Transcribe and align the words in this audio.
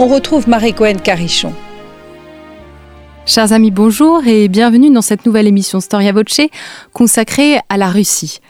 On 0.00 0.06
retrouve 0.06 0.48
Marie-Cohen 0.48 0.96
Carichon. 1.04 1.52
Chers 3.26 3.52
amis, 3.52 3.70
bonjour 3.70 4.26
et 4.26 4.48
bienvenue 4.48 4.90
dans 4.90 5.02
cette 5.02 5.26
nouvelle 5.26 5.46
émission 5.46 5.78
Storia 5.78 6.12
Voce 6.12 6.40
consacrée 6.94 7.58
à 7.68 7.76
la 7.76 7.90
Russie. 7.90 8.40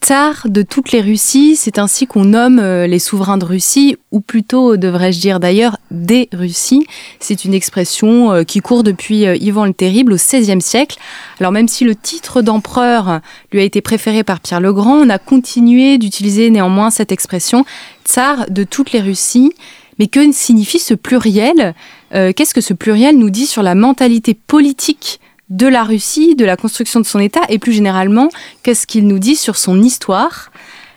Tsar 0.00 0.46
de 0.46 0.62
toutes 0.62 0.92
les 0.92 1.02
Russies, 1.02 1.56
c'est 1.56 1.78
ainsi 1.78 2.06
qu'on 2.06 2.24
nomme 2.24 2.58
euh, 2.58 2.86
les 2.86 2.98
souverains 2.98 3.36
de 3.36 3.44
Russie, 3.44 3.96
ou 4.10 4.20
plutôt 4.20 4.78
devrais-je 4.78 5.20
dire 5.20 5.38
d'ailleurs 5.38 5.76
des 5.90 6.30
Russies. 6.32 6.86
C'est 7.20 7.44
une 7.44 7.52
expression 7.52 8.32
euh, 8.32 8.42
qui 8.44 8.60
court 8.60 8.82
depuis 8.82 9.26
euh, 9.26 9.36
Ivan 9.36 9.66
le 9.66 9.74
Terrible 9.74 10.14
au 10.14 10.16
XVIe 10.16 10.62
siècle. 10.62 10.98
Alors 11.40 11.52
même 11.52 11.68
si 11.68 11.84
le 11.84 11.94
titre 11.94 12.40
d'empereur 12.40 13.20
lui 13.52 13.60
a 13.60 13.64
été 13.64 13.82
préféré 13.82 14.24
par 14.24 14.40
Pierre 14.40 14.60
le 14.60 14.72
Grand, 14.72 14.96
on 14.96 15.10
a 15.10 15.18
continué 15.18 15.98
d'utiliser 15.98 16.48
néanmoins 16.48 16.90
cette 16.90 17.12
expression 17.12 17.66
Tsar 18.06 18.46
de 18.48 18.64
toutes 18.64 18.92
les 18.92 19.00
Russies. 19.00 19.52
Mais 19.98 20.06
que 20.06 20.32
signifie 20.32 20.78
ce 20.78 20.94
pluriel 20.94 21.74
euh, 22.14 22.32
Qu'est-ce 22.34 22.54
que 22.54 22.60
ce 22.60 22.74
pluriel 22.74 23.16
nous 23.16 23.30
dit 23.30 23.46
sur 23.46 23.62
la 23.62 23.74
mentalité 23.74 24.34
politique 24.34 25.20
de 25.50 25.66
la 25.66 25.84
Russie, 25.84 26.34
de 26.34 26.44
la 26.44 26.56
construction 26.56 27.00
de 27.00 27.06
son 27.06 27.20
État, 27.20 27.42
et 27.48 27.58
plus 27.58 27.72
généralement, 27.72 28.28
qu'est-ce 28.62 28.86
qu'il 28.86 29.06
nous 29.06 29.18
dit 29.18 29.36
sur 29.36 29.56
son 29.56 29.82
histoire? 29.82 30.50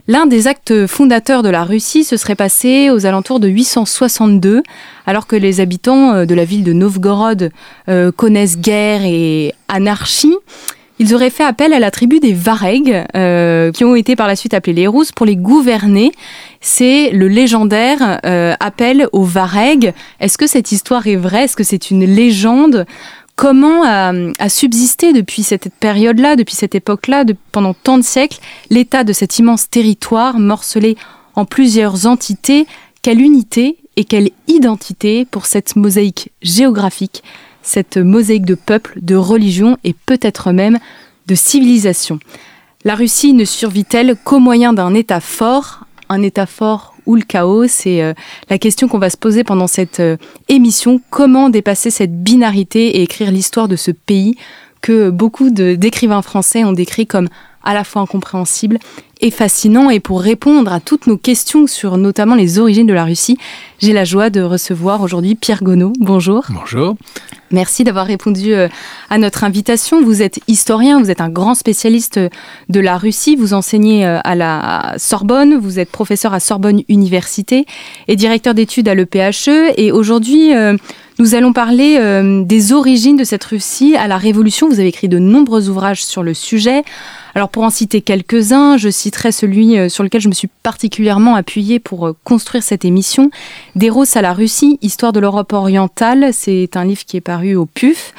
L'un 0.08 0.26
des 0.26 0.48
actes 0.48 0.88
fondateurs 0.88 1.44
de 1.44 1.50
la 1.50 1.64
Russie 1.64 2.04
se 2.04 2.18
serait 2.18 2.36
passé 2.36 2.90
aux 2.90 3.06
alentours 3.06 3.40
de 3.40 3.48
862, 3.48 4.64
alors 5.06 5.28
que 5.28 5.36
les 5.36 5.60
habitants 5.60 6.14
euh, 6.14 6.26
de 6.26 6.34
la 6.34 6.46
ville 6.46 6.64
de 6.64 6.74
Novgorod 6.74 7.52
euh, 7.90 8.12
connaissent 8.12 8.58
guerre 8.58 9.02
et 9.04 9.54
anarchie. 9.68 10.36
Ils 11.02 11.16
auraient 11.16 11.30
fait 11.30 11.46
appel 11.46 11.72
à 11.72 11.80
la 11.80 11.92
tribu 11.92 12.20
des 12.20 12.34
Varegs, 12.34 13.06
euh, 13.16 13.72
qui 13.72 13.86
ont 13.86 13.96
été 13.96 14.18
par 14.18 14.28
la 14.28 14.36
suite 14.36 14.54
appelés 14.54 14.74
les 14.74 14.88
Rousses, 14.88 15.14
pour 15.14 15.26
les 15.26 15.38
gouverner. 15.38 16.12
C'est 16.60 17.12
le 17.12 17.30
légendaire 17.30 18.20
euh, 18.26 18.54
appel 18.60 19.08
aux 19.14 19.24
Varegs. 19.24 19.94
Est-ce 20.20 20.38
que 20.38 20.46
cette 20.46 20.74
histoire 20.74 21.08
est 21.08 21.16
vraie? 21.16 21.46
Est-ce 21.46 21.56
que 21.56 21.64
c'est 21.64 21.90
une 21.90 22.04
légende? 22.04 22.86
Comment 23.38 23.84
a, 23.86 24.50
subsisté 24.50 25.14
depuis 25.14 25.44
cette 25.44 25.74
période-là, 25.80 26.36
depuis 26.36 26.56
cette 26.56 26.76
époque-là, 26.76 27.24
pendant 27.54 27.74
tant 27.74 27.98
de 27.98 28.04
siècles, 28.04 28.40
l'état 28.70 29.06
de 29.06 29.14
cet 29.14 29.40
immense 29.40 29.70
territoire 29.70 30.38
morcelé 30.38 30.98
en 31.36 31.46
plusieurs 31.46 32.06
entités? 32.08 32.68
Quelle 33.02 33.22
unité 33.22 33.78
et 33.96 34.04
quelle 34.04 34.32
identité 34.50 35.24
pour 35.24 35.46
cette 35.46 35.78
mosaïque 35.78 36.34
géographique 36.42 37.24
cette 37.62 37.98
mosaïque 37.98 38.46
de 38.46 38.56
peuples, 38.56 38.98
de 39.02 39.16
religions 39.16 39.78
et 39.84 39.94
peut-être 40.06 40.52
même 40.52 40.80
de 41.28 41.36
civilisations. 41.36 42.20
La 42.86 42.96
Russie 42.96 43.34
ne 43.34 43.46
survit-elle 43.46 44.16
qu'au 44.24 44.40
moyen 44.40 44.74
d'un 44.74 44.94
État 44.94 45.20
fort, 45.20 45.86
un 46.08 46.22
État 46.22 46.46
fort 46.46 46.96
ou 47.06 47.16
le 47.16 47.22
chaos? 47.22 47.68
C'est 47.68 48.02
euh, 48.02 48.14
la 48.50 48.58
question 48.58 48.88
qu'on 48.88 49.00
va 49.00 49.10
se 49.10 49.18
poser 49.18 49.44
pendant 49.44 49.68
cette 49.68 50.00
euh, 50.00 50.18
émission. 50.48 51.02
Comment 51.10 51.50
dépasser 51.50 51.92
cette 51.92 52.24
binarité 52.24 52.98
et 52.98 53.04
écrire 53.04 53.32
l'histoire 53.32 53.68
de 53.68 53.76
ce 53.76 53.92
pays 53.92 54.38
que 54.82 55.10
beaucoup 55.10 55.50
d'écrivains 55.50 56.22
français 56.22 56.64
ont 56.64 56.72
décrit 56.72 57.06
comme 57.06 57.28
à 57.64 57.74
la 57.74 57.84
fois 57.84 58.02
incompréhensible 58.02 58.80
et 59.22 59.32
fascinant. 59.32 59.90
Et 59.90 60.00
pour 60.00 60.22
répondre 60.22 60.72
à 60.72 60.80
toutes 60.80 61.08
nos 61.08 61.18
questions 61.18 61.68
sur 61.68 61.98
notamment 61.98 62.36
les 62.36 62.60
origines 62.60 62.88
de 62.88 62.94
la 62.94 63.04
Russie, 63.04 63.38
j'ai 63.80 63.94
la 63.94 64.06
joie 64.06 64.30
de 64.30 64.42
recevoir 64.42 65.02
aujourd'hui 65.02 65.36
Pierre 65.36 65.64
Gonod. 65.64 65.94
Bonjour. 66.00 66.46
Bonjour. 66.50 66.96
Merci 67.52 67.84
d'avoir 67.84 68.06
répondu 68.06 68.54
euh, 68.54 68.68
à 69.10 69.18
notre 69.18 69.44
invitation. 69.44 70.04
Vous 70.04 70.22
êtes 70.22 70.40
historien, 70.48 71.02
vous 71.02 71.10
êtes 71.10 71.22
un 71.22 71.30
grand 71.30 71.56
spécialiste 71.56 72.20
de 72.70 72.80
la 72.80 72.98
Russie, 72.98 73.36
vous 73.36 73.54
enseignez 73.54 74.06
euh, 74.06 74.20
à 74.24 74.36
la 74.36 74.94
Sorbonne, 74.98 75.58
vous 75.58 75.80
êtes 75.80 75.90
professeur 75.90 76.34
à 76.34 76.40
Sorbonne 76.40 76.84
Université 76.90 77.66
et 78.08 78.16
directeur 78.16 78.54
d'études 78.54 78.88
à 78.88 78.94
l'EPHE. 78.94 79.74
Et 79.78 79.92
aujourd'hui, 79.92 80.56
euh, 80.56 80.78
nous 81.20 81.36
allons 81.36 81.54
parler 81.54 82.00
des 82.46 82.74
origines 82.74 83.18
de 83.18 83.24
cette 83.24 83.44
Russie 83.44 83.96
à 83.98 84.08
la 84.08 84.18
Révolution. 84.18 84.70
Vous 84.70 84.80
avez 84.80 84.88
écrit 84.88 85.10
de 85.10 85.20
nombreux 85.20 85.70
ouvrages 85.70 86.04
sur 86.04 86.24
le 86.24 86.34
sujet. 86.34 86.84
Alors 87.36 87.50
pour 87.50 87.64
en 87.64 87.70
citer 87.70 88.02
quelques-uns, 88.02 88.78
je 88.78 88.90
citerai 88.90 89.32
celui 89.32 89.78
euh, 89.78 89.88
sur 89.88 90.04
lequel 90.04 90.22
je 90.22 90.30
me 90.30 90.34
suis 90.34 90.50
particulièrement 90.64 91.36
appuyée 91.36 91.80
pour 91.80 92.08
euh, 92.08 92.16
construire 92.24 92.64
cette 92.64 92.86
émission, 92.86 93.30
D'Eros 93.76 94.06
à 94.16 94.22
la 94.22 94.34
Russie, 94.34 94.80
Histoire 94.82 95.14
de 95.14 95.20
l'Europe 95.20 95.54
orientale. 95.54 96.30
C'est 96.34 96.76
un 96.76 96.86
livre 96.86 97.06
qui 97.06 97.18
est 97.18 97.22
paru 97.22 97.56
au 97.56 97.66
PUF. 97.66 98.14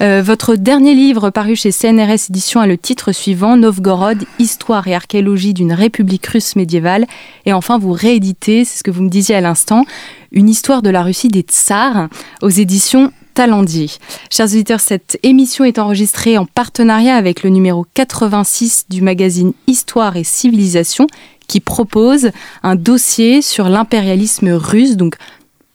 Euh, 0.00 0.22
votre 0.24 0.56
dernier 0.56 0.94
livre 0.94 1.30
paru 1.30 1.54
chez 1.54 1.70
CNRS 1.70 2.30
Éditions 2.30 2.60
a 2.60 2.66
le 2.66 2.76
titre 2.76 3.12
suivant, 3.12 3.56
Novgorod, 3.56 4.24
Histoire 4.38 4.88
et 4.88 4.94
archéologie 4.94 5.54
d'une 5.54 5.72
république 5.72 6.26
russe 6.26 6.56
médiévale. 6.56 7.06
Et 7.46 7.52
enfin, 7.52 7.78
vous 7.78 7.92
rééditez, 7.92 8.64
c'est 8.64 8.78
ce 8.78 8.82
que 8.82 8.90
vous 8.90 9.02
me 9.02 9.08
disiez 9.08 9.36
à 9.36 9.40
l'instant, 9.40 9.84
une 10.34 10.50
histoire 10.50 10.82
de 10.82 10.90
la 10.90 11.02
Russie 11.02 11.28
des 11.28 11.40
tsars 11.40 12.08
aux 12.42 12.50
éditions 12.50 13.10
Talendier. 13.32 13.90
Chers 14.30 14.46
auditeurs, 14.46 14.80
cette 14.80 15.18
émission 15.24 15.64
est 15.64 15.80
enregistrée 15.80 16.38
en 16.38 16.46
partenariat 16.46 17.16
avec 17.16 17.42
le 17.42 17.50
numéro 17.50 17.84
86 17.94 18.86
du 18.88 19.02
magazine 19.02 19.52
Histoire 19.66 20.16
et 20.16 20.22
Civilisation 20.22 21.08
qui 21.48 21.60
propose 21.60 22.30
un 22.62 22.76
dossier 22.76 23.42
sur 23.42 23.68
l'impérialisme 23.68 24.50
russe, 24.50 24.96
donc 24.96 25.16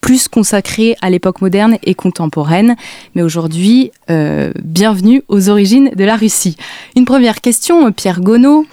plus 0.01 0.27
consacré 0.27 0.95
à 1.01 1.09
l'époque 1.09 1.41
moderne 1.41 1.77
et 1.83 1.93
contemporaine. 1.93 2.75
Mais 3.15 3.21
aujourd'hui, 3.21 3.91
euh, 4.09 4.51
bienvenue 4.63 5.23
aux 5.27 5.49
origines 5.49 5.91
de 5.95 6.03
la 6.03 6.15
Russie. 6.15 6.55
Une 6.95 7.05
première 7.05 7.41
question, 7.41 7.91
Pierre 7.91 8.21
Gonod. 8.21 8.65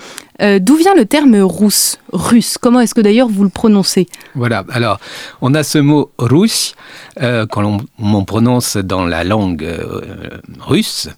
Euh, 0.43 0.59
d'où 0.59 0.77
vient 0.77 0.95
le 0.95 1.07
terme 1.07 1.37
russe 1.37 1.99
Russe? 2.13 2.59
Comment 2.61 2.81
est-ce 2.81 2.95
que 2.95 3.01
d'ailleurs 3.01 3.29
vous 3.29 3.43
le 3.43 3.49
prononcez? 3.49 4.07
Voilà, 4.35 4.65
alors 4.71 4.99
on 5.41 5.55
a 5.55 5.63
ce 5.63 5.79
mot 5.79 6.11
russe 6.19 6.75
euh, 7.23 7.47
quand 7.47 7.81
on, 7.99 8.25
prononce 8.25 8.77
dans 8.77 9.05
la 9.05 9.25
langue 9.25 9.65
euh, 9.65 10.41
russe, 10.61 11.09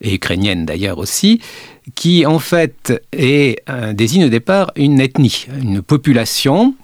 et 0.00 0.14
ukrainienne 0.14 0.66
d'ailleurs 0.66 0.98
aussi, 0.98 1.40
qui 1.94 2.26
en 2.26 2.38
fait 2.38 2.92
désigne 3.92 4.24
au 4.24 4.28
départ 4.28 4.72
une 4.76 5.00
ethnie, 5.00 5.46
une 5.60 5.82
population 5.82 6.74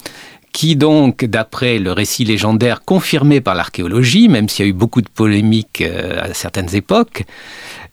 qui 0.52 0.76
donc, 0.76 1.24
d'après 1.24 1.78
le 1.78 1.92
récit 1.92 2.24
légendaire 2.24 2.84
confirmé 2.84 3.40
par 3.40 3.54
l'archéologie, 3.54 4.28
même 4.28 4.48
s'il 4.48 4.64
y 4.64 4.68
a 4.68 4.70
eu 4.70 4.74
beaucoup 4.74 5.00
de 5.00 5.08
polémiques 5.08 5.82
à 5.82 6.32
certaines 6.34 6.74
époques, 6.74 7.24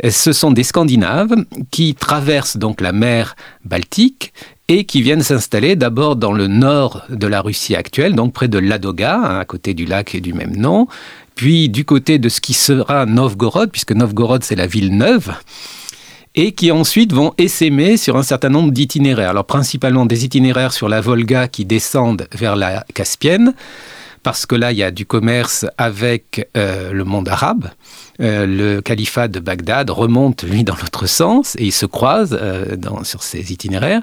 ce 0.08 0.34
sont 0.34 0.52
des 0.52 0.64
Scandinaves 0.64 1.36
qui 1.72 1.96
traversent 1.96 2.58
donc 2.58 2.82
la 2.82 2.92
mer 2.92 3.36
Baltique 3.64 4.34
et 4.70 4.86
qui 4.86 5.02
viennent 5.02 5.24
s'installer 5.24 5.76
d'abord 5.76 6.16
dans 6.16 6.32
le 6.32 6.48
nord 6.48 7.04
de 7.10 7.28
la 7.28 7.42
Russie 7.42 7.76
actuelle, 7.76 8.14
donc 8.14 8.34
près 8.34 8.48
de 8.48 8.60
Ladoga, 8.60 9.16
hein, 9.16 9.40
à 9.40 9.46
côté 9.46 9.74
du 9.74 9.86
lac 9.86 10.16
du 10.18 10.32
même 10.34 10.56
nom, 10.56 10.88
puis 11.36 11.70
du 11.70 11.86
côté 11.86 12.20
de 12.20 12.30
ce 12.30 12.40
qui 12.40 12.54
sera 12.54 13.08
Novgorod, 13.08 13.72
puisque 13.72 13.94
Novgorod 13.94 14.44
c'est 14.44 14.56
la 14.56 14.68
ville 14.68 14.96
neuve, 14.96 15.34
et 16.36 16.52
qui 16.52 16.72
ensuite 16.72 17.14
vont 17.14 17.34
essaimer 17.38 17.98
sur 17.98 18.18
un 18.18 18.24
certain 18.24 18.50
nombre 18.50 18.72
d'itinéraires. 18.72 19.32
Alors 19.32 19.46
principalement 19.46 20.06
des 20.06 20.26
itinéraires 20.26 20.74
sur 20.74 20.90
la 20.90 21.02
Volga 21.02 21.48
qui 21.48 21.66
descendent 21.66 22.28
vers 22.34 22.56
la 22.56 22.86
Caspienne, 22.94 23.54
parce 24.24 24.46
que 24.46 24.56
là 24.56 24.72
il 24.72 24.78
y 24.78 24.84
a 24.84 24.92
du 24.92 25.06
commerce 25.06 25.66
avec 25.78 26.48
euh, 26.56 26.92
le 26.92 27.04
monde 27.04 27.30
arabe. 27.30 27.70
Euh, 28.22 28.46
le 28.46 28.82
califat 28.82 29.30
de 29.30 29.40
Bagdad 29.40 29.90
remonte, 29.90 30.44
lui, 30.44 30.66
dans 30.66 30.76
l'autre 30.76 31.08
sens, 31.08 31.56
et 31.56 31.66
il 31.66 31.72
se 31.72 31.86
croise 31.86 32.38
euh, 32.40 32.76
sur 33.04 33.24
ses 33.24 33.54
itinéraires. 33.54 34.02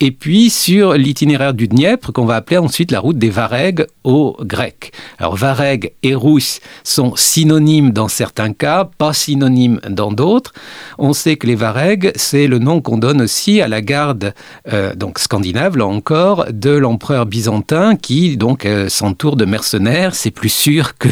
Et 0.00 0.10
puis 0.10 0.50
sur 0.50 0.94
l'itinéraire 0.94 1.54
du 1.54 1.68
Dniepr, 1.68 2.12
qu'on 2.12 2.24
va 2.24 2.34
appeler 2.34 2.58
ensuite 2.58 2.90
la 2.90 2.98
route 2.98 3.16
des 3.16 3.30
Varegs 3.30 3.86
aux 4.02 4.36
Grecs. 4.40 4.92
Alors 5.18 5.36
Vareg 5.36 5.92
et 6.02 6.16
Rousse 6.16 6.58
sont 6.82 7.14
synonymes 7.14 7.92
dans 7.92 8.08
certains 8.08 8.52
cas, 8.52 8.90
pas 8.98 9.12
synonymes 9.12 9.80
dans 9.88 10.10
d'autres. 10.10 10.52
On 10.98 11.12
sait 11.12 11.36
que 11.36 11.46
les 11.46 11.54
Varegs, 11.54 12.10
c'est 12.16 12.48
le 12.48 12.58
nom 12.58 12.80
qu'on 12.80 12.98
donne 12.98 13.22
aussi 13.22 13.60
à 13.60 13.68
la 13.68 13.80
garde, 13.82 14.34
euh, 14.72 14.96
donc 14.96 15.20
scandinave, 15.20 15.76
là 15.76 15.86
encore, 15.86 16.46
de 16.50 16.70
l'empereur 16.70 17.24
byzantin 17.24 17.94
qui 17.94 18.36
donc 18.36 18.66
s'entoure 18.88 19.36
de 19.36 19.44
mercenaires. 19.44 20.16
C'est 20.16 20.32
plus 20.32 20.52
sûr 20.52 20.98
que 20.98 21.08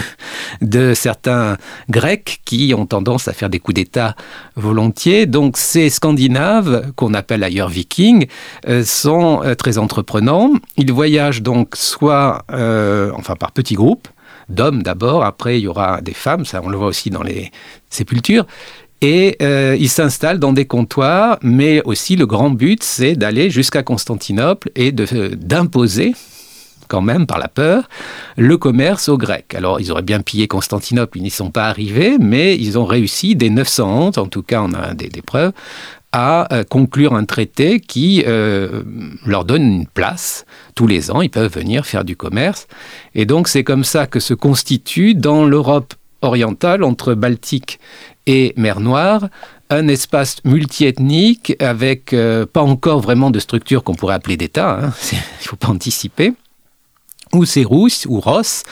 de 0.60 0.92
certains 0.94 1.56
Grecs 1.88 2.40
qui 2.44 2.74
ont 2.76 2.86
tendance 2.86 3.28
à 3.28 3.32
faire 3.32 3.48
des 3.48 3.60
coups 3.60 3.76
d'État 3.76 4.16
volontiers. 4.56 5.26
Donc 5.26 5.56
ces 5.56 5.88
Scandinaves, 5.88 6.92
qu'on 6.96 7.14
appelle 7.14 7.44
ailleurs 7.44 7.68
vikings, 7.68 8.26
euh, 8.68 8.71
sont 8.80 9.42
euh, 9.44 9.54
très 9.54 9.78
entreprenants. 9.78 10.52
Ils 10.76 10.92
voyagent 10.92 11.42
donc 11.42 11.76
soit, 11.76 12.44
euh, 12.50 13.10
enfin 13.14 13.36
par 13.36 13.52
petits 13.52 13.74
groupes, 13.74 14.08
d'hommes 14.48 14.82
d'abord, 14.82 15.24
après 15.24 15.58
il 15.58 15.64
y 15.64 15.68
aura 15.68 16.00
des 16.00 16.14
femmes, 16.14 16.44
ça 16.44 16.60
on 16.64 16.68
le 16.68 16.76
voit 16.76 16.86
aussi 16.86 17.10
dans 17.10 17.22
les 17.22 17.50
sépultures. 17.90 18.46
Et 19.02 19.36
euh, 19.42 19.76
ils 19.78 19.88
s'installent 19.88 20.38
dans 20.38 20.52
des 20.52 20.64
comptoirs, 20.64 21.38
mais 21.42 21.82
aussi 21.84 22.14
le 22.14 22.24
grand 22.24 22.50
but, 22.50 22.84
c'est 22.84 23.16
d'aller 23.16 23.50
jusqu'à 23.50 23.82
Constantinople 23.82 24.70
et 24.76 24.92
d'imposer 24.92 26.14
quand 26.92 27.00
même 27.00 27.26
par 27.26 27.38
la 27.38 27.48
peur, 27.48 27.88
le 28.36 28.58
commerce 28.58 29.08
aux 29.08 29.16
Grecs. 29.16 29.54
Alors 29.54 29.80
ils 29.80 29.90
auraient 29.90 30.02
bien 30.02 30.20
pillé 30.20 30.46
Constantinople, 30.46 31.16
ils 31.16 31.22
n'y 31.22 31.30
sont 31.30 31.50
pas 31.50 31.64
arrivés, 31.64 32.18
mais 32.20 32.54
ils 32.54 32.78
ont 32.78 32.84
réussi 32.84 33.34
dès 33.34 33.48
911, 33.48 34.18
en 34.18 34.26
tout 34.26 34.42
cas 34.42 34.60
on 34.60 34.74
a 34.74 34.92
des, 34.92 35.22
preuves, 35.22 35.52
à 36.12 36.52
euh, 36.52 36.62
conclure 36.62 37.14
un 37.14 37.24
traité 37.24 37.80
qui 37.80 38.22
euh, 38.26 38.82
leur 39.26 39.44
donne 39.44 39.62
une 39.62 39.86
place. 39.86 40.44
Tous 40.74 40.86
les 40.86 41.10
ans, 41.10 41.22
ils 41.22 41.30
peuvent 41.30 41.52
venir 41.52 41.86
faire 41.86 42.04
du 42.04 42.16
commerce. 42.16 42.68
Et 43.14 43.24
donc 43.24 43.48
c'est 43.48 43.64
comme 43.64 43.84
ça 43.84 44.06
que 44.06 44.20
se 44.20 44.34
constitue 44.34 45.14
dans 45.14 45.44
l'Europe 45.44 45.94
orientale, 46.20 46.84
entre 46.84 47.14
Baltique 47.14 47.80
et 48.26 48.52
mer 48.56 48.80
Noire, 48.80 49.28
un 49.70 49.88
espace 49.88 50.36
multiethnique 50.44 51.56
avec 51.58 52.12
euh, 52.12 52.46
pas 52.46 52.62
encore 52.62 53.00
vraiment 53.00 53.30
de 53.30 53.38
structure 53.38 53.82
qu'on 53.82 53.94
pourrait 53.94 54.14
appeler 54.14 54.36
d'État, 54.36 54.78
hein, 54.82 54.92
il 55.12 55.16
ne 55.16 55.48
faut 55.48 55.56
pas 55.56 55.68
anticiper, 55.68 56.34
ou 57.34 57.44
c'est 57.44 57.64
Rousse 57.64 58.06
ou 58.08 58.20
Ros. 58.20 58.62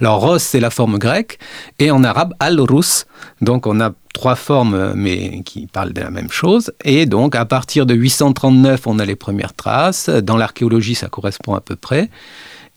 Alors 0.00 0.20
Ros, 0.20 0.38
c'est 0.38 0.60
la 0.60 0.70
forme 0.70 0.98
grecque, 0.98 1.38
et 1.78 1.90
en 1.90 2.04
arabe, 2.04 2.34
Al-Rus. 2.40 3.06
Donc 3.40 3.66
on 3.66 3.80
a 3.80 3.92
trois 4.12 4.34
formes, 4.36 4.92
mais 4.94 5.42
qui 5.44 5.66
parlent 5.66 5.92
de 5.92 6.00
la 6.00 6.10
même 6.10 6.30
chose. 6.30 6.72
Et 6.84 7.06
donc 7.06 7.34
à 7.34 7.44
partir 7.44 7.86
de 7.86 7.94
839, 7.94 8.86
on 8.86 8.98
a 8.98 9.04
les 9.04 9.16
premières 9.16 9.54
traces. 9.54 10.08
Dans 10.08 10.36
l'archéologie, 10.36 10.94
ça 10.94 11.08
correspond 11.08 11.54
à 11.54 11.60
peu 11.60 11.76
près. 11.76 12.10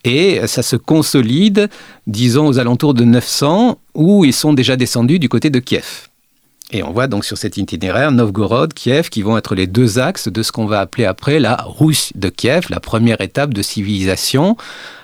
Et 0.04 0.46
ça 0.46 0.62
se 0.62 0.76
consolide, 0.76 1.68
disons, 2.06 2.46
aux 2.46 2.58
alentours 2.58 2.94
de 2.94 3.04
900, 3.04 3.78
où 3.94 4.24
ils 4.24 4.32
sont 4.32 4.54
déjà 4.54 4.76
descendus 4.76 5.18
du 5.18 5.28
côté 5.28 5.50
de 5.50 5.58
Kiev. 5.58 6.09
Et 6.72 6.84
on 6.84 6.92
voit 6.92 7.08
donc 7.08 7.24
sur 7.24 7.36
cet 7.36 7.56
itinéraire 7.56 8.12
Novgorod, 8.12 8.72
Kiev, 8.72 9.08
qui 9.08 9.22
vont 9.22 9.36
être 9.36 9.54
les 9.56 9.66
deux 9.66 9.98
axes 9.98 10.28
de 10.28 10.42
ce 10.42 10.52
qu'on 10.52 10.66
va 10.66 10.80
appeler 10.80 11.04
après 11.04 11.40
la 11.40 11.56
Russe 11.66 12.12
de 12.14 12.28
Kiev, 12.28 12.66
la 12.70 12.78
première 12.78 13.20
étape 13.20 13.52
de 13.52 13.62
civilisation, 13.62 14.56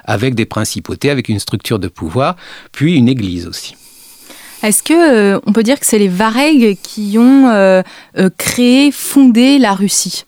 avec 0.05 0.37
des 0.37 0.47
principautés, 0.47 1.11
avec 1.11 1.29
une 1.29 1.41
structure 1.41 1.81
de 1.81 1.89
pouvoir, 1.89 2.37
puis 2.71 2.97
une 2.97 3.09
église 3.09 3.49
aussi. 3.49 3.75
Est-ce 4.63 4.83
que 4.83 4.95
euh, 5.37 5.41
on 5.47 5.53
peut 5.53 5.63
dire 5.63 5.79
que 5.79 5.87
c'est 5.87 5.99
les 5.99 6.09
Varegs 6.09 6.79
qui 6.83 7.17
ont 7.19 7.49
euh, 7.49 7.83
euh, 8.17 8.31
créé, 8.37 8.91
fondé 8.91 9.59
la 9.59 9.75
Russie? 9.75 10.25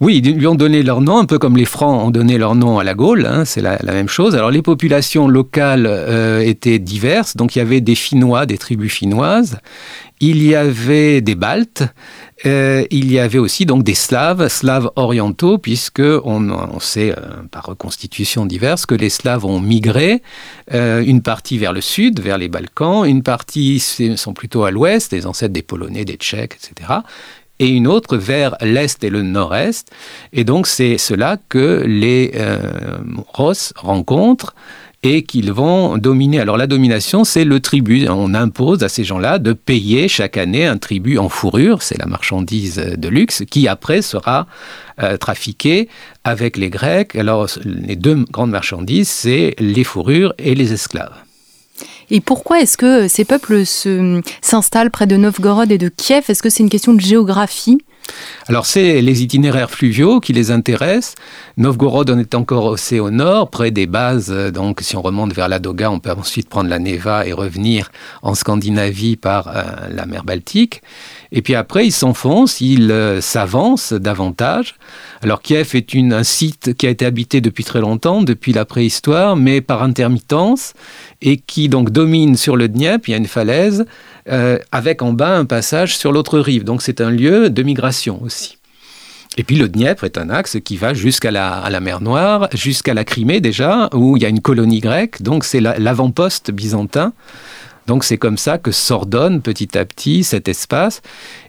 Oui, 0.00 0.20
ils 0.24 0.36
lui 0.36 0.46
ont 0.46 0.54
donné 0.54 0.82
leur 0.82 1.00
nom, 1.00 1.18
un 1.18 1.24
peu 1.24 1.38
comme 1.38 1.56
les 1.56 1.64
Francs 1.64 2.02
ont 2.02 2.10
donné 2.10 2.36
leur 2.36 2.54
nom 2.54 2.78
à 2.78 2.84
la 2.84 2.94
Gaule, 2.94 3.26
hein, 3.26 3.44
c'est 3.44 3.60
la, 3.60 3.78
même 3.82 4.08
chose. 4.08 4.34
Alors 4.34 4.50
les 4.50 4.60
populations 4.60 5.28
locales 5.28 5.88
étaient 6.44 6.78
diverses, 6.78 7.36
donc 7.36 7.54
il 7.54 7.60
y 7.60 7.62
avait 7.62 7.80
des 7.80 7.94
Finnois, 7.94 8.44
des 8.44 8.58
tribus 8.58 8.92
finnoises, 8.92 9.58
il 10.24 10.42
y 10.42 10.54
avait 10.54 11.20
des 11.20 11.34
Baltes, 11.34 11.82
euh, 12.46 12.86
il 12.90 13.12
y 13.12 13.18
avait 13.18 13.38
aussi 13.38 13.66
donc 13.66 13.82
des 13.82 13.94
Slaves, 13.94 14.48
Slaves 14.48 14.90
orientaux, 14.96 15.58
puisque 15.58 16.00
on, 16.00 16.80
sait 16.80 17.12
euh, 17.12 17.42
par 17.50 17.66
reconstitution 17.66 18.46
diverses 18.46 18.86
que 18.86 18.94
les 18.94 19.10
Slaves 19.10 19.44
ont 19.44 19.60
migré, 19.60 20.22
euh, 20.72 21.04
une 21.04 21.20
partie 21.20 21.58
vers 21.58 21.74
le 21.74 21.82
sud, 21.82 22.20
vers 22.20 22.38
les 22.38 22.48
Balkans, 22.48 23.04
une 23.06 23.22
partie 23.22 23.80
sont 23.80 24.32
plutôt 24.32 24.64
à 24.64 24.70
l'ouest, 24.70 25.12
les 25.12 25.26
ancêtres 25.26 25.52
des 25.52 25.62
Polonais, 25.62 26.06
des 26.06 26.16
Tchèques, 26.16 26.56
etc 26.56 27.00
et 27.58 27.68
une 27.68 27.86
autre 27.86 28.16
vers 28.16 28.56
l'est 28.60 29.02
et 29.04 29.10
le 29.10 29.22
nord-est. 29.22 29.90
Et 30.32 30.44
donc 30.44 30.66
c'est 30.66 30.98
cela 30.98 31.38
que 31.48 31.84
les 31.86 32.32
euh, 32.34 32.58
Ross 33.32 33.72
rencontrent 33.76 34.54
et 35.04 35.22
qu'ils 35.22 35.52
vont 35.52 35.98
dominer. 35.98 36.40
Alors 36.40 36.56
la 36.56 36.66
domination, 36.66 37.24
c'est 37.24 37.44
le 37.44 37.60
tribut. 37.60 38.08
On 38.08 38.34
impose 38.34 38.82
à 38.82 38.88
ces 38.88 39.04
gens-là 39.04 39.38
de 39.38 39.52
payer 39.52 40.08
chaque 40.08 40.36
année 40.36 40.66
un 40.66 40.78
tribut 40.78 41.18
en 41.18 41.28
fourrure, 41.28 41.82
c'est 41.82 41.98
la 41.98 42.06
marchandise 42.06 42.76
de 42.76 43.08
luxe, 43.08 43.44
qui 43.48 43.68
après 43.68 44.00
sera 44.02 44.46
euh, 45.02 45.16
trafiquée 45.18 45.88
avec 46.24 46.56
les 46.56 46.70
Grecs. 46.70 47.14
Alors 47.14 47.48
les 47.64 47.96
deux 47.96 48.24
grandes 48.32 48.50
marchandises, 48.50 49.08
c'est 49.08 49.54
les 49.58 49.84
fourrures 49.84 50.32
et 50.38 50.54
les 50.54 50.72
esclaves. 50.72 51.14
Et 52.10 52.20
pourquoi 52.20 52.60
est-ce 52.60 52.76
que 52.76 53.08
ces 53.08 53.24
peuples 53.24 53.64
s'installent 54.40 54.90
près 54.90 55.06
de 55.06 55.16
Novgorod 55.16 55.70
et 55.70 55.78
de 55.78 55.88
Kiev? 55.88 56.24
Est-ce 56.28 56.42
que 56.42 56.50
c'est 56.50 56.62
une 56.62 56.70
question 56.70 56.94
de 56.94 57.00
géographie? 57.00 57.78
Alors 58.46 58.66
c'est 58.66 59.00
les 59.00 59.22
itinéraires 59.22 59.70
fluviaux 59.70 60.20
qui 60.20 60.32
les 60.32 60.50
intéressent. 60.50 61.14
Novgorod 61.56 62.10
on 62.10 62.18
est 62.18 62.34
encore 62.34 62.66
aussi 62.66 63.00
au 63.00 63.10
nord, 63.10 63.48
près 63.50 63.70
des 63.70 63.86
bases. 63.86 64.30
Donc 64.52 64.80
si 64.82 64.96
on 64.96 65.02
remonte 65.02 65.32
vers 65.32 65.48
la 65.48 65.58
Doga, 65.58 65.90
on 65.90 65.98
peut 65.98 66.12
ensuite 66.12 66.48
prendre 66.48 66.68
la 66.68 66.78
Neva 66.78 67.26
et 67.26 67.32
revenir 67.32 67.90
en 68.22 68.34
Scandinavie 68.34 69.16
par 69.16 69.48
euh, 69.48 69.62
la 69.90 70.04
mer 70.04 70.24
Baltique. 70.24 70.82
Et 71.32 71.42
puis 71.42 71.54
après, 71.54 71.86
ils 71.86 71.92
s'enfoncent, 71.92 72.60
ils 72.60 72.90
euh, 72.92 73.20
s'avancent 73.20 73.92
davantage. 73.92 74.74
Alors 75.22 75.40
Kiev 75.40 75.70
est 75.74 75.94
une, 75.94 76.12
un 76.12 76.22
site 76.22 76.74
qui 76.74 76.86
a 76.86 76.90
été 76.90 77.06
habité 77.06 77.40
depuis 77.40 77.64
très 77.64 77.80
longtemps, 77.80 78.22
depuis 78.22 78.52
la 78.52 78.64
préhistoire, 78.64 79.36
mais 79.36 79.60
par 79.60 79.82
intermittence, 79.82 80.74
et 81.22 81.38
qui 81.38 81.68
donc 81.68 81.90
domine 81.90 82.36
sur 82.36 82.56
le 82.56 82.68
Dniepr. 82.68 83.08
Il 83.08 83.12
y 83.12 83.14
a 83.14 83.18
une 83.18 83.26
falaise 83.26 83.86
euh, 84.30 84.58
avec 84.72 85.02
en 85.02 85.12
bas 85.12 85.36
un 85.36 85.44
passage 85.44 85.96
sur 85.96 86.12
l'autre 86.12 86.38
rive. 86.38 86.64
Donc 86.64 86.82
c'est 86.82 87.00
un 87.00 87.10
lieu 87.10 87.50
de 87.50 87.62
migration 87.62 88.22
aussi. 88.22 88.58
Et 89.36 89.42
puis 89.42 89.56
le 89.56 89.68
Dniepr 89.68 90.04
est 90.04 90.16
un 90.16 90.30
axe 90.30 90.58
qui 90.64 90.76
va 90.76 90.94
jusqu'à 90.94 91.30
la, 91.30 91.80
mer 91.80 92.00
Noire, 92.00 92.48
jusqu'à 92.54 92.94
la 92.94 93.04
Crimée 93.04 93.40
déjà, 93.40 93.88
où 93.92 94.16
il 94.16 94.22
y 94.22 94.26
a 94.26 94.28
une 94.28 94.40
colonie 94.40 94.80
grecque, 94.80 95.22
donc 95.22 95.44
c'est 95.44 95.60
l'avant-poste 95.60 96.52
byzantin. 96.52 97.12
Donc 97.86 98.04
c'est 98.04 98.16
comme 98.16 98.38
ça 98.38 98.56
que 98.56 98.70
s'ordonne 98.70 99.42
petit 99.42 99.76
à 99.76 99.84
petit 99.84 100.24
cet 100.24 100.48
espace. 100.48 101.02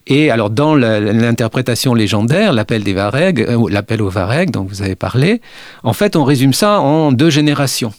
Et 0.08 0.32
alors 0.32 0.50
dans 0.50 0.76
l'interprétation 0.76 1.94
légendaire, 1.94 2.52
l'appel 2.52 2.84
des 2.84 2.94
Varegs, 2.94 3.42
euh, 3.42 3.70
l'appel 3.70 4.02
aux 4.02 4.10
Varegs 4.10 4.52
dont 4.52 4.64
vous 4.64 4.82
avez 4.82 4.96
parlé, 4.96 5.40
en 5.84 5.94
fait 5.94 6.16
on 6.16 6.26
résume 6.26 6.54
ça 6.54 6.82
en 6.82 7.12
deux 7.12 7.30
générations 7.30 7.94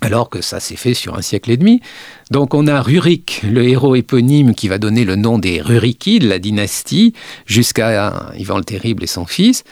alors 0.00 0.30
que 0.30 0.40
ça 0.40 0.60
s'est 0.60 0.76
fait 0.76 0.94
sur 0.94 1.16
un 1.16 1.22
siècle 1.22 1.50
et 1.50 1.56
demi. 1.56 1.80
Donc 2.30 2.54
on 2.54 2.66
a 2.66 2.80
Rurik, 2.80 3.42
le 3.42 3.68
héros 3.68 3.96
éponyme 3.96 4.54
qui 4.54 4.68
va 4.68 4.78
donner 4.78 5.04
le 5.04 5.16
nom 5.16 5.38
des 5.38 5.60
Rurikides, 5.60 6.22
la 6.22 6.38
dynastie, 6.38 7.12
jusqu'à 7.46 8.32
Ivan 8.38 8.58
le 8.58 8.64
Terrible 8.64 9.04
et 9.04 9.08
son 9.08 9.26
fils, 9.26 9.64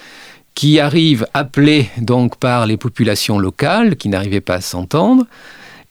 qui 0.54 0.80
arrive 0.80 1.26
appelé 1.34 1.88
donc 1.98 2.36
par 2.36 2.66
les 2.66 2.76
populations 2.76 3.38
locales 3.38 3.96
qui 3.96 4.08
n'arrivaient 4.08 4.40
pas 4.40 4.56
à 4.56 4.60
s'entendre. 4.60 5.24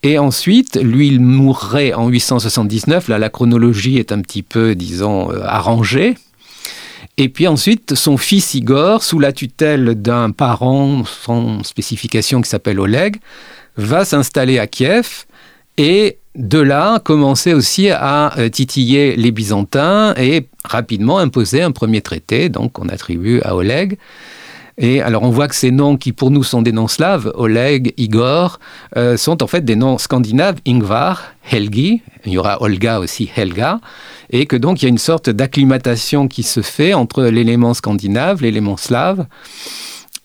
Et 0.02 0.18
ensuite, 0.18 0.76
lui, 0.76 1.08
il 1.08 1.20
mourrait 1.20 1.92
en 1.92 2.08
879. 2.08 3.08
Là, 3.08 3.18
la 3.18 3.30
chronologie 3.30 3.96
est 3.96 4.12
un 4.12 4.20
petit 4.20 4.42
peu, 4.42 4.76
disons, 4.76 5.32
euh, 5.32 5.40
arrangée. 5.42 6.16
Et 7.16 7.28
puis 7.28 7.48
ensuite, 7.48 7.96
son 7.96 8.16
fils 8.16 8.54
Igor, 8.54 9.02
sous 9.02 9.18
la 9.18 9.32
tutelle 9.32 10.00
d'un 10.00 10.30
parent 10.30 11.04
sans 11.04 11.64
spécification 11.64 12.40
qui 12.40 12.48
s'appelle 12.48 12.78
Oleg, 12.78 13.16
va 13.78 14.04
s'installer 14.04 14.58
à 14.58 14.66
Kiev 14.66 15.24
et 15.78 16.18
de 16.34 16.58
là 16.58 17.00
commencer 17.00 17.54
aussi 17.54 17.88
à 17.90 18.38
euh, 18.38 18.48
titiller 18.48 19.16
les 19.16 19.30
Byzantins 19.30 20.14
et 20.16 20.46
rapidement 20.64 21.18
imposer 21.18 21.62
un 21.62 21.72
premier 21.72 22.00
traité, 22.02 22.48
donc 22.48 22.72
qu'on 22.72 22.88
attribue 22.88 23.40
à 23.42 23.56
Oleg. 23.56 23.96
Et 24.80 25.00
alors 25.02 25.24
on 25.24 25.30
voit 25.30 25.48
que 25.48 25.56
ces 25.56 25.72
noms 25.72 25.96
qui 25.96 26.12
pour 26.12 26.30
nous 26.30 26.44
sont 26.44 26.62
des 26.62 26.70
noms 26.70 26.86
slaves, 26.86 27.32
Oleg, 27.34 27.94
Igor, 27.96 28.60
euh, 28.96 29.16
sont 29.16 29.42
en 29.42 29.46
fait 29.48 29.64
des 29.64 29.74
noms 29.74 29.98
scandinaves, 29.98 30.56
Ingvar, 30.66 31.34
Helgi, 31.50 32.02
il 32.24 32.32
y 32.32 32.38
aura 32.38 32.62
Olga 32.62 33.00
aussi, 33.00 33.28
Helga, 33.34 33.80
et 34.30 34.46
que 34.46 34.56
donc 34.56 34.80
il 34.80 34.84
y 34.84 34.86
a 34.86 34.90
une 34.90 34.98
sorte 34.98 35.30
d'acclimatation 35.30 36.28
qui 36.28 36.44
se 36.44 36.62
fait 36.62 36.94
entre 36.94 37.24
l'élément 37.24 37.74
scandinave, 37.74 38.42
l'élément 38.42 38.76
slave, 38.76 39.26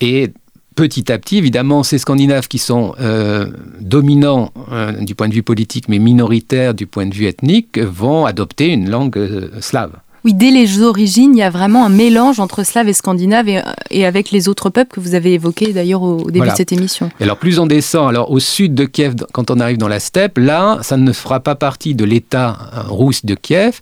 et 0.02 0.32
petit 0.76 1.12
à 1.12 1.18
petit, 1.18 1.38
évidemment, 1.38 1.84
ces 1.84 1.98
Scandinaves 1.98 2.48
qui 2.48 2.58
sont 2.58 2.96
euh, 3.00 3.48
dominants 3.80 4.52
euh, 4.72 4.92
du 4.92 5.16
point 5.16 5.28
de 5.28 5.34
vue 5.34 5.44
politique, 5.44 5.88
mais 5.90 6.00
minoritaires 6.00 6.74
du 6.74 6.88
point 6.88 7.06
de 7.06 7.14
vue 7.14 7.26
ethnique, 7.26 7.80
vont 7.80 8.26
adopter 8.26 8.68
une 8.68 8.90
langue 8.90 9.18
euh, 9.18 9.50
slave. 9.62 9.92
Oui, 10.26 10.34
dès 10.34 10.52
les 10.52 10.82
origines, 10.82 11.36
il 11.36 11.40
y 11.40 11.44
a 11.44 11.50
vraiment 11.50 11.86
un 11.86 11.90
mélange 11.90 12.40
entre 12.40 12.66
slave 12.66 12.88
et 12.88 12.94
scandinave 12.94 13.50
et, 13.90 14.06
avec 14.06 14.32
les 14.32 14.48
autres 14.48 14.70
peuples 14.70 14.96
que 14.96 15.02
vous 15.02 15.16
avez 15.16 15.34
évoqués 15.34 15.74
d'ailleurs 15.74 16.02
au, 16.02 16.32
début 16.32 16.48
de 16.48 16.56
cette 16.56 16.72
émission. 16.72 17.12
Et 17.20 17.24
alors 17.24 17.36
plus 17.36 17.60
on 17.60 17.66
descend, 17.66 18.08
alors 18.08 18.32
au 18.32 18.40
sud 18.40 18.74
de 18.74 18.86
Kiev, 18.86 19.16
quand 19.34 19.52
on 19.52 19.60
arrive 19.60 19.78
dans 19.78 19.90
la 19.90 20.00
steppe, 20.00 20.38
là, 20.38 20.80
ça 20.82 20.96
ne 20.96 21.12
fera 21.12 21.42
pas 21.42 21.56
partie 21.56 21.94
de 21.94 22.06
l'État 22.06 22.58
russe 22.88 23.26
de 23.26 23.36
Kiev, 23.36 23.82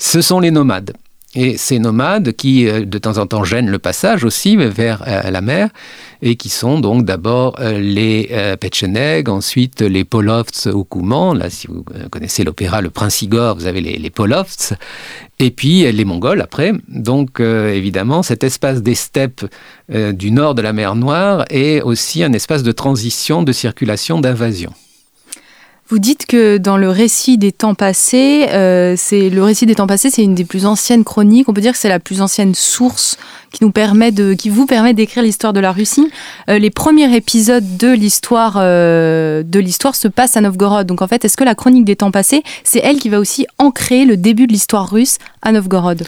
ce 0.00 0.20
sont 0.20 0.40
les 0.40 0.50
nomades. 0.50 0.92
Et 1.38 1.58
ces 1.58 1.78
nomades 1.78 2.32
qui, 2.32 2.66
euh, 2.66 2.86
de 2.86 2.98
temps 2.98 3.18
en 3.18 3.26
temps, 3.26 3.44
gênent 3.44 3.68
le 3.68 3.78
passage 3.78 4.24
aussi 4.24 4.56
vers 4.56 5.04
euh, 5.06 5.30
la 5.30 5.42
mer, 5.42 5.68
et 6.22 6.36
qui 6.36 6.48
sont 6.48 6.80
donc 6.80 7.04
d'abord 7.04 7.56
euh, 7.60 7.78
les 7.78 8.56
Petcheneg, 8.58 9.28
ensuite 9.28 9.82
les 9.82 10.04
Polovts 10.04 10.66
au 10.72 10.82
Kouman. 10.82 11.34
Là, 11.34 11.50
si 11.50 11.66
vous 11.66 11.84
connaissez 12.10 12.42
l'opéra 12.42 12.80
Le 12.80 12.88
Prince 12.88 13.20
Igor, 13.20 13.54
vous 13.54 13.66
avez 13.66 13.82
les, 13.82 13.98
les 13.98 14.10
Polovts. 14.10 14.72
Et 15.38 15.50
puis 15.50 15.90
les 15.92 16.04
Mongols 16.06 16.40
après. 16.40 16.72
Donc 16.88 17.40
évidemment, 17.40 18.22
cet 18.22 18.42
espace 18.42 18.82
des 18.82 18.94
steppes 18.94 19.44
du 19.90 20.30
nord 20.30 20.54
de 20.54 20.62
la 20.62 20.72
mer 20.72 20.94
Noire 20.94 21.44
est 21.50 21.82
aussi 21.82 22.24
un 22.24 22.32
espace 22.32 22.62
de 22.62 22.72
transition, 22.72 23.42
de 23.42 23.52
circulation, 23.52 24.18
d'invasion. 24.18 24.72
Vous 25.88 26.00
dites 26.00 26.26
que 26.26 26.58
dans 26.58 26.76
le 26.76 26.90
récit 26.90 27.38
des 27.38 27.52
temps 27.52 27.76
passés, 27.76 28.48
euh, 28.50 28.94
c'est 28.96 29.30
le 29.30 29.44
récit 29.44 29.66
des 29.66 29.76
temps 29.76 29.86
passés, 29.86 30.10
c'est 30.10 30.24
une 30.24 30.34
des 30.34 30.44
plus 30.44 30.66
anciennes 30.66 31.04
chroniques. 31.04 31.48
On 31.48 31.52
peut 31.52 31.60
dire 31.60 31.70
que 31.70 31.78
c'est 31.78 31.88
la 31.88 32.00
plus 32.00 32.20
ancienne 32.20 32.56
source 32.56 33.18
qui 33.52 33.62
nous 33.62 33.70
permet 33.70 34.10
de, 34.10 34.34
qui 34.34 34.48
vous 34.48 34.66
permet 34.66 34.94
d'écrire 34.94 35.22
l'histoire 35.22 35.52
de 35.52 35.60
la 35.60 35.70
Russie. 35.70 36.10
Euh, 36.50 36.58
les 36.58 36.70
premiers 36.70 37.14
épisodes 37.14 37.76
de 37.76 37.92
l'histoire 37.92 38.56
euh, 38.56 39.44
de 39.44 39.60
l'histoire 39.60 39.94
se 39.94 40.08
passent 40.08 40.36
à 40.36 40.40
Novgorod. 40.40 40.88
Donc 40.88 41.02
en 41.02 41.06
fait, 41.06 41.24
est-ce 41.24 41.36
que 41.36 41.44
la 41.44 41.54
chronique 41.54 41.84
des 41.84 41.94
temps 41.94 42.10
passés, 42.10 42.42
c'est 42.64 42.80
elle 42.80 42.98
qui 42.98 43.08
va 43.08 43.20
aussi 43.20 43.46
ancrer 43.58 44.04
le 44.04 44.16
début 44.16 44.48
de 44.48 44.52
l'histoire 44.52 44.90
russe 44.90 45.18
à 45.40 45.52
Novgorod? 45.52 46.02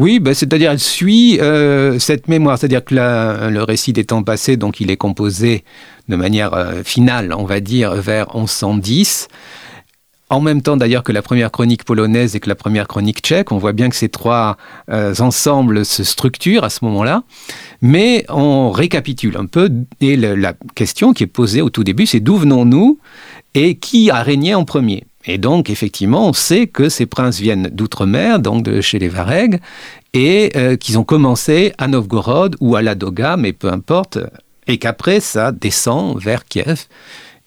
Oui, 0.00 0.18
bah, 0.18 0.32
c'est-à-dire 0.32 0.70
elle 0.70 0.80
suit 0.80 1.38
euh, 1.40 1.98
cette 1.98 2.26
mémoire, 2.26 2.56
c'est-à-dire 2.56 2.82
que 2.82 2.94
le 2.94 3.62
récit 3.62 3.92
des 3.92 4.06
temps 4.06 4.22
passés, 4.22 4.56
donc 4.56 4.80
il 4.80 4.90
est 4.90 4.96
composé 4.96 5.62
de 6.08 6.16
manière 6.16 6.54
euh, 6.54 6.82
finale, 6.82 7.34
on 7.36 7.44
va 7.44 7.60
dire, 7.60 7.92
vers 7.96 8.34
1110. 8.34 9.28
En 10.30 10.40
même 10.40 10.62
temps 10.62 10.78
d'ailleurs 10.78 11.02
que 11.02 11.12
la 11.12 11.20
première 11.20 11.50
chronique 11.50 11.84
polonaise 11.84 12.34
et 12.34 12.40
que 12.40 12.48
la 12.48 12.54
première 12.54 12.88
chronique 12.88 13.18
tchèque, 13.20 13.52
on 13.52 13.58
voit 13.58 13.74
bien 13.74 13.90
que 13.90 13.94
ces 13.96 14.08
trois 14.08 14.56
euh, 14.90 15.14
ensembles 15.18 15.84
se 15.84 16.02
structurent 16.02 16.64
à 16.64 16.70
ce 16.70 16.82
moment-là, 16.86 17.24
mais 17.82 18.24
on 18.30 18.70
récapitule 18.70 19.36
un 19.36 19.44
peu, 19.44 19.70
et 20.00 20.16
la 20.16 20.54
question 20.74 21.12
qui 21.12 21.24
est 21.24 21.26
posée 21.26 21.60
au 21.60 21.68
tout 21.68 21.84
début, 21.84 22.06
c'est 22.06 22.20
d'où 22.20 22.38
venons-nous 22.38 22.98
et 23.52 23.74
qui 23.76 24.10
a 24.10 24.22
régné 24.22 24.54
en 24.54 24.64
premier? 24.64 25.04
Et 25.24 25.38
donc, 25.38 25.68
effectivement, 25.68 26.28
on 26.28 26.32
sait 26.32 26.66
que 26.66 26.88
ces 26.88 27.06
princes 27.06 27.40
viennent 27.40 27.68
d'outre-mer, 27.72 28.38
donc 28.38 28.62
de 28.62 28.80
chez 28.80 28.98
les 28.98 29.08
Varegs, 29.08 29.60
et 30.14 30.50
euh, 30.56 30.76
qu'ils 30.76 30.98
ont 30.98 31.04
commencé 31.04 31.72
à 31.78 31.88
Novgorod 31.88 32.56
ou 32.60 32.74
à 32.74 32.82
Ladoga, 32.82 33.36
mais 33.36 33.52
peu 33.52 33.68
importe, 33.70 34.18
et 34.66 34.78
qu'après, 34.78 35.20
ça 35.20 35.52
descend 35.52 36.18
vers 36.18 36.46
Kiev, 36.46 36.86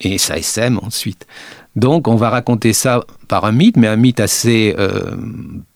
et 0.02 0.18
ça 0.18 0.38
SM 0.38 0.80
ensuite. 0.84 1.26
Donc, 1.76 2.08
on 2.08 2.16
va 2.16 2.30
raconter 2.30 2.72
ça 2.74 3.04
par 3.28 3.46
un 3.46 3.52
mythe, 3.52 3.78
mais 3.78 3.88
un 3.88 3.96
mythe 3.96 4.20
assez 4.20 4.76
euh, 4.78 5.16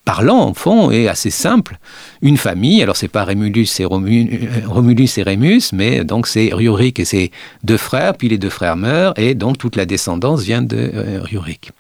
parlant, 0.06 0.38
en 0.38 0.54
fond, 0.54 0.92
et 0.92 1.08
assez 1.08 1.32
simple. 1.32 1.80
Une 2.22 2.38
famille, 2.38 2.84
alors 2.84 2.96
c'est 2.96 3.08
pas 3.08 3.24
Rémulus 3.24 3.80
et, 3.80 3.86
Romulus 3.86 5.18
et 5.18 5.24
Rémus, 5.24 5.74
mais 5.74 6.04
donc 6.04 6.28
c'est 6.28 6.52
Rioric 6.54 7.00
et 7.00 7.06
ses 7.06 7.32
deux 7.64 7.78
frères, 7.78 8.14
puis 8.14 8.30
les 8.30 8.38
deux 8.38 8.52
frères 8.52 8.76
meurent, 8.76 9.18
et 9.18 9.34
donc 9.34 9.58
toute 9.58 9.76
la 9.76 9.88
descendance 9.88 10.44
vient 10.44 10.62
de 10.62 10.78
euh, 10.94 11.22
Rioric. 11.24 11.72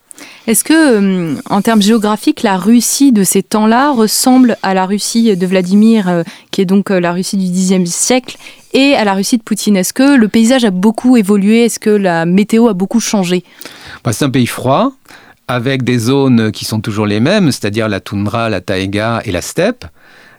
Est-ce 0.47 0.63
que, 0.63 0.73
euh, 0.73 1.35
en 1.49 1.61
termes 1.61 1.81
géographiques, 1.81 2.41
la 2.41 2.57
Russie 2.57 3.11
de 3.11 3.23
ces 3.23 3.43
temps-là 3.43 3.91
ressemble 3.91 4.57
à 4.63 4.73
la 4.73 4.85
Russie 4.85 5.35
de 5.35 5.45
Vladimir, 5.45 6.07
euh, 6.07 6.23
qui 6.51 6.61
est 6.61 6.65
donc 6.65 6.89
euh, 6.89 6.99
la 6.99 7.11
Russie 7.11 7.35
du 7.37 7.51
Xe 7.51 7.89
siècle, 7.89 8.37
et 8.73 8.93
à 8.95 9.03
la 9.03 9.13
Russie 9.13 9.37
de 9.37 9.43
Poutine? 9.43 9.75
Est-ce 9.75 9.93
que 9.93 10.15
le 10.15 10.27
paysage 10.29 10.63
a 10.63 10.71
beaucoup 10.71 11.17
évolué? 11.17 11.65
Est-ce 11.65 11.79
que 11.79 11.89
la 11.89 12.25
météo 12.25 12.69
a 12.69 12.73
beaucoup 12.73 13.01
changé? 13.01 13.43
Bah, 14.05 14.13
C'est 14.13 14.23
un 14.23 14.29
pays 14.29 14.47
froid, 14.47 14.93
avec 15.49 15.83
des 15.83 15.99
zones 15.99 16.51
qui 16.51 16.63
sont 16.63 16.79
toujours 16.79 17.05
les 17.05 17.19
mêmes, 17.19 17.51
c'est-à-dire 17.51 17.89
la 17.89 17.99
toundra, 17.99 18.49
la 18.49 18.61
taïga 18.61 19.21
et 19.25 19.31
la 19.31 19.41
steppe. 19.41 19.85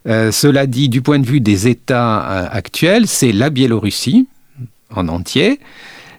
cela 0.06 0.66
dit, 0.66 0.88
du 0.88 1.02
point 1.02 1.18
de 1.18 1.26
vue 1.26 1.40
des 1.40 1.68
États 1.68 2.49
actuels, 2.49 3.06
c'est 3.06 3.32
la 3.32 3.50
Biélorussie 3.50 4.26
en 4.94 5.08
entier, 5.08 5.61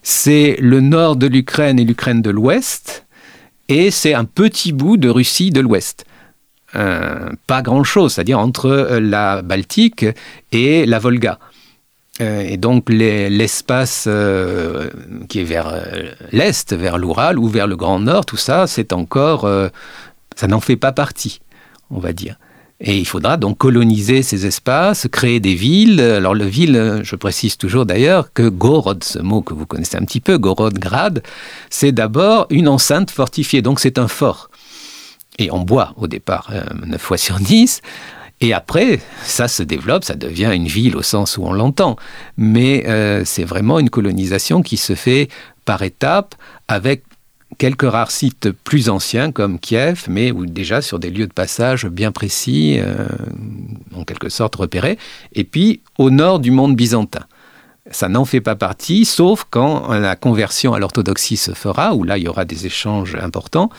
c'est 0.04 0.58
le 0.60 0.80
nord 0.80 1.16
de 1.16 1.28
l'Ukraine 1.28 1.80
et 1.80 1.84
l'Ukraine 1.84 2.22
de 2.22 2.30
l'Ouest, 2.30 3.06
et 3.70 3.92
c'est 3.92 4.14
un 4.14 4.26
petit 4.26 4.74
bout 4.74 4.98
de 4.98 5.10
Russie 5.10 5.52
de 5.52 5.62
l'Ouest. 5.62 6.06
Euh, 6.76 7.30
pas 7.48 7.62
grand-chose, 7.62 8.14
c'est-à-dire 8.14 8.40
entre 8.40 8.68
euh, 8.68 9.00
la 9.00 9.42
Baltique 9.42 10.06
et 10.52 10.86
la 10.86 11.00
Volga. 11.00 11.40
Euh, 12.22 12.42
et 12.42 12.58
donc 12.58 12.90
l'espace 12.90 14.10
qui 15.30 15.40
est 15.40 15.44
vers 15.44 15.74
l'Est, 16.32 16.74
vers 16.74 16.98
l'Oural 16.98 17.40
ou 17.40 17.48
vers 17.48 17.68
le 17.68 17.76
Grand 17.76 18.00
Nord, 18.00 18.26
tout 18.26 18.38
ça, 18.38 18.68
c'est 18.68 18.92
encore... 18.92 19.50
ça 20.36 20.48
n'en 20.48 20.60
fait 20.60 20.76
pas 20.76 20.92
partie, 20.92 21.40
on 21.90 22.00
va 22.00 22.12
dire. 22.12 22.36
Et 22.82 22.98
il 22.98 23.06
faudra 23.06 23.36
donc 23.36 23.58
coloniser 23.58 24.22
ces 24.22 24.46
espaces, 24.46 25.08
créer 25.12 25.42
des 25.42 25.54
villes. 25.54 26.00
Alors 26.00 26.34
le 26.34 26.46
ville, 26.46 27.02
je 27.04 27.16
précise 27.18 27.58
toujours 27.58 27.86
d'ailleurs 27.86 28.32
que 28.32 28.48
Gorod, 28.48 29.04
ce 29.04 29.20
mot 29.20 29.42
que 29.42 29.54
vous 29.54 29.66
connaissez 29.66 29.98
un 29.98 30.06
petit 30.06 30.22
peu, 30.22 30.38
Gorodgrad, 30.38 31.22
c'est 31.70 31.92
d'abord 31.92 32.48
une 32.50 32.70
enceinte 32.70 33.12
fortifiée, 33.12 33.62
donc 33.62 33.82
c'est 33.82 33.98
un 33.98 34.08
fort. 34.08 34.50
Et 35.40 35.52
en 35.52 35.60
bois 35.60 35.94
au 35.98 36.08
départ, 36.08 36.52
9 36.52 36.94
euh, 36.94 36.98
fois 36.98 37.18
sur 37.18 37.40
10. 37.40 37.82
Et 38.42 38.54
après, 38.54 39.02
ça 39.24 39.50
se 39.50 39.64
développe, 39.64 40.06
ça 40.06 40.16
devient 40.16 40.52
une 40.54 40.68
ville 40.68 40.96
au 40.96 41.02
sens 41.02 41.38
où 41.38 41.44
on 41.44 41.52
l'entend. 41.52 41.98
Mais 42.38 42.86
euh, 42.88 43.24
c'est 43.26 43.44
vraiment 43.44 43.80
une 43.80 43.90
colonisation 43.90 44.62
qui 44.62 44.78
se 44.78 44.96
fait 44.96 45.28
par 45.66 45.84
étapes 45.84 46.36
avec 46.70 47.04
quelques 47.60 47.84
rares 47.84 48.10
sites 48.10 48.50
plus 48.51 48.89
anciens 48.89 49.32
comme 49.32 49.60
Kiev, 49.60 50.06
mais 50.10 50.32
déjà 50.32 50.82
sur 50.82 50.98
des 50.98 51.12
lieux 51.12 51.28
de 51.28 51.34
passage 51.34 51.86
bien 51.86 52.12
précis, 52.12 52.80
euh, 52.80 53.08
en 53.96 54.04
quelque 54.04 54.30
sorte 54.30 54.56
repérés, 54.56 54.98
et 55.34 55.44
puis 55.44 55.82
au 56.00 56.10
nord 56.10 56.39
du 56.39 56.50
monde 56.50 56.75
byzantin. 56.75 57.25
Ça 57.92 58.08
n'en 58.08 58.25
fait 58.25 58.42
pas 58.42 58.56
partie, 58.56 59.06
sauf 59.06 59.46
quand 59.50 59.89
la 59.94 60.16
conversion 60.16 60.74
à 60.74 60.80
l'orthodoxie 60.80 61.38
se 61.38 61.51
fera, 61.51 61.94
où 61.94 62.04
là 62.04 62.18
il 62.18 62.24
y 62.24 62.28
aura 62.28 62.46
des 62.46 62.66
échanges 62.66 63.16
importants, 63.16 63.70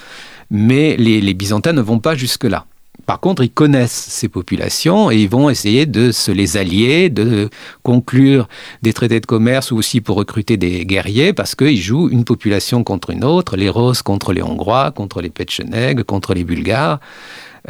mais 0.51 0.97
les 0.97 1.35
Byzantins 1.35 1.73
ne 1.73 1.81
vont 1.81 2.01
pas 2.01 2.15
jusque-là. 2.15 2.67
Par 3.07 3.21
contre, 3.21 3.43
ils 3.43 3.51
connaissent 3.51 3.91
ces 3.91 4.29
populations 4.29 5.11
et 5.11 5.17
ils 5.17 5.29
vont 5.29 5.51
essayer 5.51 5.87
de 5.87 6.13
se 6.13 6.31
les 6.31 6.57
allier, 6.57 7.09
de 7.11 7.49
conclure 7.83 8.49
des 8.83 8.93
traités 8.93 9.21
de 9.21 9.27
commerce 9.27 9.71
ou 9.71 9.77
aussi 9.77 10.01
pour 10.01 10.17
recruter 10.17 10.57
des 10.57 10.85
guerriers 10.85 11.33
parce 11.33 11.55
qu'ils 11.55 11.81
jouent 11.81 12.09
une 12.09 12.25
population 12.25 12.85
contre 12.85 13.11
une 13.11 13.25
autre, 13.25 13.57
les 13.57 13.69
Roses 13.69 14.03
contre 14.03 14.33
les 14.33 14.43
Hongrois, 14.43 14.91
contre 14.91 15.21
les 15.21 15.31
Petchenègues, 15.31 16.03
contre 16.03 16.35
les 16.35 16.45
Bulgares. 16.45 17.01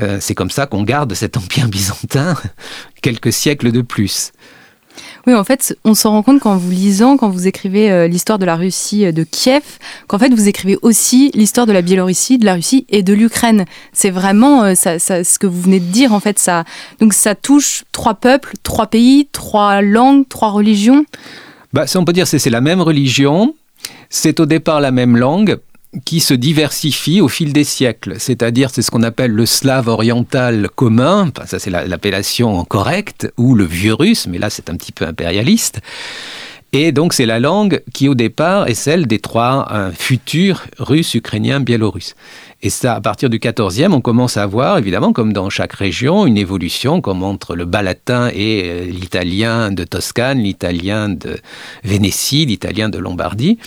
Euh, 0.01 0.19
c'est 0.21 0.35
comme 0.35 0.51
ça 0.51 0.67
qu'on 0.67 0.83
garde 0.83 1.13
cet 1.15 1.37
empire 1.37 1.69
byzantin 1.69 2.37
quelques 3.03 3.33
siècles 3.33 3.73
de 3.73 3.83
plus. 3.83 4.33
Oui, 5.27 5.35
en 5.35 5.45
fait, 5.45 5.77
on 5.85 5.95
se 5.95 6.09
rend 6.09 6.23
compte 6.23 6.41
qu'en 6.41 6.57
vous 6.57 6.71
lisant, 6.71 7.17
quand 7.17 7.29
vous 7.29 7.47
écrivez 7.47 7.91
euh, 7.91 8.09
l'histoire 8.09 8.39
de 8.39 8.47
la 8.47 8.57
Russie 8.57 9.05
euh, 9.05 9.12
de 9.12 9.23
Kiev, 9.23 9.62
qu'en 10.07 10.19
fait, 10.19 10.33
vous 10.33 10.49
écrivez 10.49 10.79
aussi 10.83 11.31
l'histoire 11.35 11.67
de 11.67 11.73
la 11.73 11.83
Biélorussie, 11.83 12.39
de 12.39 12.47
la 12.47 12.55
Russie 12.55 12.87
et 12.89 13.03
de 13.03 13.12
l'Ukraine. 13.12 13.65
C'est 13.93 14.11
vraiment 14.11 14.65
euh, 14.65 14.75
ce 14.75 15.39
que 15.39 15.47
vous 15.47 15.61
venez 15.61 15.81
de 15.81 15.87
dire, 15.87 16.15
en 16.15 16.21
fait. 16.21 16.39
Ça, 16.39 16.65
donc, 17.00 17.12
ça 17.12 17.35
touche 17.35 17.85
trois 17.93 18.15
peuples, 18.15 18.55
trois 18.62 18.87
pays, 18.87 19.29
trois 19.31 19.83
langues, 19.83 20.27
trois 20.29 20.50
religions. 20.50 21.05
Bah, 21.73 21.85
on 21.95 22.05
peut 22.05 22.12
dire 22.12 22.27
c'est 22.27 22.50
la 22.50 22.61
même 22.61 22.81
religion, 22.81 23.55
c'est 24.09 24.41
au 24.41 24.47
départ 24.47 24.81
la 24.81 24.91
même 24.91 25.17
langue, 25.17 25.59
qui 26.04 26.20
se 26.20 26.35
diversifie 26.35 27.20
au 27.20 27.28
fil 27.28 27.52
des 27.52 27.64
siècles. 27.64 28.14
C'est-à-dire, 28.18 28.70
c'est 28.70 28.82
ce 28.82 28.90
qu'on 28.90 29.02
appelle 29.02 29.32
le 29.32 29.47
slave 29.47 29.88
oriental 29.88 30.68
commun, 30.75 31.32
ça 31.47 31.59
c'est 31.59 31.70
l'appellation 31.70 32.64
correcte, 32.64 33.32
ou 33.37 33.54
le 33.54 33.64
vieux 33.64 33.94
russe, 33.94 34.26
mais 34.28 34.38
là 34.38 34.50
c'est 34.50 34.70
un 34.70 34.76
petit 34.76 34.92
peu 34.92 35.04
impérialiste. 35.06 35.80
Et 36.73 36.92
donc 36.92 37.12
c'est 37.12 37.26
la 37.26 37.40
langue 37.40 37.82
qui 37.92 38.09
au 38.09 38.14
départ 38.14 38.68
est 38.68 38.75
celle 38.75 39.09
des 39.09 39.18
trois 39.18 39.66
euh, 39.73 39.90
futurs 39.90 40.62
russes, 40.78 41.14
ukrainiens, 41.14 41.59
biélorusses. 41.59 42.14
Et 42.62 42.70
ça, 42.70 42.94
à 42.94 43.00
partir 43.00 43.28
du 43.28 43.38
14e, 43.38 43.92
on 43.92 44.00
commence 44.00 44.37
à 44.37 44.47
voir, 44.47 44.78
évidemment, 44.78 45.12
comme 45.12 45.32
dans 45.32 45.50
chaque 45.50 45.73
région, 45.73 46.26
une 46.26 46.37
évolution, 46.37 47.00
comme 47.00 47.25
entre 47.25 47.56
le 47.56 47.64
bas 47.64 47.82
latin 47.82 48.30
et 48.32 48.62
euh, 48.66 48.85
l'italien 48.85 49.73
de 49.73 49.82
Toscane, 49.82 50.38
l'italien 50.38 51.09
de 51.09 51.38
Vénétie, 51.82 52.47
l'italien 52.47 52.88
de 52.88 52.99
Lombardie. 52.99 53.59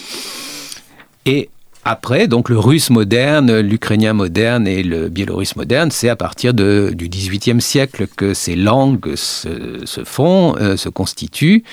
Et 1.25 1.49
après, 1.85 2.27
donc 2.27 2.49
le 2.49 2.57
russe 2.57 2.89
moderne, 2.89 3.59
l'ukrainien 3.59 4.13
moderne 4.13 4.67
et 4.67 4.83
le 4.83 5.09
biélorusse 5.09 5.55
moderne, 5.57 5.91
c'est 5.91 6.07
à 6.07 6.15
partir 6.15 6.53
du 6.53 7.09
XVIIIe 7.09 7.61
siècle 7.61 8.07
que 8.07 8.33
ces 8.33 8.55
langues 8.55 9.15
se, 9.15 10.03
font, 10.05 10.55
euh, 10.59 10.77
se 10.77 10.87
constituent, 10.87 11.63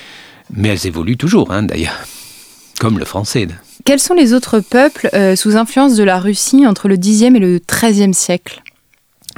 mais 0.53 0.69
elles 0.69 0.87
évoluent 0.87 1.17
toujours, 1.17 1.53
hein, 1.53 1.63
d'ailleurs, 1.63 1.97
comme 2.81 2.99
le 2.99 3.05
français. 3.05 3.47
Quels 3.85 4.01
sont 4.01 4.15
les 4.15 4.35
autres 4.35 4.61
peuples 4.61 5.09
euh, 5.15 5.37
sous 5.37 5.57
influence 5.57 5.95
de 5.95 6.03
la 6.03 6.19
Russie 6.19 6.67
entre 6.67 6.89
le 6.89 6.97
Xe 6.97 7.23
et 7.23 7.31
le 7.31 7.61
XIIIe 7.61 8.15
siècle? 8.15 8.63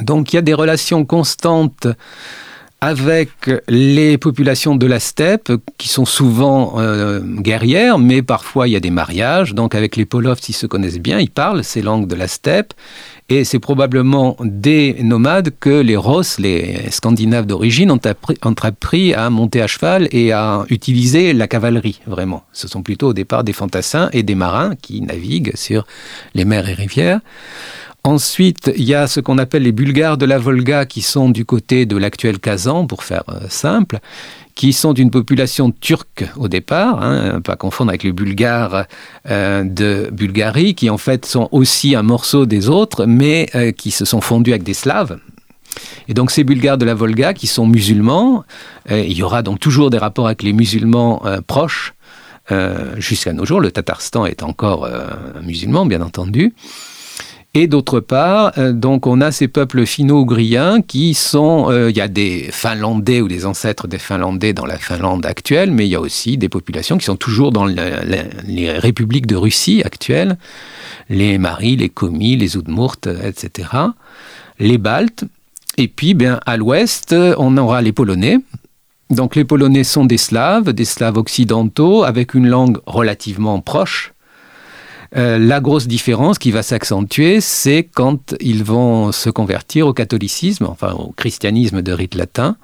Donc 0.00 0.32
il 0.32 0.36
y 0.36 0.38
a 0.38 0.42
des 0.42 0.54
relations 0.54 1.04
constantes 1.04 1.86
avec 2.82 3.48
les 3.68 4.18
populations 4.18 4.74
de 4.74 4.86
la 4.88 4.98
steppe 4.98 5.52
qui 5.78 5.86
sont 5.86 6.04
souvent 6.04 6.80
euh, 6.80 7.20
guerrières, 7.20 8.00
mais 8.00 8.22
parfois 8.22 8.66
il 8.66 8.72
y 8.72 8.76
a 8.76 8.80
des 8.80 8.90
mariages. 8.90 9.54
Donc 9.54 9.76
avec 9.76 9.94
les 9.94 10.04
Polovs, 10.04 10.40
ils 10.48 10.52
se 10.52 10.66
connaissent 10.66 10.98
bien, 10.98 11.20
ils 11.20 11.30
parlent 11.30 11.62
ces 11.62 11.80
langues 11.80 12.08
de 12.08 12.16
la 12.16 12.26
steppe. 12.26 12.74
Et 13.28 13.44
c'est 13.44 13.58
probablement 13.58 14.36
des 14.40 14.96
nomades 15.02 15.52
que 15.58 15.80
les 15.80 15.96
Ross, 15.96 16.38
les 16.38 16.90
Scandinaves 16.90 17.46
d'origine, 17.46 17.90
ont 17.90 18.00
appris, 18.62 19.14
à 19.14 19.30
monter 19.30 19.62
à 19.62 19.66
cheval 19.66 20.08
et 20.10 20.32
à 20.32 20.64
utiliser 20.68 21.32
la 21.32 21.48
cavalerie, 21.48 22.00
vraiment. 22.06 22.44
Ce 22.52 22.68
sont 22.68 22.82
plutôt 22.82 23.08
au 23.08 23.12
départ 23.14 23.44
des 23.44 23.52
fantassins 23.52 24.10
et 24.12 24.22
des 24.22 24.34
marins 24.34 24.74
qui 24.76 25.00
naviguent 25.00 25.52
sur 25.54 25.86
les 26.34 26.44
mers 26.44 26.68
et 26.68 26.74
rivières. 26.74 27.20
Ensuite, 28.04 28.72
il 28.76 28.82
y 28.82 28.94
a 28.94 29.06
ce 29.06 29.20
qu'on 29.20 29.38
appelle 29.38 29.62
les 29.62 29.70
Bulgares 29.70 30.18
de 30.18 30.26
la 30.26 30.36
Volga 30.36 30.86
qui 30.86 31.02
sont 31.02 31.30
du 31.30 31.44
côté 31.44 31.86
de 31.86 31.96
l'actuel 31.96 32.40
Kazan, 32.40 32.88
pour 32.88 33.04
faire 33.04 33.22
euh, 33.28 33.46
simple, 33.48 34.00
qui 34.54 34.72
sont 34.72 34.92
d'une 34.92 35.10
population 35.10 35.70
turque 35.70 36.24
au 36.36 36.48
départ, 36.48 37.02
hein, 37.02 37.40
pas 37.40 37.56
confondre 37.56 37.90
avec 37.90 38.02
les 38.02 38.12
Bulgares 38.12 38.86
euh, 39.28 39.64
de 39.64 40.10
Bulgarie, 40.12 40.74
qui 40.74 40.90
en 40.90 40.98
fait 40.98 41.24
sont 41.26 41.48
aussi 41.52 41.94
un 41.94 42.02
morceau 42.02 42.46
des 42.46 42.68
autres, 42.68 43.06
mais 43.06 43.48
euh, 43.54 43.72
qui 43.72 43.90
se 43.90 44.04
sont 44.04 44.20
fondus 44.20 44.50
avec 44.50 44.62
des 44.62 44.74
Slaves. 44.74 45.18
Et 46.06 46.14
donc 46.14 46.30
ces 46.30 46.44
Bulgares 46.44 46.76
de 46.76 46.84
la 46.84 46.94
Volga 46.94 47.32
qui 47.32 47.46
sont 47.46 47.66
musulmans, 47.66 48.44
euh, 48.90 49.00
il 49.00 49.14
y 49.14 49.22
aura 49.22 49.42
donc 49.42 49.58
toujours 49.58 49.88
des 49.88 49.98
rapports 49.98 50.26
avec 50.26 50.42
les 50.42 50.52
musulmans 50.52 51.22
proches 51.46 51.94
jusqu'à 52.98 53.32
nos 53.32 53.46
jours. 53.46 53.60
Le 53.60 53.70
Tatarstan 53.70 54.26
est 54.26 54.42
encore 54.42 54.86
musulman, 55.42 55.86
bien 55.86 56.02
entendu. 56.02 56.52
Et 57.54 57.66
d'autre 57.66 58.00
part, 58.00 58.52
euh, 58.56 58.72
donc 58.72 59.06
on 59.06 59.20
a 59.20 59.30
ces 59.30 59.46
peuples 59.46 59.84
finno-ougriens 59.84 60.80
qui 60.80 61.12
sont, 61.12 61.66
euh, 61.70 61.90
il 61.90 61.96
y 61.96 62.00
a 62.00 62.08
des 62.08 62.48
Finlandais 62.50 63.20
ou 63.20 63.28
des 63.28 63.44
ancêtres 63.44 63.88
des 63.88 63.98
Finlandais 63.98 64.54
dans 64.54 64.64
la 64.64 64.78
Finlande 64.78 65.26
actuelle, 65.26 65.70
mais 65.70 65.86
il 65.86 65.90
y 65.90 65.94
a 65.94 66.00
aussi 66.00 66.38
des 66.38 66.48
populations 66.48 66.96
qui 66.96 67.04
sont 67.04 67.16
toujours 67.16 67.52
dans 67.52 67.66
les 67.66 68.78
républiques 68.78 69.26
de 69.26 69.36
Russie 69.36 69.82
actuelles, 69.84 70.38
les 71.10 71.36
Maris, 71.36 71.76
les 71.76 71.90
Komis, 71.90 72.36
les 72.36 72.56
Udmurt, 72.56 73.06
etc., 73.06 73.68
les 74.58 74.78
Baltes. 74.78 75.24
Et 75.76 75.88
puis, 75.88 76.14
bien, 76.14 76.40
à 76.46 76.56
l'ouest, 76.56 77.14
on 77.36 77.56
aura 77.58 77.82
les 77.82 77.92
Polonais. 77.92 78.38
Donc 79.10 79.36
les 79.36 79.44
Polonais 79.44 79.84
sont 79.84 80.06
des 80.06 80.16
Slaves, 80.16 80.72
des 80.72 80.86
Slaves 80.86 81.18
occidentaux, 81.18 82.02
avec 82.04 82.32
une 82.32 82.48
langue 82.48 82.78
relativement 82.86 83.60
proche 83.60 84.14
euh, 85.16 85.38
la 85.38 85.60
grosse 85.60 85.86
différence 85.86 86.38
qui 86.38 86.50
va 86.50 86.62
s'accentuer, 86.62 87.40
c'est 87.40 87.84
quand 87.84 88.34
ils 88.40 88.64
vont 88.64 89.12
se 89.12 89.28
convertir 89.28 89.86
au 89.86 89.92
catholicisme, 89.92 90.64
enfin 90.64 90.92
au 90.92 91.12
christianisme 91.12 91.82
de 91.82 91.92
rite 91.92 92.14
latin. 92.14 92.56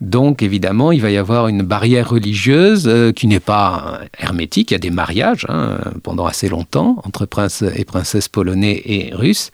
Donc 0.00 0.42
évidemment, 0.42 0.92
il 0.92 1.02
va 1.02 1.10
y 1.10 1.16
avoir 1.16 1.48
une 1.48 1.62
barrière 1.62 2.08
religieuse 2.08 2.84
euh, 2.86 3.12
qui 3.12 3.26
n'est 3.26 3.40
pas 3.40 4.00
hermétique. 4.18 4.70
Il 4.70 4.74
y 4.74 4.76
a 4.76 4.78
des 4.78 4.90
mariages 4.90 5.46
hein, 5.48 5.78
pendant 6.02 6.26
assez 6.26 6.48
longtemps 6.48 6.96
entre 7.04 7.26
princes 7.26 7.62
et 7.62 7.84
princesses 7.84 8.28
polonais 8.28 8.80
et 8.84 9.14
russes. 9.14 9.50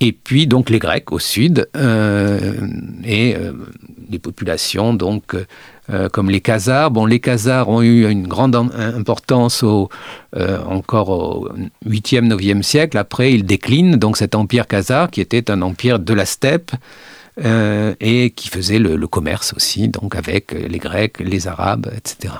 Et 0.00 0.12
puis 0.12 0.46
donc 0.46 0.68
les 0.68 0.78
Grecs 0.78 1.10
au 1.10 1.18
sud 1.18 1.68
euh, 1.74 2.52
et 3.04 3.34
les 4.10 4.18
populations 4.18 4.92
donc 4.92 5.34
euh, 5.88 6.08
comme 6.08 6.30
les 6.30 6.40
Khazars. 6.40 6.90
Bon, 6.90 7.06
les 7.06 7.20
Khazars 7.20 7.68
ont 7.68 7.80
eu 7.80 8.10
une 8.10 8.26
grande 8.26 8.56
importance 8.56 9.62
au, 9.62 9.88
euh, 10.34 10.58
encore 10.64 11.10
au 11.10 11.48
8e, 11.86 12.26
9e 12.28 12.62
siècle. 12.62 12.98
Après, 12.98 13.32
ils 13.32 13.46
déclinent. 13.46 13.94
Donc 13.96 14.16
cet 14.16 14.34
empire 14.34 14.66
khazar, 14.66 15.10
qui 15.10 15.20
était 15.20 15.48
un 15.48 15.62
empire 15.62 16.00
de 16.00 16.12
la 16.12 16.26
steppe, 16.26 16.72
euh, 17.44 17.94
et 18.00 18.30
qui 18.30 18.48
faisait 18.48 18.80
le, 18.80 18.96
le, 18.96 19.06
commerce 19.06 19.52
aussi, 19.54 19.88
donc 19.88 20.16
avec 20.16 20.52
les 20.52 20.78
Grecs, 20.78 21.20
les 21.20 21.46
Arabes, 21.46 21.88
etc. 21.94 22.34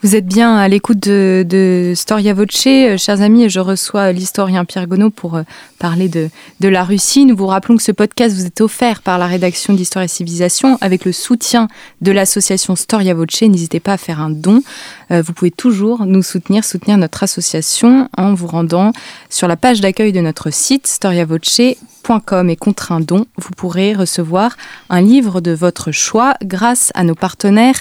Vous 0.00 0.14
êtes 0.14 0.26
bien 0.26 0.54
à 0.54 0.68
l'écoute 0.68 1.00
de, 1.00 1.44
de, 1.44 1.92
Storia 1.96 2.32
Voce, 2.32 2.68
euh, 2.68 2.96
chers 2.96 3.20
amis, 3.20 3.48
je 3.48 3.58
reçois 3.58 4.12
l'historien 4.12 4.64
Pierre 4.64 4.86
Gonod 4.86 5.12
pour 5.12 5.34
euh, 5.34 5.42
parler 5.80 6.08
de, 6.08 6.30
de, 6.60 6.68
la 6.68 6.84
Russie. 6.84 7.26
Nous 7.26 7.34
vous 7.34 7.48
rappelons 7.48 7.76
que 7.76 7.82
ce 7.82 7.90
podcast 7.90 8.32
vous 8.36 8.46
est 8.46 8.60
offert 8.60 9.02
par 9.02 9.18
la 9.18 9.26
rédaction 9.26 9.74
d'Histoire 9.74 10.04
et 10.04 10.08
Civilisation 10.08 10.78
avec 10.80 11.04
le 11.04 11.10
soutien 11.10 11.66
de 12.00 12.12
l'association 12.12 12.76
Storia 12.76 13.12
Voce. 13.12 13.42
N'hésitez 13.42 13.80
pas 13.80 13.94
à 13.94 13.96
faire 13.96 14.20
un 14.20 14.30
don. 14.30 14.62
Euh, 15.10 15.20
vous 15.20 15.32
pouvez 15.32 15.50
toujours 15.50 16.06
nous 16.06 16.22
soutenir, 16.22 16.64
soutenir 16.64 16.96
notre 16.96 17.24
association 17.24 18.08
en 18.16 18.34
vous 18.34 18.46
rendant 18.46 18.92
sur 19.30 19.48
la 19.48 19.56
page 19.56 19.80
d'accueil 19.80 20.12
de 20.12 20.20
notre 20.20 20.50
site 20.52 20.86
storiavoce.com 20.86 22.50
et 22.50 22.56
contre 22.56 22.92
un 22.92 23.00
don, 23.00 23.26
vous 23.36 23.50
pourrez 23.56 23.94
recevoir 23.94 24.56
un 24.90 25.00
livre 25.00 25.40
de 25.40 25.50
votre 25.50 25.90
choix 25.90 26.34
grâce 26.44 26.92
à 26.94 27.02
nos 27.02 27.16
partenaires 27.16 27.80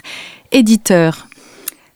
éditeurs. 0.52 1.27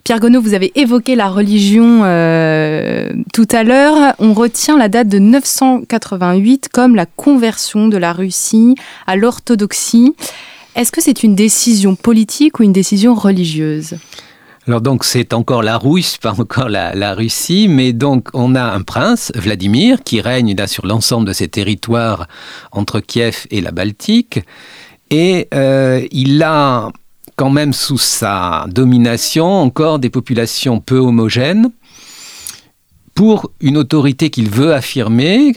Pierre 0.04 0.20
Gonod, 0.20 0.44
vous 0.44 0.56
avez 0.56 0.72
évoqué 0.76 1.16
la 1.16 1.30
religion 1.30 2.02
euh, 2.04 3.10
tout 3.34 3.48
à 3.52 3.64
l'heure. 3.64 4.16
On 4.18 4.34
retient 4.34 4.78
la 4.78 4.90
date 4.90 5.08
de 5.08 5.20
988 5.20 6.70
comme 6.70 6.96
la 6.96 7.06
conversion 7.06 7.88
de 7.88 7.98
la 7.98 8.12
Russie 8.12 8.76
à 9.06 9.16
l'orthodoxie. 9.16 10.16
Est-ce 10.76 10.92
que 10.92 11.02
c'est 11.02 11.22
une 11.24 11.36
décision 11.36 11.96
politique 11.96 12.60
ou 12.60 12.64
une 12.64 12.74
décision 12.74 13.14
religieuse? 13.14 13.96
Alors 14.68 14.82
donc 14.82 15.04
c'est 15.04 15.34
encore 15.34 15.64
la 15.64 15.78
Russe, 15.78 16.18
pas 16.18 16.40
encore 16.40 16.70
la, 16.70 17.14
Russie, 17.14 17.68
mais 17.68 17.94
donc 17.94 18.30
on 18.34 18.56
a 18.56 18.64
un 18.64 18.82
prince, 18.82 19.32
Vladimir, 19.36 20.04
qui 20.04 20.22
règne 20.22 20.56
là 20.56 20.68
sur 20.68 20.86
l'ensemble 20.86 21.28
de 21.28 21.34
ces 21.34 21.48
territoires 21.48 22.28
entre 22.72 23.00
Kiev 23.00 23.48
et 23.50 23.60
la 23.60 23.72
Baltique, 23.72 24.40
et 25.10 25.48
euh, 25.54 26.06
il 26.12 26.42
a 26.44 26.90
quand 27.36 27.50
même 27.50 27.74
sous 27.74 27.98
sa 27.98 28.66
domination 28.70 29.48
encore 29.48 30.00
des 30.00 30.10
populations 30.10 30.80
peu 30.80 30.98
homogènes 30.98 31.72
pour 33.14 33.52
une 33.60 33.78
autorité 33.78 34.30
qu'il 34.30 34.50
veut 34.50 34.74
affirmer. 34.74 35.54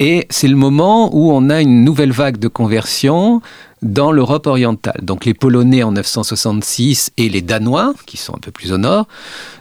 Et 0.00 0.26
c'est 0.30 0.48
le 0.48 0.56
moment 0.56 1.14
où 1.14 1.32
on 1.32 1.50
a 1.50 1.60
une 1.60 1.82
nouvelle 1.84 2.12
vague 2.12 2.38
de 2.38 2.48
conversion 2.48 3.40
dans 3.82 4.12
l'Europe 4.12 4.46
orientale. 4.46 5.00
Donc 5.02 5.24
les 5.24 5.34
Polonais 5.34 5.82
en 5.82 5.92
966 5.92 7.10
et 7.16 7.28
les 7.28 7.42
Danois, 7.42 7.94
qui 8.06 8.16
sont 8.16 8.36
un 8.36 8.40
peu 8.40 8.50
plus 8.50 8.72
au 8.72 8.78
nord, 8.78 9.08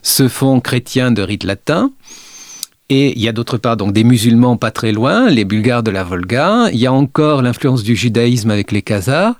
se 0.03 0.27
font 0.27 0.59
chrétiens 0.59 1.11
de 1.11 1.21
rite 1.21 1.43
latin. 1.43 1.91
Et 2.89 3.17
il 3.17 3.21
y 3.21 3.27
a 3.27 3.33
d'autre 3.33 3.57
part 3.57 3.75
donc 3.77 3.91
des 3.93 4.03
musulmans 4.03 4.55
pas 4.55 4.71
très 4.71 4.91
loin, 4.91 5.29
les 5.29 5.43
Bulgares 5.43 5.83
de 5.83 5.91
la 5.91 6.03
Volga. 6.03 6.69
Il 6.71 6.79
y 6.79 6.85
a 6.85 6.93
encore 6.93 7.41
l'influence 7.41 7.83
du 7.83 7.95
judaïsme 7.95 8.49
avec 8.49 8.71
les 8.71 8.81
Khazars. 8.81 9.35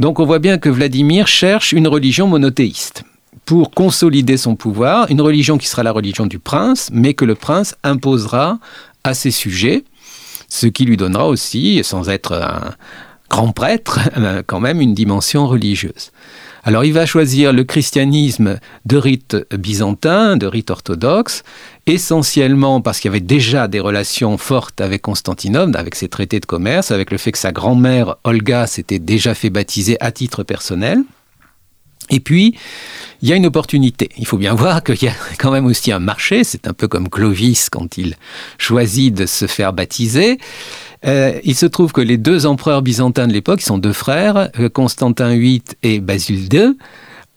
Donc 0.00 0.18
on 0.18 0.26
voit 0.26 0.40
bien 0.40 0.58
que 0.58 0.68
Vladimir 0.68 1.28
cherche 1.28 1.72
une 1.72 1.86
religion 1.86 2.26
monothéiste 2.26 3.04
pour 3.44 3.70
consolider 3.70 4.36
son 4.36 4.56
pouvoir, 4.56 5.10
une 5.10 5.20
religion 5.20 5.58
qui 5.58 5.68
sera 5.68 5.82
la 5.82 5.92
religion 5.92 6.26
du 6.26 6.38
prince, 6.38 6.88
mais 6.92 7.14
que 7.14 7.24
le 7.24 7.34
prince 7.34 7.76
imposera 7.84 8.58
à 9.04 9.14
ses 9.14 9.30
sujets, 9.30 9.84
ce 10.48 10.66
qui 10.66 10.84
lui 10.84 10.96
donnera 10.96 11.28
aussi, 11.28 11.82
sans 11.84 12.08
être 12.08 12.32
un 12.32 12.74
grand 13.30 13.52
prêtre, 13.52 14.00
quand 14.46 14.60
même 14.60 14.80
une 14.80 14.94
dimension 14.94 15.46
religieuse. 15.46 16.10
Alors 16.64 16.84
il 16.84 16.94
va 16.94 17.04
choisir 17.04 17.52
le 17.52 17.62
christianisme 17.62 18.58
de 18.86 18.96
rite 18.96 19.36
byzantin, 19.54 20.38
de 20.38 20.46
rite 20.46 20.70
orthodoxe, 20.70 21.42
essentiellement 21.86 22.80
parce 22.80 23.00
qu'il 23.00 23.10
y 23.10 23.12
avait 23.12 23.20
déjà 23.20 23.68
des 23.68 23.80
relations 23.80 24.38
fortes 24.38 24.80
avec 24.80 25.02
Constantinople, 25.02 25.76
avec 25.76 25.94
ses 25.94 26.08
traités 26.08 26.40
de 26.40 26.46
commerce, 26.46 26.90
avec 26.90 27.10
le 27.10 27.18
fait 27.18 27.32
que 27.32 27.38
sa 27.38 27.52
grand-mère 27.52 28.16
Olga 28.24 28.66
s'était 28.66 28.98
déjà 28.98 29.34
fait 29.34 29.50
baptiser 29.50 29.96
à 30.00 30.12
titre 30.12 30.42
personnel. 30.42 31.02
Et 32.10 32.20
puis, 32.20 32.54
il 33.22 33.28
y 33.28 33.32
a 33.32 33.36
une 33.36 33.46
opportunité. 33.46 34.10
Il 34.18 34.26
faut 34.26 34.36
bien 34.36 34.54
voir 34.54 34.84
qu'il 34.84 35.02
y 35.02 35.08
a 35.08 35.14
quand 35.38 35.50
même 35.50 35.66
aussi 35.66 35.90
un 35.90 36.00
marché. 36.00 36.44
C'est 36.44 36.66
un 36.66 36.74
peu 36.74 36.86
comme 36.86 37.08
Clovis 37.08 37.70
quand 37.70 37.96
il 37.96 38.16
choisit 38.58 39.14
de 39.14 39.24
se 39.24 39.46
faire 39.46 39.72
baptiser. 39.72 40.38
Euh, 41.06 41.38
il 41.44 41.54
se 41.54 41.66
trouve 41.66 41.92
que 41.92 42.00
les 42.00 42.16
deux 42.16 42.46
empereurs 42.46 42.82
byzantins 42.82 43.26
de 43.26 43.32
l'époque, 43.32 43.60
sont 43.60 43.78
deux 43.78 43.92
frères, 43.92 44.50
euh, 44.58 44.68
Constantin 44.68 45.34
VIII 45.34 45.62
et 45.82 46.00
Basile 46.00 46.48
II, 46.52 46.76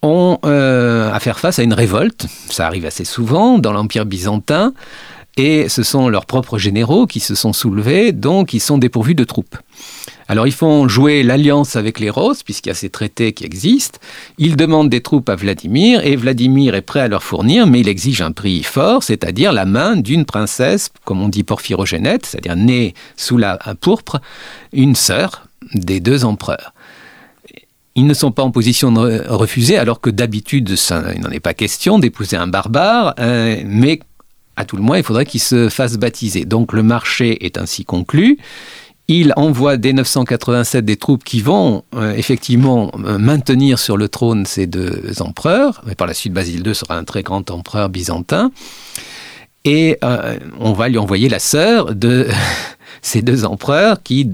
ont 0.02 0.38
euh, 0.44 1.12
à 1.12 1.20
faire 1.20 1.38
face 1.38 1.58
à 1.58 1.62
une 1.62 1.72
révolte. 1.72 2.26
Ça 2.50 2.66
arrive 2.66 2.86
assez 2.86 3.04
souvent 3.04 3.58
dans 3.58 3.72
l'Empire 3.72 4.06
byzantin. 4.06 4.72
Et 5.36 5.68
ce 5.68 5.84
sont 5.84 6.08
leurs 6.08 6.26
propres 6.26 6.58
généraux 6.58 7.06
qui 7.06 7.20
se 7.20 7.36
sont 7.36 7.52
soulevés, 7.52 8.10
donc 8.10 8.54
ils 8.54 8.60
sont 8.60 8.76
dépourvus 8.76 9.14
de 9.14 9.22
troupes. 9.22 9.56
Alors 10.26 10.48
ils 10.48 10.52
font 10.52 10.88
jouer 10.88 11.22
l'alliance 11.22 11.76
avec 11.76 12.00
les 12.00 12.10
Roses, 12.10 12.42
puisqu'il 12.42 12.70
y 12.70 12.72
a 12.72 12.74
ces 12.74 12.90
traités 12.90 13.32
qui 13.32 13.44
existent. 13.44 14.00
Ils 14.38 14.56
demandent 14.56 14.90
des 14.90 15.00
troupes 15.00 15.28
à 15.28 15.36
Vladimir, 15.36 16.04
et 16.04 16.16
Vladimir 16.16 16.74
est 16.74 16.82
prêt 16.82 17.00
à 17.00 17.06
leur 17.06 17.22
fournir, 17.22 17.68
mais 17.68 17.80
il 17.80 17.88
exige 17.88 18.20
un 18.20 18.32
prix 18.32 18.64
fort, 18.64 19.04
c'est-à-dire 19.04 19.52
la 19.52 19.64
main 19.64 19.94
d'une 19.94 20.24
princesse, 20.24 20.90
comme 21.04 21.22
on 21.22 21.28
dit 21.28 21.44
porphyrogénète, 21.44 22.26
c'est-à-dire 22.26 22.56
née 22.56 22.94
sous 23.16 23.38
la 23.38 23.58
pourpre, 23.80 24.20
une 24.72 24.96
sœur 24.96 25.46
des 25.72 26.00
deux 26.00 26.24
empereurs 26.24 26.72
ils 27.98 28.06
ne 28.06 28.14
sont 28.14 28.30
pas 28.30 28.44
en 28.44 28.52
position 28.52 28.92
de 28.92 29.24
refuser, 29.26 29.76
alors 29.76 30.00
que 30.00 30.08
d'habitude, 30.08 30.72
il 31.14 31.20
n'en 31.20 31.30
est 31.30 31.40
pas 31.40 31.52
question 31.52 31.98
d'épouser 31.98 32.36
un 32.36 32.46
barbare, 32.46 33.16
euh, 33.18 33.60
mais 33.66 33.98
à 34.54 34.64
tout 34.64 34.76
le 34.76 34.82
moins, 34.82 34.98
il 34.98 35.02
faudrait 35.02 35.26
qu'il 35.26 35.40
se 35.40 35.68
fasse 35.68 35.96
baptiser. 35.96 36.44
Donc 36.44 36.72
le 36.72 36.84
marché 36.84 37.44
est 37.44 37.58
ainsi 37.58 37.84
conclu. 37.84 38.38
Il 39.08 39.32
envoie 39.34 39.78
dès 39.78 39.92
987 39.92 40.84
des 40.84 40.96
troupes 40.96 41.24
qui 41.24 41.40
vont 41.40 41.82
euh, 41.96 42.14
effectivement 42.14 42.92
euh, 43.04 43.18
maintenir 43.18 43.80
sur 43.80 43.96
le 43.96 44.08
trône 44.08 44.46
ces 44.46 44.68
deux 44.68 45.14
empereurs. 45.18 45.82
Mais 45.84 45.96
par 45.96 46.06
la 46.06 46.14
suite, 46.14 46.32
Basile 46.32 46.64
II 46.64 46.76
sera 46.76 46.96
un 46.96 47.04
très 47.04 47.24
grand 47.24 47.50
empereur 47.50 47.88
byzantin. 47.88 48.52
Et 49.64 49.98
on 50.60 50.72
va 50.72 50.88
lui 50.88 50.98
envoyer 50.98 51.28
la 51.28 51.38
sœur 51.38 51.94
de 51.94 52.28
ces 53.02 53.22
deux 53.22 53.44
empereurs 53.44 54.02
qui, 54.02 54.30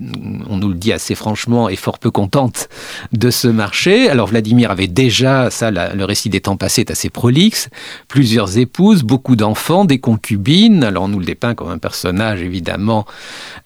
on 0.48 0.56
nous 0.56 0.68
le 0.68 0.74
dit 0.74 0.92
assez 0.92 1.14
franchement, 1.14 1.68
est 1.68 1.76
fort 1.76 1.98
peu 1.98 2.10
contente 2.10 2.68
de 3.12 3.30
ce 3.30 3.48
marché. 3.48 4.08
Alors 4.08 4.28
Vladimir 4.28 4.70
avait 4.70 4.86
déjà, 4.86 5.50
ça, 5.50 5.70
le 5.70 6.04
récit 6.04 6.28
des 6.28 6.40
temps 6.40 6.56
passés 6.56 6.82
est 6.82 6.90
assez 6.90 7.10
prolixe, 7.10 7.68
plusieurs 8.08 8.58
épouses, 8.58 9.02
beaucoup 9.02 9.36
d'enfants, 9.36 9.84
des 9.84 9.98
concubines. 9.98 10.84
Alors 10.84 11.04
on 11.04 11.08
nous 11.08 11.20
le 11.20 11.26
dépeint 11.26 11.54
comme 11.54 11.70
un 11.70 11.78
personnage 11.78 12.42
évidemment 12.42 13.06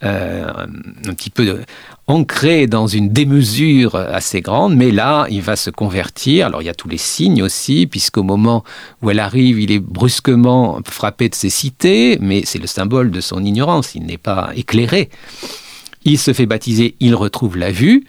euh, 0.04 0.46
un 1.06 1.14
petit 1.14 1.30
peu 1.30 1.60
ancré 2.08 2.66
dans 2.66 2.86
une 2.86 3.10
démesure 3.10 3.94
assez 3.94 4.40
grande, 4.40 4.74
mais 4.74 4.90
là, 4.90 5.26
il 5.30 5.42
va 5.42 5.56
se 5.56 5.68
convertir. 5.68 6.46
Alors, 6.46 6.62
il 6.62 6.64
y 6.64 6.70
a 6.70 6.74
tous 6.74 6.88
les 6.88 6.98
signes 6.98 7.42
aussi, 7.42 7.86
puisqu'au 7.86 8.22
moment 8.22 8.64
où 9.02 9.10
elle 9.10 9.20
arrive, 9.20 9.60
il 9.60 9.70
est 9.70 9.78
brusquement 9.78 10.80
frappé 10.86 11.28
de 11.28 11.34
ses 11.34 11.50
cités, 11.50 12.16
mais 12.20 12.42
c'est 12.46 12.58
le 12.58 12.66
symbole 12.66 13.10
de 13.10 13.20
son 13.20 13.44
ignorance, 13.44 13.94
il 13.94 14.06
n'est 14.06 14.18
pas 14.18 14.50
éclairé. 14.56 15.10
Il 16.04 16.18
se 16.18 16.32
fait 16.32 16.46
baptiser, 16.46 16.96
il 17.00 17.14
retrouve 17.14 17.58
la 17.58 17.70
vue, 17.70 18.04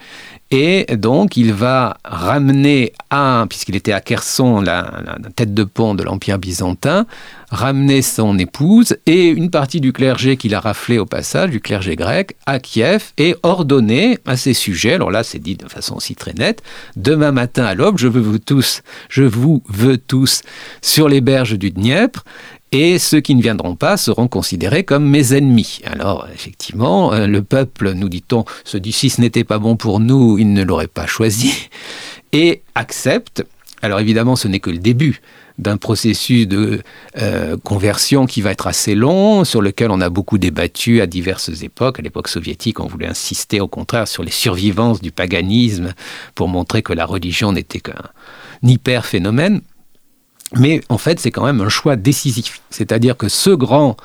et 0.52 0.86
donc, 0.98 1.38
il 1.38 1.54
va 1.54 1.98
ramener 2.04 2.94
à, 3.12 3.46
puisqu'il 3.48 3.76
était 3.76 3.92
à 3.92 4.02
Kherson, 4.02 4.62
la, 4.62 5.04
tête 5.36 5.54
de 5.54 5.64
pont 5.64 5.94
de 5.94 6.02
l'Empire 6.02 6.40
byzantin, 6.40 7.06
ramener 7.52 8.02
son 8.02 8.38
épouse 8.40 8.98
et 9.06 9.28
une 9.28 9.52
partie 9.52 9.80
du 9.80 9.94
clergé 9.94 10.38
qu'il 10.38 10.56
a 10.56 10.60
raflé 10.60 10.98
au 10.98 11.06
passage, 11.06 11.52
du 11.52 11.62
clergé 11.62 11.96
grec, 11.96 12.36
à 12.48 12.60
Kiev 12.60 13.12
et 13.20 13.36
ordonner 13.44 14.18
à 14.26 14.38
ses 14.38 14.54
sujets, 14.56 14.94
alors 14.94 15.12
là 15.12 15.24
c'est 15.24 15.40
dit 15.40 15.56
de 15.56 15.68
façon 15.68 15.96
aussi 15.96 16.16
très 16.16 16.34
nette, 16.34 16.64
demain 16.96 17.32
matin 17.32 17.66
à 17.66 17.76
l'aube, 17.76 17.98
je 17.98 18.08
veux 18.08 18.22
vous 18.22 18.40
tous, 18.40 18.82
je 19.10 19.24
vous 19.24 19.64
veux 19.68 19.98
tous 19.98 20.42
sur 20.82 21.10
les 21.10 21.22
berges 21.22 21.58
du 21.58 21.72
Dniepr 21.72 22.24
et 22.72 23.00
ceux 23.00 23.20
qui 23.20 23.36
ne 23.36 23.42
viendront 23.42 23.76
pas 23.76 23.98
seront 23.98 24.28
considérés 24.28 24.84
comme 24.84 25.08
mes 25.08 25.34
ennemis. 25.34 25.80
Alors, 25.86 26.28
effectivement, 26.34 27.14
euh, 27.14 27.28
le 27.28 27.42
peuple, 27.42 27.94
nous 27.94 28.10
dit-on, 28.10 28.46
se 28.64 28.78
dit 28.78 28.92
si 28.92 29.10
ce 29.10 29.22
n'était 29.22 29.44
pas 29.44 29.60
bon 29.60 29.76
pour 29.76 30.00
nous, 30.00 30.38
il 30.38 30.54
ne 30.54 30.64
l'aurait 30.64 30.88
pas 30.88 31.08
choisi, 31.08 31.70
et 32.32 32.62
accepte. 32.76 33.46
Alors 33.82 34.00
évidemment, 34.00 34.36
ce 34.36 34.48
n'est 34.48 34.60
que 34.60 34.70
le 34.70 34.78
début 34.78 35.22
d'un 35.58 35.78
processus 35.78 36.48
de 36.48 36.82
euh, 37.18 37.58
conversion 37.58 38.26
qui 38.26 38.42
va 38.42 38.52
être 38.52 38.68
assez 38.68 38.96
long, 38.96 39.44
sur 39.44 39.62
lequel 39.62 39.92
on 39.92 40.00
a 40.00 40.10
beaucoup 40.10 40.38
débattu 40.38 41.02
à 41.02 41.08
diverses 41.08 41.64
époques. 41.64 42.00
À 42.00 42.02
l'époque 42.02 42.30
soviétique, 42.30 42.80
on 42.80 42.88
voulait 42.88 43.08
insister 43.08 43.60
au 43.60 43.68
contraire 43.68 44.08
sur 44.08 44.24
les 44.24 44.32
survivances 44.32 45.02
du 45.02 45.12
paganisme 45.12 45.94
pour 46.34 46.48
montrer 46.48 46.82
que 46.82 46.94
la 46.94 47.06
religion 47.06 47.52
n'était 47.52 47.82
qu'un 47.82 47.94
hyper 48.64 49.06
phénomène. 49.06 49.62
Mais 50.56 50.82
en 50.90 50.98
fait, 50.98 51.20
c'est 51.20 51.32
quand 51.32 51.46
même 51.46 51.62
un 51.62 51.70
choix 51.70 51.96
décisif. 51.96 52.62
C'est-à-dire 52.70 53.18
que 53.18 53.30
ce 53.30 53.52
grand 53.52 53.98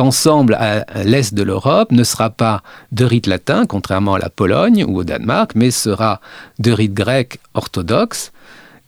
ensemble 0.00 0.54
à 0.54 0.84
l'est 1.04 1.34
de 1.34 1.42
l'Europe 1.42 1.92
ne 1.92 2.04
sera 2.04 2.30
pas 2.30 2.62
de 2.90 3.04
rite 3.04 3.26
latin, 3.26 3.66
contrairement 3.66 4.14
à 4.14 4.18
la 4.18 4.30
Pologne 4.30 4.84
ou 4.84 4.98
au 4.98 5.04
Danemark, 5.04 5.52
mais 5.54 5.70
sera 5.70 6.20
de 6.58 6.72
rite 6.72 6.94
grec 6.94 7.38
orthodoxe 7.54 8.32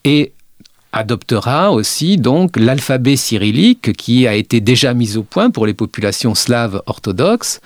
et 0.04 0.32
adoptera 0.92 1.70
aussi 1.72 2.16
donc 2.18 2.56
l'alphabet 2.56 3.16
cyrillique 3.16 3.92
qui 3.94 4.26
a 4.26 4.34
été 4.34 4.60
déjà 4.60 4.92
mis 4.94 5.16
au 5.16 5.22
point 5.22 5.50
pour 5.50 5.66
les 5.66 5.74
populations 5.74 6.34
slaves 6.34 6.82
orthodoxes 6.86 7.60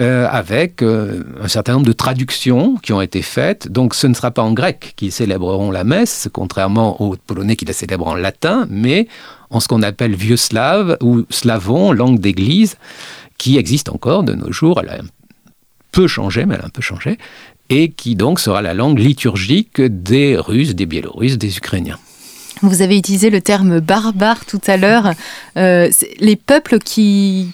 euh, 0.00 0.28
avec 0.30 0.82
euh, 0.82 1.24
un 1.42 1.48
certain 1.48 1.72
nombre 1.72 1.86
de 1.86 1.92
traductions 1.92 2.76
qui 2.76 2.92
ont 2.92 3.00
été 3.00 3.20
faites. 3.20 3.66
Donc 3.70 3.94
ce 3.94 4.06
ne 4.06 4.14
sera 4.14 4.30
pas 4.30 4.42
en 4.42 4.52
grec 4.52 4.92
qu'ils 4.94 5.10
célébreront 5.10 5.72
la 5.72 5.82
messe, 5.82 6.28
contrairement 6.32 7.02
aux 7.02 7.16
Polonais 7.16 7.56
qui 7.56 7.64
la 7.64 7.72
célèbrent 7.72 8.06
en 8.06 8.14
latin, 8.14 8.66
mais 8.70 9.08
en 9.50 9.58
ce 9.58 9.66
qu'on 9.66 9.82
appelle 9.82 10.14
vieux 10.14 10.36
slave 10.36 10.96
ou 11.02 11.24
slavon, 11.30 11.92
langue 11.92 12.20
d'église, 12.20 12.76
qui 13.38 13.56
existe 13.56 13.88
encore 13.88 14.22
de 14.22 14.34
nos 14.34 14.52
jours. 14.52 14.80
Elle 14.80 14.90
a 14.90 14.94
un 14.94 15.08
peu 15.90 16.06
changé, 16.06 16.46
mais 16.46 16.54
elle 16.54 16.62
a 16.62 16.66
un 16.66 16.70
peu 16.70 16.82
changé, 16.82 17.18
et 17.68 17.90
qui 17.90 18.14
donc 18.14 18.38
sera 18.38 18.62
la 18.62 18.74
langue 18.74 18.98
liturgique 18.98 19.80
des 19.80 20.36
Russes, 20.36 20.74
des 20.74 20.86
Biélorusses, 20.86 21.38
des 21.38 21.56
Ukrainiens. 21.56 21.98
Vous 22.62 22.82
avez 22.82 22.98
utilisé 22.98 23.30
le 23.30 23.40
terme 23.40 23.80
barbare 23.80 24.44
tout 24.44 24.60
à 24.66 24.76
l'heure. 24.76 25.12
Euh, 25.56 25.88
les 26.18 26.36
peuples 26.36 26.78
qui, 26.78 27.52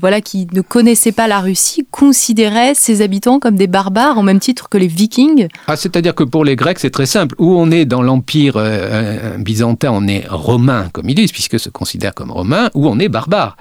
voilà, 0.00 0.20
qui 0.20 0.46
ne 0.52 0.60
connaissaient 0.60 1.12
pas 1.12 1.28
la 1.28 1.40
Russie 1.40 1.86
considéraient 1.90 2.74
ses 2.74 3.02
habitants 3.02 3.38
comme 3.38 3.56
des 3.56 3.66
barbares, 3.66 4.18
au 4.18 4.22
même 4.22 4.40
titre 4.40 4.68
que 4.68 4.78
les 4.78 4.86
Vikings 4.86 5.48
ah, 5.66 5.76
C'est-à-dire 5.76 6.14
que 6.14 6.24
pour 6.24 6.44
les 6.44 6.56
Grecs, 6.56 6.78
c'est 6.78 6.90
très 6.90 7.06
simple. 7.06 7.34
Où 7.38 7.58
on 7.58 7.70
est 7.70 7.84
dans 7.84 8.02
l'Empire 8.02 8.56
euh, 8.56 8.62
euh, 8.64 9.38
byzantin, 9.38 9.90
on 9.92 10.06
est 10.06 10.26
romain, 10.28 10.88
comme 10.92 11.08
ils 11.08 11.14
disent, 11.14 11.32
puisque 11.32 11.58
se 11.58 11.70
considèrent 11.70 12.14
comme 12.14 12.30
romain, 12.30 12.70
ou 12.74 12.88
on 12.88 12.98
est 12.98 13.08
barbare. 13.08 13.56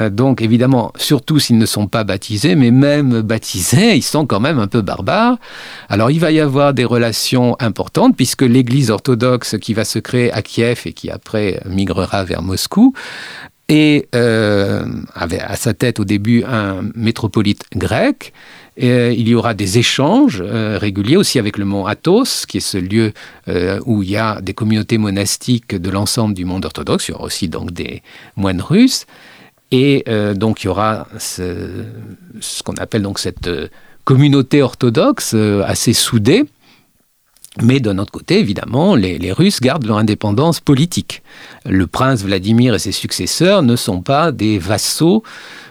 Euh, 0.00 0.10
donc 0.10 0.42
évidemment, 0.42 0.92
surtout 0.96 1.38
s'ils 1.38 1.58
ne 1.58 1.66
sont 1.66 1.86
pas 1.86 2.04
baptisés, 2.04 2.54
mais 2.54 2.70
même 2.70 3.22
baptisés, 3.22 3.96
ils 3.96 4.02
sont 4.02 4.26
quand 4.26 4.40
même 4.40 4.58
un 4.58 4.66
peu 4.66 4.82
barbares. 4.82 5.38
Alors 5.88 6.10
il 6.10 6.20
va 6.20 6.30
y 6.32 6.40
avoir 6.40 6.74
des 6.74 6.84
relations 6.84 7.56
importantes, 7.60 8.16
puisque 8.16 8.42
l'Église 8.42 8.90
orthodoxe 8.90 9.56
qui 9.58 9.74
va 9.74 9.84
se 9.84 9.98
créer 9.98 10.32
à 10.32 10.42
Kiev 10.42 10.82
et 10.86 10.92
qui 10.92 11.10
après 11.10 11.60
migrera 11.66 12.24
vers 12.24 12.42
Moscou, 12.42 12.92
et 13.68 14.08
euh, 14.14 14.84
avait 15.14 15.40
à 15.40 15.56
sa 15.56 15.74
tête 15.74 15.98
au 15.98 16.04
début 16.04 16.44
un 16.44 16.82
métropolite 16.94 17.64
grec. 17.74 18.32
Euh, 18.80 19.12
il 19.16 19.26
y 19.26 19.34
aura 19.34 19.54
des 19.54 19.78
échanges 19.78 20.40
réguliers 20.42 21.16
aussi 21.16 21.38
avec 21.38 21.56
le 21.56 21.64
mont 21.64 21.86
Athos, 21.86 22.44
qui 22.46 22.58
est 22.58 22.60
ce 22.60 22.78
lieu 22.78 23.12
où 23.86 24.02
il 24.02 24.10
y 24.10 24.16
a 24.16 24.40
des 24.40 24.54
communautés 24.54 24.98
monastiques 24.98 25.74
de 25.74 25.90
l'ensemble 25.90 26.34
du 26.34 26.44
monde 26.44 26.64
orthodoxe. 26.64 27.08
Il 27.08 27.12
y 27.12 27.14
aura 27.14 27.24
aussi 27.24 27.48
donc 27.48 27.72
des 27.72 28.02
moines 28.36 28.60
russes. 28.60 29.06
Et 29.72 30.04
euh, 30.08 30.34
donc 30.34 30.62
il 30.62 30.66
y 30.66 30.68
aura 30.68 31.08
ce, 31.18 31.84
qu'on 32.64 32.74
appelle 32.74 33.02
donc 33.02 33.18
cette 33.18 33.48
euh, 33.48 33.68
communauté 34.04 34.62
orthodoxe 34.62 35.32
euh, 35.34 35.62
assez 35.66 35.92
soudée. 35.92 36.44
Mais 37.62 37.80
d'un 37.80 37.96
autre 37.96 38.12
côté, 38.12 38.38
évidemment, 38.38 38.94
les, 38.94 39.32
Russes 39.32 39.60
gardent 39.60 39.86
leur 39.86 39.96
indépendance 39.96 40.60
politique. 40.60 41.22
Le 41.64 41.86
prince 41.86 42.22
Vladimir 42.22 42.74
et 42.74 42.78
ses 42.78 42.92
successeurs 42.92 43.62
ne 43.62 43.76
sont 43.76 44.02
pas 44.02 44.30
des 44.30 44.58
vassaux 44.58 45.22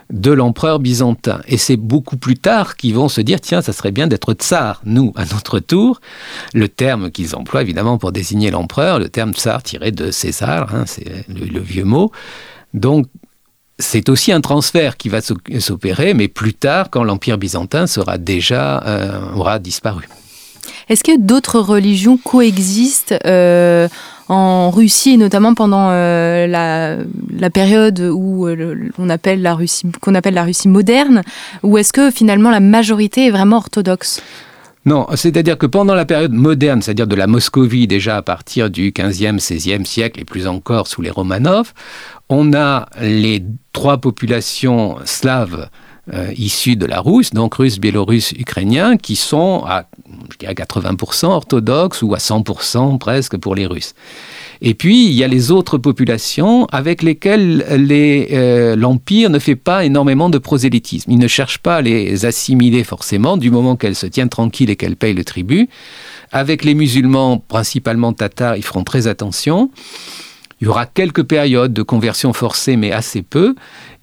de 0.09 0.31
l'empereur 0.31 0.79
byzantin. 0.79 1.41
Et 1.47 1.57
c'est 1.57 1.77
beaucoup 1.77 2.17
plus 2.17 2.37
tard 2.37 2.75
qu'ils 2.75 2.95
vont 2.95 3.07
se 3.07 3.21
dire, 3.21 3.39
tiens, 3.39 3.61
ça 3.61 3.71
serait 3.71 3.91
bien 3.91 4.07
d'être 4.07 4.33
tsar, 4.33 4.81
nous, 4.83 5.13
à 5.15 5.25
notre 5.25 5.59
tour. 5.59 6.01
Le 6.55 6.69
terme 6.69 7.11
qu'ils 7.11 7.35
emploient, 7.35 7.61
évidemment, 7.61 7.99
pour 7.99 8.11
désigner 8.11 8.49
l'empereur, 8.49 8.97
le 8.97 9.09
terme 9.09 9.33
tsar 9.33 9.61
tiré 9.61 9.91
de 9.91 10.09
César, 10.09 10.73
hein, 10.73 10.85
c'est 10.87 11.27
le, 11.29 11.45
le, 11.45 11.59
vieux 11.59 11.85
mot. 11.85 12.11
Donc, 12.73 13.05
c'est 13.77 14.09
aussi 14.09 14.31
un 14.31 14.41
transfert 14.41 14.97
qui 14.97 15.09
va 15.09 15.19
s'opérer, 15.21 16.13
mais 16.13 16.27
plus 16.27 16.53
tard, 16.53 16.89
quand 16.89 17.03
l'Empire 17.03 17.37
byzantin 17.37 17.87
sera 17.87 18.17
déjà, 18.17 18.81
euh, 18.85 19.19
aura 19.35 19.59
disparu. 19.59 20.07
Est-ce 20.87 21.03
que 21.03 21.19
d'autres 21.19 21.59
religions 21.59 22.17
coexistent 22.17 23.15
euh, 23.25 23.87
en 24.29 24.69
Russie, 24.69 25.17
notamment 25.17 25.53
pendant 25.53 25.89
euh, 25.91 26.47
la, 26.47 27.49
période 27.49 27.99
où 27.99 28.47
on 28.97 29.09
appelle 29.09 29.41
la 29.41 29.55
Russie, 29.55 29.87
qu'on 30.01 30.15
appelle 30.15 30.33
la 30.35 30.43
Russie 30.43 30.67
moderne, 30.67 31.21
ou 31.63 31.77
est-ce 31.77 31.93
que 31.93 32.11
finalement 32.11 32.51
la 32.51 32.59
majorité 32.59 33.27
est 33.27 33.31
vraiment 33.31 33.57
orthodoxe? 33.57 34.21
Non, 34.85 35.07
c'est-à-dire 35.15 35.57
que 35.57 35.65
pendant 35.65 35.95
la 35.95 36.05
période 36.05 36.31
moderne, 36.31 36.81
c'est-à-dire 36.81 37.07
de 37.07 37.15
la 37.15 37.25
Moscovie 37.25 37.87
déjà 37.87 38.17
à 38.17 38.21
partir 38.21 38.69
du 38.69 38.91
15e, 38.91 39.39
16e 39.39 39.83
siècle 39.83 40.19
et 40.19 40.25
plus 40.25 40.45
encore 40.47 40.87
sous 40.87 41.01
les 41.01 41.09
Romanov, 41.09 41.73
on 42.29 42.53
a 42.53 42.87
les 43.01 43.43
trois 43.73 43.97
populations 43.97 44.97
slaves 45.03 45.69
euh, 46.13 46.31
issues 46.37 46.75
de 46.75 46.85
la 46.85 47.01
Russe, 47.01 47.31
donc 47.31 47.55
russes, 47.55 47.79
biélorusses, 47.79 48.31
ukrainiens, 48.33 48.95
qui 48.95 49.15
sont 49.15 49.63
à, 49.65 49.89
je 50.31 50.37
dirais 50.37 50.53
80% 50.53 51.25
orthodoxes 51.25 52.03
ou 52.03 52.13
à 52.13 52.19
100% 52.19 52.99
presque 52.99 53.37
pour 53.37 53.55
les 53.55 53.65
Russes. 53.65 53.95
Et 54.61 54.73
puis, 54.73 55.07
il 55.07 55.13
y 55.13 55.23
a 55.23 55.27
les 55.27 55.51
autres 55.51 55.77
populations 55.77 56.65
avec 56.67 57.03
lesquelles 57.03 57.65
euh, 57.69 58.75
l'Empire 58.75 59.29
ne 59.29 59.39
fait 59.39 59.55
pas 59.55 59.85
énormément 59.85 60.29
de 60.29 60.37
prosélytisme. 60.37 61.11
Il 61.11 61.19
ne 61.19 61.27
cherche 61.27 61.57
pas 61.59 61.77
à 61.77 61.81
les 61.81 62.25
assimiler 62.25 62.83
forcément 62.83 63.37
du 63.37 63.51
moment 63.51 63.75
qu'elles 63.75 63.95
se 63.95 64.05
tiennent 64.05 64.29
tranquilles 64.29 64.69
et 64.69 64.75
qu'elles 64.75 64.95
payent 64.95 65.13
le 65.13 65.23
tribut. 65.23 65.69
Avec 66.31 66.63
les 66.63 66.73
musulmans, 66.73 67.37
principalement 67.37 68.13
tatars, 68.13 68.57
ils 68.57 68.63
feront 68.63 68.83
très 68.83 69.07
attention. 69.07 69.71
Il 70.61 70.65
y 70.65 70.67
aura 70.67 70.85
quelques 70.85 71.23
périodes 71.23 71.73
de 71.73 71.81
conversion 71.81 72.33
forcée, 72.33 72.77
mais 72.77 72.91
assez 72.91 73.21
peu. 73.21 73.55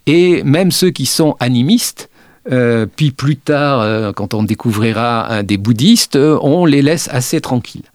Et 0.07 0.43
même 0.43 0.71
ceux 0.71 0.91
qui 0.91 1.07
sont 1.07 1.37
animistes, 1.41 2.11
euh, 2.51 2.87
puis 2.87 3.12
plus 3.12 3.37
tard, 3.37 3.81
euh, 3.81 4.12
quand 4.12 4.35
on 4.35 4.43
découvrira 4.43 5.43
des 5.43 5.57
bouddhistes, 5.57 6.17
on 6.17 6.67
les 6.67 6.83
laisse 6.83 7.09
assez 7.11 7.41
tranquilles. 7.41 7.91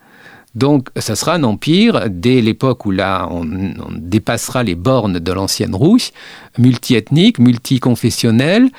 Donc, 0.58 0.90
ça 0.98 1.16
sera 1.16 1.36
un 1.36 1.44
empire 1.44 2.08
dès 2.10 2.42
l'époque 2.42 2.88
où 2.88 2.92
là, 2.92 3.28
on, 3.30 3.46
dépassera 3.96 4.64
les 4.64 4.74
bornes 4.74 5.20
de 5.20 5.32
l'ancienne 5.32 5.76
Russe, 5.76 6.12
multiethnique, 6.58 7.38
multiconfessionnel. 7.38 8.70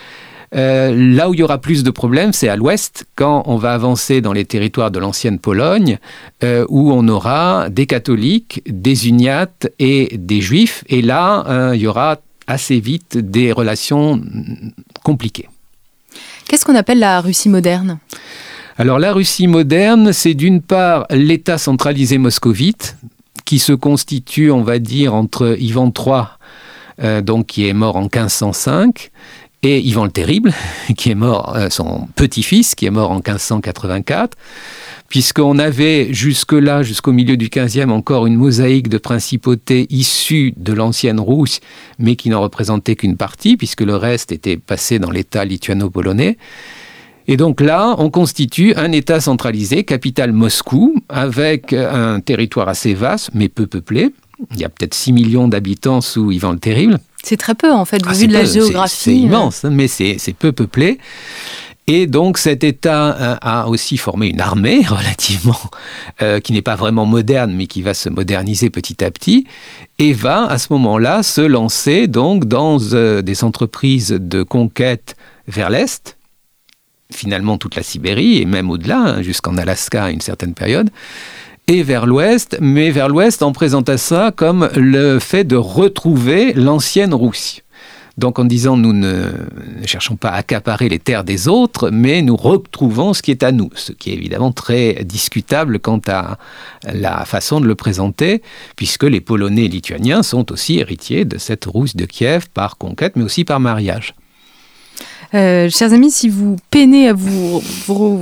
Euh, 0.56 1.14
là 1.14 1.30
où 1.30 1.34
il 1.34 1.40
y 1.40 1.42
aura 1.44 1.58
plus 1.58 1.84
de 1.84 1.90
problèmes, 1.90 2.32
c'est 2.32 2.48
à 2.48 2.56
l'ouest, 2.56 3.06
quand 3.14 3.44
on 3.46 3.58
va 3.58 3.74
avancer 3.74 4.20
dans 4.20 4.32
les 4.32 4.44
territoires 4.44 4.90
de 4.90 4.98
l'ancienne 4.98 5.38
Pologne, 5.38 5.98
euh, 6.42 6.66
où 6.68 6.90
on 6.90 7.06
aura 7.06 7.68
des 7.70 7.86
catholiques, 7.86 8.60
des 8.66 9.06
uniates 9.06 9.70
et 9.78 10.16
des 10.18 10.40
juifs. 10.40 10.82
Et 10.88 11.00
là, 11.00 11.44
euh, 11.46 11.76
il 11.76 11.82
y 11.82 11.86
aura 11.86 12.16
assez 12.48 12.80
vite 12.80 13.18
des 13.18 13.52
relations 13.52 14.20
compliquées. 15.04 15.48
Qu'est-ce 16.48 16.64
qu'on 16.64 16.74
appelle 16.74 16.98
la 16.98 17.20
Russie 17.20 17.50
moderne? 17.50 17.98
Alors 18.78 19.00
la 19.00 19.12
Russie 19.12 19.48
moderne, 19.48 20.12
c'est 20.12 20.34
d'une 20.34 20.62
part 20.62 21.04
l'État 21.10 21.58
centralisé 21.58 22.16
moscovite, 22.16 22.96
qui 23.44 23.58
se 23.58 23.72
constitue, 23.72 24.52
on 24.52 24.62
va 24.62 24.78
dire, 24.78 25.14
entre 25.14 25.56
Ivan 25.58 25.92
III, 25.92 26.22
euh, 27.02 27.20
donc 27.20 27.46
qui 27.46 27.66
est 27.66 27.72
mort 27.72 27.96
en 27.96 28.02
1505, 28.02 29.10
et 29.64 29.80
Ivan 29.80 30.04
le 30.04 30.10
Terrible, 30.12 30.54
qui 30.96 31.10
est 31.10 31.16
mort, 31.16 31.56
euh, 31.56 31.70
son 31.70 32.06
petit-fils, 32.14 32.76
qui 32.76 32.86
est 32.86 32.90
mort 32.90 33.10
en 33.10 33.16
1584, 33.16 34.38
puisqu'on 35.08 35.58
avait 35.58 36.12
jusque-là, 36.14 36.84
jusqu'au 36.84 37.12
milieu 37.12 37.36
du 37.36 37.48
XVe, 37.48 37.90
encore 37.90 38.26
une 38.26 38.36
mosaïque 38.36 38.88
de 38.88 38.98
principautés 38.98 39.88
issues 39.90 40.54
de 40.56 40.72
l'ancienne 40.72 41.18
Rousse, 41.18 41.58
mais 41.98 42.14
qui 42.14 42.30
n'en 42.30 42.40
représentait 42.40 42.94
qu'une 42.94 43.16
partie, 43.16 43.56
puisque 43.56 43.80
le 43.80 43.96
reste 43.96 44.30
était 44.30 44.56
passé 44.56 45.00
dans 45.00 45.10
l'État 45.10 45.44
lituano-polonais. 45.44 46.38
Et 47.28 47.36
donc 47.36 47.60
là, 47.60 47.94
on 47.98 48.10
constitue 48.10 48.74
un 48.74 48.90
État 48.90 49.20
centralisé, 49.20 49.84
capitale 49.84 50.32
Moscou, 50.32 50.96
avec 51.10 51.72
un 51.74 52.20
territoire 52.20 52.68
assez 52.68 52.94
vaste, 52.94 53.30
mais 53.34 53.48
peu 53.48 53.66
peuplé. 53.66 54.12
Il 54.52 54.60
y 54.60 54.64
a 54.64 54.68
peut-être 54.68 54.94
6 54.94 55.12
millions 55.12 55.46
d'habitants 55.46 56.00
sous 56.00 56.32
Ivan 56.32 56.52
le 56.52 56.58
Terrible. 56.58 56.98
C'est 57.22 57.36
très 57.36 57.54
peu, 57.54 57.70
en 57.70 57.84
fait, 57.84 58.00
ah, 58.06 58.12
vu 58.12 58.28
de 58.28 58.32
la 58.32 58.44
géographie. 58.44 58.96
C'est 58.96 59.16
immense, 59.16 59.64
hein, 59.64 59.70
mais 59.70 59.88
c'est 59.88 60.16
peu 60.38 60.52
peuplé. 60.52 60.98
Et 61.90 62.06
donc 62.06 62.36
cet 62.36 62.64
État 62.64 63.16
euh, 63.16 63.36
a 63.40 63.68
aussi 63.68 63.96
formé 63.96 64.28
une 64.28 64.42
armée 64.42 64.82
relativement, 64.86 65.58
euh, 66.20 66.38
qui 66.38 66.52
n'est 66.52 66.62
pas 66.62 66.76
vraiment 66.76 67.06
moderne, 67.06 67.52
mais 67.54 67.66
qui 67.66 67.80
va 67.80 67.94
se 67.94 68.10
moderniser 68.10 68.68
petit 68.68 69.02
à 69.02 69.10
petit, 69.10 69.46
et 69.98 70.12
va 70.12 70.44
à 70.44 70.58
ce 70.58 70.70
moment-là 70.74 71.22
se 71.22 71.40
lancer 71.40 72.06
donc 72.06 72.44
dans 72.44 72.78
euh, 72.92 73.22
des 73.22 73.42
entreprises 73.42 74.10
de 74.10 74.42
conquête 74.42 75.16
vers 75.46 75.70
l'Est, 75.70 76.17
finalement 77.12 77.58
toute 77.58 77.76
la 77.76 77.82
Sibérie 77.82 78.38
et 78.38 78.44
même 78.44 78.70
au-delà, 78.70 78.98
hein, 78.98 79.22
jusqu'en 79.22 79.56
Alaska 79.56 80.04
à 80.04 80.10
une 80.10 80.20
certaine 80.20 80.54
période, 80.54 80.90
et 81.66 81.82
vers 81.82 82.06
l'ouest, 82.06 82.56
mais 82.60 82.90
vers 82.90 83.08
l'ouest 83.08 83.42
en 83.42 83.52
présentant 83.52 83.98
ça 83.98 84.32
comme 84.34 84.70
le 84.74 85.18
fait 85.18 85.44
de 85.44 85.56
retrouver 85.56 86.54
l'ancienne 86.54 87.14
Russie. 87.14 87.62
Donc 88.16 88.40
en 88.40 88.44
disant 88.44 88.76
nous 88.76 88.92
ne 88.92 89.30
cherchons 89.86 90.16
pas 90.16 90.30
à 90.30 90.38
accaparer 90.38 90.88
les 90.88 90.98
terres 90.98 91.22
des 91.22 91.46
autres, 91.46 91.90
mais 91.90 92.20
nous 92.20 92.36
retrouvons 92.36 93.14
ce 93.14 93.22
qui 93.22 93.30
est 93.30 93.44
à 93.44 93.52
nous, 93.52 93.70
ce 93.74 93.92
qui 93.92 94.10
est 94.10 94.14
évidemment 94.14 94.50
très 94.50 95.04
discutable 95.04 95.78
quant 95.78 96.00
à 96.08 96.36
la 96.92 97.24
façon 97.26 97.60
de 97.60 97.66
le 97.66 97.76
présenter, 97.76 98.42
puisque 98.74 99.04
les 99.04 99.20
Polonais 99.20 99.66
et 99.66 99.68
Lituaniens 99.68 100.24
sont 100.24 100.50
aussi 100.50 100.78
héritiers 100.78 101.24
de 101.24 101.38
cette 101.38 101.66
Rousse 101.66 101.94
de 101.94 102.06
Kiev 102.06 102.48
par 102.52 102.76
conquête, 102.76 103.14
mais 103.14 103.22
aussi 103.22 103.44
par 103.44 103.60
mariage. 103.60 104.14
Euh, 105.34 105.68
chers 105.68 105.92
amis, 105.92 106.10
si 106.10 106.28
vous 106.28 106.56
peinez 106.70 107.08
à 107.08 107.12
vous, 107.12 107.60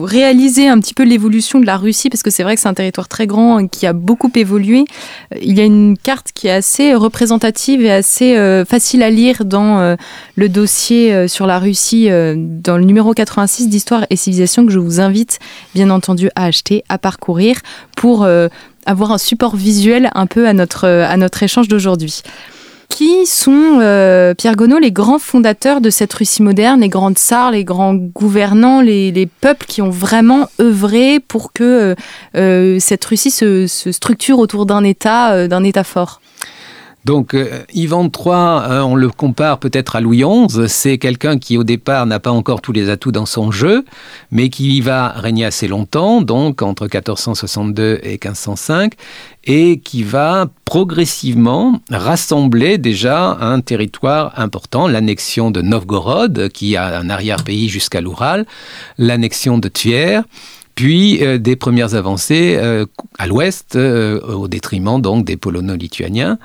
réaliser 0.02 0.66
un 0.66 0.80
petit 0.80 0.94
peu 0.94 1.04
l'évolution 1.04 1.60
de 1.60 1.66
la 1.66 1.76
Russie, 1.76 2.10
parce 2.10 2.22
que 2.22 2.30
c'est 2.30 2.42
vrai 2.42 2.56
que 2.56 2.60
c'est 2.60 2.68
un 2.68 2.74
territoire 2.74 3.06
très 3.06 3.28
grand 3.28 3.68
qui 3.68 3.86
a 3.86 3.92
beaucoup 3.92 4.30
évolué, 4.34 4.84
euh, 5.32 5.38
il 5.40 5.56
y 5.56 5.60
a 5.60 5.64
une 5.64 5.96
carte 5.96 6.32
qui 6.34 6.48
est 6.48 6.52
assez 6.52 6.94
représentative 6.94 7.80
et 7.82 7.92
assez 7.92 8.36
euh, 8.36 8.64
facile 8.64 9.02
à 9.04 9.10
lire 9.10 9.44
dans 9.44 9.96
le 10.36 10.48
dossier 10.48 11.28
sur 11.28 11.46
la 11.46 11.58
Russie, 11.58 12.08
dans 12.08 12.76
le 12.76 12.84
numéro 12.84 13.12
86 13.12 13.68
d'Histoire 13.68 14.06
et 14.10 14.16
Civilisation, 14.16 14.66
que 14.66 14.72
je 14.72 14.78
vous 14.78 15.00
invite 15.00 15.38
bien 15.74 15.90
entendu 15.90 16.30
à 16.34 16.44
acheter, 16.44 16.82
à 16.88 16.98
parcourir, 16.98 17.60
pour 17.96 18.26
avoir 18.86 19.12
un 19.12 19.18
support 19.18 19.56
visuel 19.56 20.10
un 20.14 20.26
peu 20.26 20.48
à 20.48 20.52
notre, 20.52 20.86
à 20.86 21.16
notre 21.16 21.42
échange 21.42 21.68
d'aujourd'hui. 21.68 22.22
Qui 22.88 23.26
sont, 23.26 23.78
euh, 23.80 24.34
Pierre 24.34 24.56
Gonod, 24.56 24.80
les 24.80 24.92
grands 24.92 25.18
fondateurs 25.18 25.80
de 25.80 25.90
cette 25.90 26.12
Russie 26.14 26.42
moderne, 26.42 26.80
les 26.80 26.88
grands 26.88 27.12
tsars, 27.12 27.50
les 27.50 27.64
grands 27.64 27.94
gouvernants, 27.94 28.80
les, 28.80 29.28
peuples 29.40 29.66
qui 29.66 29.82
ont 29.82 29.90
vraiment 29.90 30.48
œuvré 30.60 31.20
pour 31.20 31.52
que 31.52 31.64
euh, 31.64 31.94
euh, 32.36 32.78
cette 32.80 33.04
Russie 33.04 33.30
se, 33.30 33.66
se, 33.66 33.92
structure 33.92 34.38
autour 34.38 34.66
d'un 34.66 34.84
État, 34.84 35.48
d'un 35.48 35.64
État 35.64 35.84
fort 35.84 36.20
donc 37.06 37.34
euh, 37.34 37.62
Ivan 37.72 38.10
III, 38.12 38.26
euh, 38.26 38.82
on 38.82 38.96
le 38.96 39.08
compare 39.10 39.58
peut-être 39.60 39.94
à 39.94 40.00
Louis 40.00 40.24
XI, 40.24 40.68
c'est 40.68 40.98
quelqu'un 40.98 41.38
qui 41.38 41.56
au 41.56 41.62
départ 41.62 42.04
n'a 42.04 42.18
pas 42.18 42.32
encore 42.32 42.60
tous 42.60 42.72
les 42.72 42.90
atouts 42.90 43.12
dans 43.12 43.26
son 43.26 43.52
jeu, 43.52 43.84
mais 44.32 44.48
qui 44.50 44.80
va 44.80 45.10
régner 45.10 45.44
assez 45.44 45.68
longtemps, 45.68 46.20
donc 46.20 46.62
entre 46.62 46.82
1462 46.82 48.00
et 48.02 48.18
1505, 48.22 48.94
et 49.44 49.78
qui 49.78 50.02
va 50.02 50.48
progressivement 50.64 51.80
rassembler 51.90 52.76
déjà 52.76 53.38
un 53.40 53.60
territoire 53.60 54.32
important, 54.36 54.88
l'annexion 54.88 55.52
de 55.52 55.62
Novgorod, 55.62 56.48
qui 56.48 56.76
a 56.76 56.98
un 56.98 57.08
arrière-pays 57.08 57.68
jusqu'à 57.68 58.00
l'Oural, 58.00 58.46
l'annexion 58.98 59.58
de 59.58 59.68
Tver, 59.68 60.22
puis 60.74 61.24
euh, 61.24 61.38
des 61.38 61.54
premières 61.54 61.94
avancées 61.94 62.58
à 63.16 63.26
l'ouest, 63.28 63.76
au 63.76 64.48
détriment 64.48 65.00
donc 65.00 65.24
des 65.24 65.36
polono-lituaniens. 65.36 66.38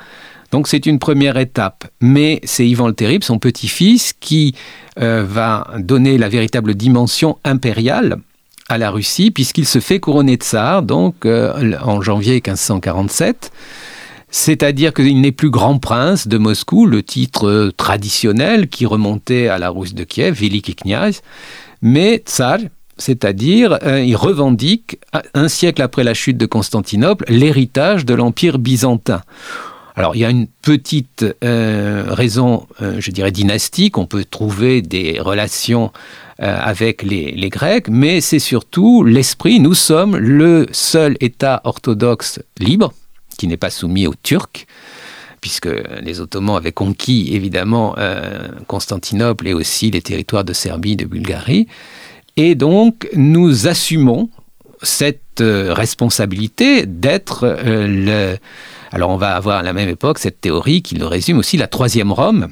Donc 0.52 0.68
c'est 0.68 0.86
une 0.86 1.00
première 1.00 1.38
étape. 1.38 1.86
Mais 2.02 2.42
c'est 2.44 2.68
Ivan 2.68 2.88
le 2.88 2.94
Terrible, 2.94 3.24
son 3.24 3.40
petit-fils, 3.40 4.14
qui 4.20 4.54
euh, 5.02 5.24
va 5.28 5.68
donner 5.80 6.18
la 6.18 6.30
véritable 6.30 6.76
dimension 6.76 7.38
impériale 7.44 8.18
à 8.68 8.78
la 8.78 8.92
Russie, 8.92 9.32
puisqu'il 9.32 9.66
se 9.66 9.80
fait 9.80 10.00
couronner 10.00 10.36
tsar, 10.36 10.84
donc 10.84 11.26
euh, 11.26 11.78
en 11.82 12.02
janvier 12.02 12.36
1547. 12.36 13.52
C'est-à-dire 14.34 14.94
qu'il 14.94 15.20
n'est 15.20 15.34
plus 15.34 15.50
grand 15.50 15.78
prince 15.78 16.28
de 16.28 16.38
Moscou, 16.38 16.86
le 16.86 17.04
titre 17.04 17.48
euh, 17.48 17.72
traditionnel 17.76 18.68
qui 18.68 18.86
remontait 18.86 19.48
à 19.48 19.58
la 19.58 19.70
Russe 19.70 19.94
de 19.94 20.04
Kiev, 20.04 20.36
Veliki 20.36 20.76
Kniaz, 20.76 21.22
mais 21.82 22.18
tsar, 22.18 22.60
c'est-à-dire 22.98 23.80
il 23.84 24.16
revendique, 24.16 25.00
un 25.34 25.48
siècle 25.48 25.82
après 25.82 26.04
la 26.04 26.14
chute 26.14 26.38
de 26.38 26.46
Constantinople, 26.46 27.26
l'héritage 27.30 28.06
de 28.06 28.14
l'Empire 28.14 28.60
byzantin. 28.60 29.22
Alors 29.96 30.16
il 30.16 30.20
y 30.20 30.26
a 30.26 30.30
une 30.30 30.48
petite 30.48 31.26
euh, 31.44 32.06
raison, 32.08 32.68
euh, 32.82 32.96
je 33.00 33.12
dirais 33.12 33.32
dynastique, 33.32 33.98
on 33.98 34.06
peut 34.06 34.24
trouver 34.24 34.82
des 34.82 35.20
relations 35.20 35.92
euh, 36.42 36.58
avec 36.60 37.04
les, 37.04 37.50
Grecs, 37.50 37.88
mais 37.90 38.22
c'est 38.22 38.40
surtout 38.40 39.04
l'esprit, 39.04 39.60
nous 39.60 39.74
sommes 39.74 40.16
le 40.18 40.68
seul 40.72 41.18
État 41.20 41.62
orthodoxe 41.66 42.40
libre, 42.60 42.94
qui 43.38 43.48
n'est 43.48 43.58
pas 43.58 43.70
soumis 43.70 44.08
aux 44.08 44.16
Turcs, 44.24 44.66
puisque 45.42 45.70
les 46.02 46.22
Ottomans 46.22 46.56
avaient 46.56 46.72
conquis 46.72 47.34
évidemment 47.34 47.96
Constantinople 48.68 49.48
et 49.48 49.54
aussi 49.54 49.90
les 49.90 50.02
territoires 50.02 50.44
de 50.44 50.54
Serbie, 50.54 50.96
de 50.96 51.06
Bulgarie, 51.06 51.68
et 52.38 52.54
donc 52.54 53.10
nous 53.16 53.68
assumons 53.68 54.30
cette 54.84 55.42
responsabilité 55.42 56.86
d'être 56.86 57.58
le 57.66 58.38
alors 58.92 59.10
on 59.10 59.18
va 59.18 59.36
avoir 59.36 59.60
à 59.60 59.64
la 59.64 59.74
même 59.74 59.90
époque 59.90 60.20
cette 60.20 60.42
théorie 60.42 60.82
qui 60.82 60.96
le 60.96 61.06
résume 61.06 61.40
aussi 61.40 61.58
la 61.58 61.68
troisième 61.68 62.12
Rome. 62.12 62.50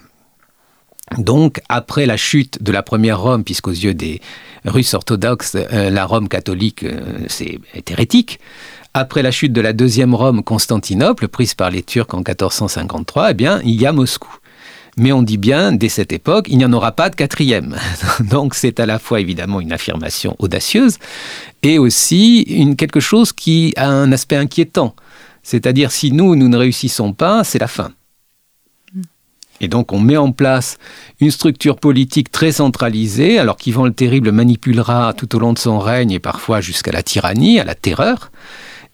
Donc 1.17 1.59
après 1.69 2.05
la 2.05 2.17
chute 2.17 2.61
de 2.61 2.71
la 2.71 2.83
première 2.83 3.19
Rome, 3.19 3.43
puisqu'aux 3.43 3.71
yeux 3.71 3.93
des 3.93 4.21
Russes 4.65 4.93
orthodoxes, 4.93 5.55
euh, 5.55 5.89
la 5.89 6.05
Rome 6.05 6.29
catholique 6.29 6.83
euh, 6.83 7.19
c'est 7.27 7.59
est 7.73 7.91
hérétique, 7.91 8.39
après 8.93 9.21
la 9.21 9.31
chute 9.31 9.53
de 9.53 9.61
la 9.61 9.73
deuxième 9.73 10.15
Rome, 10.15 10.43
Constantinople, 10.43 11.27
prise 11.27 11.53
par 11.53 11.69
les 11.69 11.83
Turcs 11.83 12.13
en 12.13 12.17
1453, 12.17 13.31
eh 13.31 13.33
bien, 13.33 13.61
il 13.63 13.79
y 13.79 13.85
a 13.85 13.91
Moscou. 13.91 14.35
Mais 14.97 15.11
on 15.11 15.21
dit 15.21 15.37
bien, 15.37 15.71
dès 15.71 15.89
cette 15.89 16.11
époque, 16.11 16.47
il 16.49 16.57
n'y 16.57 16.65
en 16.65 16.73
aura 16.73 16.91
pas 16.91 17.09
de 17.09 17.15
quatrième. 17.15 17.77
Donc 18.19 18.55
c'est 18.55 18.79
à 18.79 18.85
la 18.85 18.97
fois 18.97 19.19
évidemment 19.19 19.61
une 19.61 19.71
affirmation 19.71 20.35
audacieuse 20.39 20.97
et 21.61 21.77
aussi 21.77 22.75
quelque 22.77 22.99
chose 22.99 23.31
qui 23.31 23.73
a 23.77 23.87
un 23.87 24.11
aspect 24.11 24.35
inquiétant. 24.35 24.95
C'est-à-dire, 25.49 25.91
si 25.91 26.11
nous, 26.11 26.35
nous 26.35 26.47
ne 26.47 26.57
réussissons 26.57 27.11
pas, 27.11 27.43
c'est 27.43 27.57
la 27.57 27.67
fin. 27.67 27.89
Et 29.61 29.67
donc, 29.67 29.91
on 29.91 29.99
met 29.99 30.15
en 30.15 30.31
place 30.31 30.77
une 31.19 31.31
structure 31.31 31.77
politique 31.77 32.31
très 32.31 32.51
centralisée, 32.51 33.39
alors 33.39 33.57
qu'Ivan 33.57 33.85
le 33.85 33.91
Terrible 33.91 34.31
manipulera 34.31 35.11
tout 35.17 35.35
au 35.35 35.39
long 35.39 35.53
de 35.53 35.57
son 35.57 35.79
règne 35.79 36.11
et 36.11 36.19
parfois 36.19 36.61
jusqu'à 36.61 36.91
la 36.91 37.01
tyrannie, 37.01 37.59
à 37.59 37.63
la 37.63 37.73
terreur, 37.73 38.31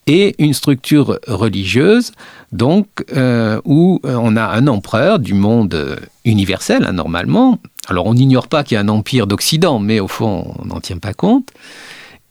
et 0.07 0.33
une 0.39 0.53
structure 0.53 1.19
religieuse, 1.27 2.13
donc, 2.53 2.87
euh, 3.13 3.59
où 3.65 3.99
euh, 4.05 4.15
on 4.17 4.37
a 4.37 4.45
un 4.45 4.67
empereur 4.67 5.19
du 5.19 5.33
monde 5.33 5.99
universel, 6.23 6.85
hein, 6.87 6.93
normalement. 6.93 7.59
Alors, 7.89 8.05
on 8.05 8.13
n'ignore 8.13 8.47
pas 8.47 8.63
qu'il 8.63 8.75
y 8.75 8.77
a 8.77 8.81
un 8.81 8.87
empire 8.87 9.27
d'Occident, 9.27 9.79
mais 9.79 9.99
au 9.99 10.07
fond, 10.07 10.55
on 10.57 10.67
n'en 10.67 10.79
tient 10.79 10.99
pas 10.99 11.13
compte. 11.13 11.51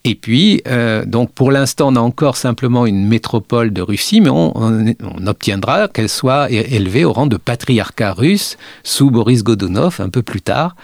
Et 0.07 0.14
puis, 0.14 0.61
euh, 0.69 1.07
donc 1.07 1.33
pour 1.33 1.51
l'instant, 1.51 1.88
on 1.88 1.97
a 1.97 2.01
encore 2.01 2.37
simplement 2.37 2.85
une 2.85 3.09
métropole 3.09 3.73
de 3.73 3.81
Russie, 3.81 4.21
mais 4.21 4.29
on, 4.29 4.53
obtiendra 5.27 5.88
qu'elle 5.88 6.11
soit 6.11 6.51
élevée 6.51 7.07
au 7.07 7.12
rang 7.14 7.27
de 7.27 7.38
patriarcat 7.38 8.12
russe 8.12 8.59
sous 8.83 9.11
Boris 9.11 9.43
Godunov 9.43 10.01
un 10.01 10.11
peu 10.11 10.23
plus 10.23 10.43
tard. 10.43 10.77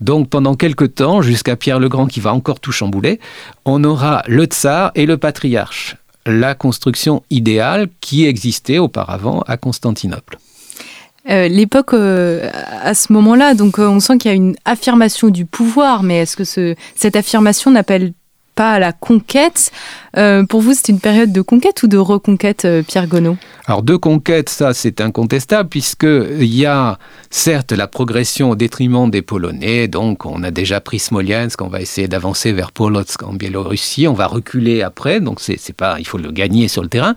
Donc 0.00 0.28
pendant 0.28 0.54
quelques 0.54 0.96
temps, 0.96 1.22
jusqu'à 1.22 1.56
Pierre 1.56 1.80
le 1.80 1.88
Grand 1.88 2.06
qui 2.06 2.20
va 2.20 2.34
encore 2.34 2.60
tout 2.60 2.70
chambouler, 2.70 3.20
on 3.64 3.82
aura 3.84 4.22
le 4.28 4.44
tsar 4.44 4.92
et 4.94 5.06
le 5.06 5.16
patriarche, 5.16 5.96
la 6.26 6.54
construction 6.54 7.22
idéale 7.30 7.88
qui 8.02 8.26
existait 8.26 8.78
auparavant 8.78 9.42
à 9.46 9.56
Constantinople. 9.56 10.38
Euh, 11.30 11.48
l'époque, 11.48 11.94
euh, 11.94 12.50
à 12.82 12.94
ce 12.94 13.12
moment-là, 13.14 13.54
donc 13.54 13.78
on 13.78 14.00
sent 14.00 14.18
qu'il 14.18 14.30
y 14.30 14.32
a 14.32 14.36
une 14.36 14.56
affirmation 14.66 15.28
du 15.28 15.46
pouvoir, 15.46 16.02
mais 16.02 16.20
est-ce 16.20 16.36
que 16.36 16.74
cette 16.94 17.16
affirmation 17.16 17.70
n'appelle 17.70 18.12
pas 18.58 18.72
à 18.72 18.78
la 18.80 18.92
conquête. 18.92 19.70
Euh, 20.16 20.44
pour 20.44 20.62
vous, 20.62 20.74
c'est 20.74 20.88
une 20.88 20.98
période 20.98 21.30
de 21.30 21.42
conquête 21.42 21.80
ou 21.84 21.86
de 21.86 21.96
reconquête, 21.96 22.64
euh, 22.64 22.82
Pierre 22.82 23.06
Gonneau? 23.06 23.36
Alors, 23.66 23.84
de 23.84 23.94
conquête, 23.94 24.48
ça, 24.48 24.74
c'est 24.74 25.00
incontestable, 25.00 25.68
puisqu'il 25.68 26.52
y 26.52 26.66
a 26.66 26.98
certes 27.30 27.70
la 27.70 27.86
progression 27.86 28.50
au 28.50 28.56
détriment 28.56 29.12
des 29.12 29.22
Polonais. 29.22 29.86
Donc, 29.86 30.26
on 30.26 30.42
a 30.42 30.50
déjà 30.50 30.80
pris 30.80 30.98
Smolensk, 30.98 31.62
on 31.62 31.68
va 31.68 31.80
essayer 31.80 32.08
d'avancer 32.08 32.52
vers 32.52 32.72
Polotsk 32.72 33.22
en 33.22 33.32
Biélorussie, 33.32 34.08
on 34.08 34.14
va 34.14 34.26
reculer 34.26 34.82
après. 34.82 35.20
Donc, 35.20 35.38
c'est 35.38 35.72
pas, 35.76 36.00
il 36.00 36.06
faut 36.06 36.18
le 36.18 36.32
gagner 36.32 36.66
sur 36.66 36.82
le 36.82 36.88
terrain. 36.88 37.14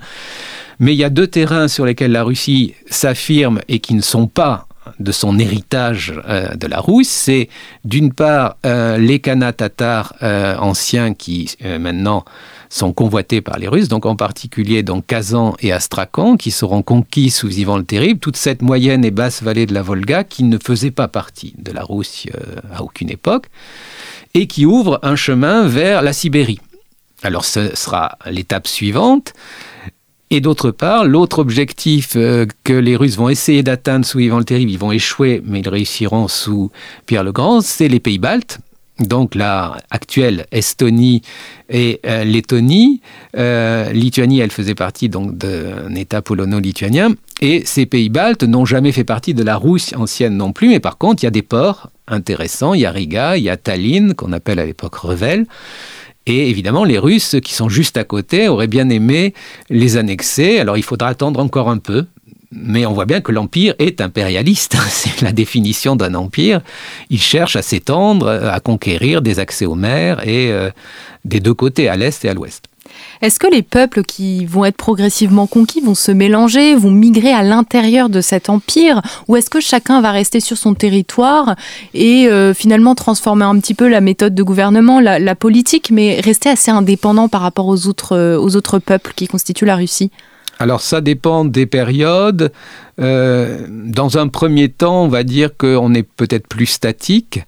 Mais 0.78 0.94
il 0.94 0.98
y 1.00 1.04
a 1.04 1.10
deux 1.10 1.28
terrains 1.28 1.68
sur 1.68 1.88
lesquels 1.88 2.12
la 2.12 2.24
Russie 2.24 2.76
s'affirme 2.88 3.62
et 3.68 3.80
qui 3.80 3.96
ne 3.96 4.02
sont 4.02 4.28
pas 4.28 4.68
de 5.00 5.12
son 5.12 5.38
héritage 5.40 6.14
euh, 6.28 6.54
de 6.56 6.68
la 6.68 6.80
Rousse, 6.80 7.08
c'est 7.08 7.50
d'une 7.86 8.14
part 8.14 8.58
euh, 8.66 8.98
les 8.98 9.20
Khanats 9.20 9.54
tatars 9.54 10.14
euh, 10.24 10.56
anciens 10.58 11.14
qui 11.14 11.56
maintenant 11.80 12.26
sont 12.70 12.94
convoités 12.94 13.42
par 13.42 13.60
les 13.60 13.68
Russes, 13.68 13.88
donc 13.88 14.06
en 14.06 14.16
particulier 14.16 14.82
donc 14.82 15.06
Kazan 15.06 15.56
et 15.60 15.72
Astrakhan, 15.72 16.38
qui 16.38 16.52
seront 16.52 16.82
conquis 16.82 17.30
sous 17.30 17.50
Ivan 17.50 17.78
le 17.78 17.84
Terrible, 17.84 18.20
toute 18.20 18.38
cette 18.38 18.62
moyenne 18.62 19.04
et 19.04 19.12
basse 19.12 19.44
vallée 19.44 19.66
de 19.66 19.74
la 19.74 19.82
Volga 19.82 20.24
qui 20.24 20.44
ne 20.44 20.58
faisait 20.58 20.92
pas 20.92 21.08
partie 21.08 21.54
de 21.58 21.72
la 21.72 21.84
Rousse 21.84 22.28
à 22.74 22.82
aucune 22.82 23.10
époque, 23.10 23.48
et 24.34 24.48
qui 24.48 24.66
ouvre 24.66 25.00
un 25.04 25.16
chemin 25.16 25.68
vers 25.68 26.02
la 26.02 26.14
Sibérie. 26.14 26.60
Alors 27.24 27.46
ce 27.46 27.76
sera 27.76 28.18
l'étape 28.26 28.68
suivante. 28.68 29.34
Et 30.34 30.40
d'autre 30.40 30.72
part, 30.72 31.04
l'autre 31.04 31.40
objectif 31.40 32.14
euh, 32.16 32.46
que 32.64 32.72
les 32.72 32.96
Russes 32.96 33.18
vont 33.18 33.28
essayer 33.28 33.64
d'atteindre 33.64 34.06
sous 34.06 34.22
Ivan 34.22 34.40
le 34.40 34.46
Terrible, 34.46 34.72
ils 34.72 34.80
vont 34.80 34.94
échouer, 34.94 35.42
mais 35.46 35.60
ils 35.60 35.68
réussiront 35.68 36.30
sous 36.30 36.72
Pierre 37.06 37.26
le 37.26 37.34
Grand, 37.34 37.60
c'est 37.60 37.90
les 37.90 38.00
pays 38.00 38.18
baltes. 38.18 38.60
Donc 39.00 39.36
la 39.36 39.78
actuelle 39.90 40.46
Estonie 40.52 41.22
et 41.70 42.00
euh, 42.06 42.24
Lettonie. 42.24 43.02
Euh, 43.36 43.92
Lituanie, 43.92 44.40
elle 44.40 44.52
faisait 44.52 44.76
partie 44.76 45.10
donc 45.10 45.38
d'un 45.38 45.94
État 45.96 46.22
polono-lituanien. 46.22 47.10
Et 47.42 47.64
ces 47.66 47.86
pays 47.86 48.10
baltes 48.10 48.44
n'ont 48.44 48.66
jamais 48.66 48.92
fait 48.92 49.04
partie 49.04 49.34
de 49.34 49.44
la 49.44 49.58
Russie 49.58 49.96
ancienne 49.96 50.38
non 50.38 50.54
plus. 50.54 50.70
Mais 50.70 50.80
par 50.80 50.98
contre, 50.98 51.24
il 51.24 51.26
y 51.26 51.28
a 51.28 51.32
des 51.32 51.42
ports 51.42 51.90
intéressants. 52.08 52.74
Il 52.74 52.82
y 52.82 52.86
a 52.86 52.92
Riga, 52.92 53.38
il 53.38 53.44
y 53.44 53.50
a 53.50 53.58
Tallinn, 53.58 54.14
qu'on 54.14 54.32
appelle 54.34 54.60
à 54.60 54.66
l'époque 54.66 54.96
Revel. 54.96 55.46
Et 56.28 56.50
évidemment, 56.50 56.84
les 56.84 57.00
Russes 57.00 57.38
qui 57.44 57.54
sont 57.54 57.70
juste 57.70 57.98
à 57.98 58.04
côté 58.04 58.48
auraient 58.48 58.68
bien 58.68 58.90
aimé 58.90 59.34
les 59.70 59.98
annexer. 59.98 60.60
Alors 60.60 60.78
il 60.78 60.84
faudra 60.84 61.10
attendre 61.10 61.40
encore 61.40 61.70
un 61.70 61.78
peu. 61.78 62.06
Mais 62.54 62.86
on 62.86 62.92
voit 62.92 63.06
bien 63.06 63.22
que 63.22 63.32
l'empire 63.32 63.76
est 63.80 64.02
impérialiste. 64.02 64.76
C'est 64.90 65.22
la 65.22 65.32
définition 65.32 65.96
d'un 65.96 66.16
empire. 66.16 66.62
Il 67.10 67.22
cherche 67.22 67.56
à 67.56 67.62
s'étendre, 67.62 68.28
à 68.28 68.60
conquérir 68.60 69.22
des 69.22 69.40
accès 69.40 69.66
aux 69.66 69.76
mers 69.76 70.28
et 70.28 70.52
euh, 70.52 70.70
des 71.24 71.40
deux 71.40 71.54
côtés, 71.54 71.88
à 71.88 71.96
l'est 71.96 72.24
et 72.26 72.30
à 72.30 72.34
l'ouest. 72.34 72.66
Est-ce 73.22 73.40
que 73.40 73.48
les 73.48 73.62
peuples 73.62 74.04
qui 74.04 74.46
vont 74.46 74.66
être 74.66 74.78
progressivement 74.78 75.48
conquis 75.48 75.82
vont 75.82 75.96
se 75.96 76.12
mélanger, 76.12 76.76
vont 76.76 76.92
migrer 76.92 77.32
à 77.32 77.44
l'intérieur 77.44 78.10
de 78.10 78.22
cet 78.22 78.50
empire 78.50 79.02
Ou 79.28 79.36
est-ce 79.36 79.50
que 79.50 79.60
chacun 79.60 80.02
va 80.02 80.12
rester 80.12 80.40
sur 80.40 80.58
son 80.58 80.74
territoire 80.74 81.56
et 81.94 82.28
euh, 82.28 82.54
finalement 82.54 82.96
transformer 82.96 83.46
un 83.46 83.60
petit 83.60 83.74
peu 83.74 83.88
la 83.88 84.02
méthode 84.02 84.36
de 84.36 84.44
gouvernement, 84.44 85.00
la, 85.00 85.36
politique, 85.36 85.92
mais 85.92 86.20
rester 86.20 86.50
assez 86.50 86.72
indépendant 86.72 87.28
par 87.28 87.42
rapport 87.42 87.68
aux 87.68 87.88
autres, 87.88 88.16
euh, 88.16 88.38
aux 88.38 88.56
autres 88.56 88.80
peuples 88.80 89.14
qui 89.16 89.28
constituent 89.28 89.66
la 89.66 89.76
Russie? 89.76 90.12
Alors 90.60 90.82
ça 90.82 91.02
dépend 91.02 91.44
des 91.44 91.66
périodes. 91.66 92.52
Euh, 93.00 93.66
dans 93.68 94.20
un 94.20 94.28
premier 94.28 94.70
temps, 94.70 95.04
on 95.04 95.08
va 95.08 95.24
dire 95.24 95.58
qu'on 95.58 95.94
est 95.96 96.04
peut-être 96.04 96.48
plus 96.48 96.68
statique 96.68 97.42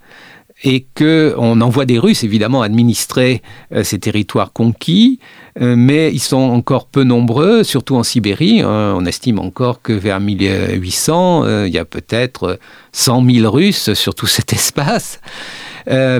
et 0.63 0.85
qu'on 0.97 1.59
envoie 1.61 1.85
des 1.85 1.99
Russes, 1.99 2.23
évidemment, 2.23 2.61
administrer 2.61 3.41
euh, 3.73 3.83
ces 3.83 3.99
territoires 3.99 4.53
conquis, 4.53 5.19
euh, 5.61 5.75
mais 5.77 6.11
ils 6.13 6.21
sont 6.21 6.37
encore 6.37 6.87
peu 6.87 7.03
nombreux, 7.03 7.63
surtout 7.63 7.97
en 7.97 8.03
Sibérie. 8.03 8.61
Hein. 8.61 8.93
on 8.95 9.05
estime 9.05 9.39
encore 9.39 9.81
que 9.81 9.91
vers 9.91 10.21
1800, 10.21 11.43
euh, 11.43 11.67
il 11.67 11.73
y 11.73 11.77
a 11.77 11.85
peut-être 11.85 12.59
100 12.93 13.29
000 13.29 13.51
Russes 13.51 13.93
sur 13.93 14.15
tout 14.15 14.27
cet 14.27 14.53
espace. 14.59 15.19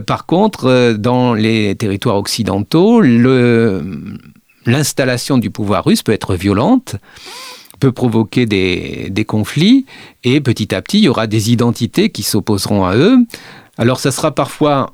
par 0.05 0.25
contre, 0.25 0.93
dans 0.97 1.33
les 1.33 1.73
territoires 1.75 2.17
occidentaux, 2.17 3.01
l'installation 4.65 5.37
du 5.37 5.51
pouvoir 5.51 5.85
russe 5.85 6.03
peut 6.03 6.11
être 6.11 6.35
violente 6.35 6.97
peut 7.79 7.91
provoquer 7.91 8.45
des, 8.45 9.07
des, 9.09 9.25
conflits 9.25 9.85
et 10.23 10.39
petit 10.39 10.73
à 10.73 10.81
petit 10.81 10.99
il 10.99 11.03
y 11.03 11.09
aura 11.09 11.27
des 11.27 11.51
identités 11.51 12.11
qui 12.11 12.23
s'opposeront 12.23 12.85
à 12.85 12.95
eux. 12.95 13.17
Alors 13.77 13.99
ça 13.99 14.11
sera 14.11 14.33
parfois 14.33 14.93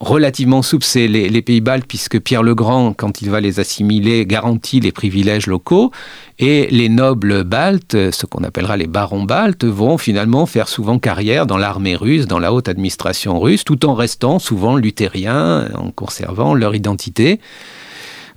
relativement 0.00 0.62
souple, 0.62 0.84
c'est 0.84 1.08
les, 1.08 1.42
pays 1.42 1.60
baltes, 1.60 1.86
puisque 1.86 2.20
Pierre 2.20 2.42
le 2.42 2.54
Grand, 2.54 2.92
quand 2.92 3.22
il 3.22 3.30
va 3.30 3.40
les 3.40 3.60
assimiler, 3.60 4.26
garantit 4.26 4.80
les 4.80 4.92
privilèges 4.92 5.46
locaux, 5.46 5.90
et 6.38 6.66
les 6.70 6.88
nobles 6.88 7.44
baltes, 7.44 8.10
ce 8.10 8.26
qu'on 8.26 8.44
appellera 8.44 8.76
les 8.76 8.86
barons 8.86 9.22
baltes, 9.22 9.64
vont 9.64 9.96
finalement 9.96 10.44
faire 10.44 10.68
souvent 10.68 10.98
carrière 10.98 11.46
dans 11.46 11.56
l'armée 11.56 11.96
russe, 11.96 12.26
dans 12.26 12.38
la 12.38 12.52
haute 12.52 12.68
administration 12.68 13.40
russe, 13.40 13.64
tout 13.64 13.86
en 13.86 13.94
restant 13.94 14.38
souvent 14.38 14.76
luthériens, 14.76 15.68
en 15.74 15.90
conservant 15.90 16.54
leur 16.54 16.74
identité. 16.74 17.40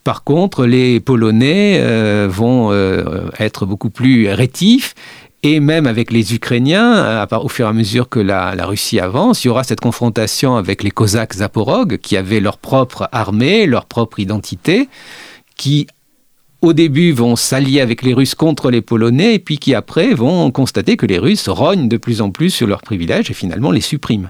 Par 0.04 0.24
contre, 0.24 0.66
les 0.66 1.00
Polonais 1.00 1.80
euh, 1.82 2.28
vont 2.30 2.72
euh, 2.72 3.30
être 3.38 3.66
beaucoup 3.66 3.90
plus 3.90 4.30
rétifs 4.30 4.96
et 5.44 5.60
même 5.60 5.88
avec 5.88 6.12
les 6.12 6.34
Ukrainiens, 6.34 6.96
euh, 6.96 7.38
au 7.38 7.48
fur 7.48 7.66
et 7.66 7.70
à 7.70 7.74
mesure 7.74 8.10
que 8.10 8.20
la, 8.20 8.54
Russie 8.66 9.00
avance, 9.00 9.44
il 9.44 9.48
y 9.48 9.50
aura 9.50 9.64
cette 9.64 9.80
confrontation 9.80 10.56
avec 10.58 10.84
les 10.84 10.92
Cosaques 10.92 11.36
Zaporog, 11.36 11.98
qui 11.98 12.18
avaient 12.18 12.42
leur 12.42 12.58
propre 12.58 13.08
armée, 13.12 13.66
leur 13.66 13.86
propre 13.86 14.20
identité, 14.20 14.90
qui 15.56 15.88
au 16.62 16.74
début 16.74 17.14
vont 17.14 17.38
s'allier 17.38 17.80
avec 17.80 18.02
les 18.02 18.14
Russes 18.14 18.36
contre 18.36 18.70
les 18.70 18.82
Polonais, 18.82 19.36
et 19.36 19.40
puis 19.40 19.58
qui 19.58 19.74
après 19.74 20.14
vont 20.14 20.52
constater 20.52 20.98
que 20.98 21.06
les 21.06 21.18
Russes 21.18 21.48
rognent 21.48 21.88
de 21.88 21.98
plus 21.98 22.22
en 22.22 22.32
plus 22.32 22.50
sur 22.50 22.68
leurs 22.68 22.82
privilèges 22.82 23.32
et 23.32 23.34
finalement 23.34 23.72
les 23.72 23.82
suppriment. 23.82 24.30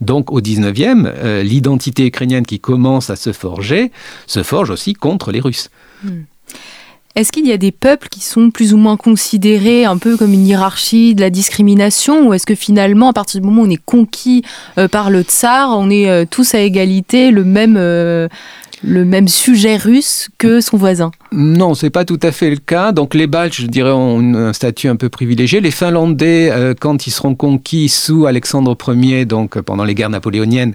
Donc 0.00 0.32
au 0.32 0.40
19e, 0.40 1.06
euh, 1.06 1.42
l'identité 1.42 2.06
ukrainienne 2.06 2.46
qui 2.46 2.58
commence 2.58 3.10
à 3.10 3.16
se 3.16 3.32
forger 3.32 3.92
se 4.26 4.42
forge 4.42 4.70
aussi 4.70 4.94
contre 4.94 5.30
les 5.30 5.40
Russes. 5.40 5.70
Hmm. 6.02 6.22
Est-ce 7.16 7.32
qu'il 7.32 7.46
y 7.46 7.52
a 7.52 7.56
des 7.56 7.72
peuples 7.72 8.08
qui 8.08 8.20
sont 8.20 8.50
plus 8.50 8.72
ou 8.72 8.76
moins 8.76 8.96
considérés 8.96 9.84
un 9.84 9.98
peu 9.98 10.16
comme 10.16 10.32
une 10.32 10.46
hiérarchie 10.46 11.16
de 11.16 11.20
la 11.20 11.30
discrimination 11.30 12.28
ou 12.28 12.34
est-ce 12.34 12.46
que 12.46 12.54
finalement, 12.54 13.08
à 13.08 13.12
partir 13.12 13.40
du 13.40 13.46
moment 13.46 13.62
où 13.62 13.66
on 13.66 13.70
est 13.70 13.84
conquis 13.84 14.44
euh, 14.78 14.86
par 14.86 15.10
le 15.10 15.22
tsar, 15.22 15.76
on 15.76 15.90
est 15.90 16.08
euh, 16.08 16.24
tous 16.28 16.54
à 16.54 16.60
égalité, 16.60 17.32
le 17.32 17.42
même, 17.42 17.76
euh, 17.76 18.28
le 18.84 19.04
même 19.04 19.26
sujet 19.26 19.76
russe 19.76 20.28
que 20.38 20.60
son 20.60 20.76
voisin? 20.76 21.10
Non, 21.32 21.74
c'est 21.74 21.90
pas 21.90 22.04
tout 22.04 22.20
à 22.22 22.30
fait 22.30 22.48
le 22.48 22.58
cas. 22.58 22.92
Donc 22.92 23.14
les 23.14 23.26
Baltes, 23.26 23.54
je 23.54 23.66
dirais, 23.66 23.90
ont 23.90 24.20
un 24.34 24.52
statut 24.52 24.86
un 24.86 24.96
peu 24.96 25.08
privilégié. 25.08 25.60
Les 25.60 25.72
Finlandais, 25.72 26.74
quand 26.80 27.08
ils 27.08 27.10
seront 27.10 27.34
conquis 27.34 27.88
sous 27.88 28.26
Alexandre 28.26 28.76
Ier, 28.86 29.24
donc 29.24 29.60
pendant 29.60 29.84
les 29.84 29.96
guerres 29.96 30.10
napoléoniennes, 30.10 30.74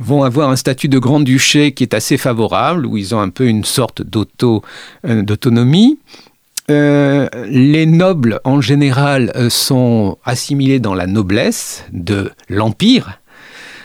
vont 0.00 0.22
avoir 0.22 0.50
un 0.50 0.56
statut 0.56 0.88
de 0.88 0.98
grand-duché 0.98 1.72
qui 1.72 1.84
est 1.84 1.94
assez 1.94 2.16
favorable, 2.16 2.86
où 2.86 2.96
ils 2.96 3.14
ont 3.14 3.20
un 3.20 3.28
peu 3.28 3.46
une 3.46 3.64
sorte 3.64 4.00
euh, 4.00 5.22
d'autonomie. 5.22 5.98
Euh, 6.70 7.28
les 7.46 7.86
nobles, 7.86 8.40
en 8.44 8.60
général, 8.60 9.30
euh, 9.36 9.50
sont 9.50 10.18
assimilés 10.24 10.80
dans 10.80 10.94
la 10.94 11.06
noblesse 11.06 11.84
de 11.92 12.30
l'Empire. 12.48 13.20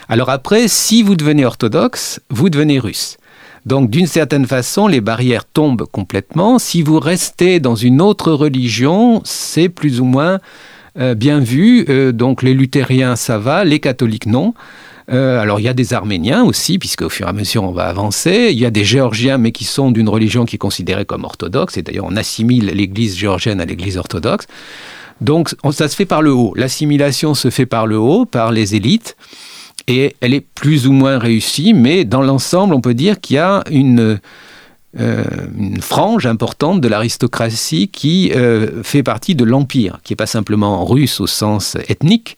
Alors 0.07 0.29
après, 0.29 0.67
si 0.67 1.03
vous 1.03 1.15
devenez 1.15 1.45
orthodoxe, 1.45 2.21
vous 2.29 2.49
devenez 2.49 2.79
russe. 2.79 3.17
Donc 3.65 3.89
d'une 3.89 4.07
certaine 4.07 4.45
façon, 4.45 4.87
les 4.87 5.01
barrières 5.01 5.45
tombent 5.45 5.87
complètement. 5.91 6.59
Si 6.59 6.83
vous 6.83 6.99
restez 6.99 7.59
dans 7.59 7.75
une 7.75 7.99
autre 7.99 8.31
religion, 8.31 9.21
c'est 9.25 9.69
plus 9.69 9.99
ou 9.99 10.05
moins 10.05 10.39
bien 11.17 11.39
vu. 11.39 12.13
donc 12.13 12.43
les 12.43 12.53
luthériens, 12.53 13.15
ça 13.15 13.39
va, 13.39 13.65
les 13.65 13.79
catholiques, 13.79 14.27
non. 14.27 14.53
Euh, 15.11 15.39
alors 15.39 15.59
il 15.59 15.63
y 15.63 15.69
a 15.69 15.73
des 15.73 15.93
Arméniens 15.93 16.43
aussi, 16.43 16.79
puisque 16.79 17.03
au 17.03 17.09
fur 17.09 17.27
et 17.27 17.29
à 17.29 17.33
mesure 17.33 17.63
on 17.63 17.71
va 17.71 17.85
avancer. 17.85 18.49
Il 18.51 18.57
y 18.57 18.65
a 18.65 18.71
des 18.71 18.83
Géorgiens, 18.83 19.37
mais 19.37 19.51
qui 19.51 19.63
sont 19.63 19.91
d'une 19.91 20.09
religion 20.09 20.45
qui 20.45 20.55
est 20.55 20.59
considérée 20.59 21.05
comme 21.05 21.23
orthodoxe. 21.23 21.77
Et 21.77 21.81
d'ailleurs 21.81 22.05
on 22.07 22.15
assimile 22.15 22.67
l'Église 22.67 23.15
géorgienne 23.15 23.61
à 23.61 23.65
l'Église 23.65 23.97
orthodoxe. 23.97 24.47
Donc 25.21 25.55
ça 25.71 25.87
se 25.87 25.95
fait 25.95 26.05
par 26.05 26.21
le 26.21 26.31
haut. 26.31 26.53
L'assimilation 26.55 27.35
se 27.35 27.49
fait 27.49 27.65
par 27.65 27.87
le 27.87 27.97
haut, 27.97 28.25
par 28.25 28.51
les 28.51 28.75
élites. 28.75 29.15
Et 29.87 30.15
elle 30.19 30.33
est 30.33 30.41
plus 30.41 30.87
ou 30.87 30.91
moins 30.91 31.19
réussie, 31.19 31.73
mais 31.73 32.05
dans 32.05 32.23
l'ensemble, 32.23 32.73
on 32.73 32.81
peut 32.81 32.95
dire 32.95 33.21
qu'il 33.21 33.35
y 33.35 33.39
a 33.39 33.63
une, 33.69 34.19
euh, 34.99 35.23
frange 35.81 36.25
importante 36.25 36.81
de 36.81 36.87
l'aristocratie 36.87 37.89
qui 37.89 38.31
euh, 38.33 38.81
fait 38.81 39.03
partie 39.03 39.35
de 39.35 39.43
l'Empire, 39.43 39.99
qui 40.03 40.13
n'est 40.13 40.17
pas 40.17 40.25
simplement 40.25 40.85
russe 40.85 41.19
au 41.19 41.27
sens 41.27 41.77
ethnique, 41.87 42.37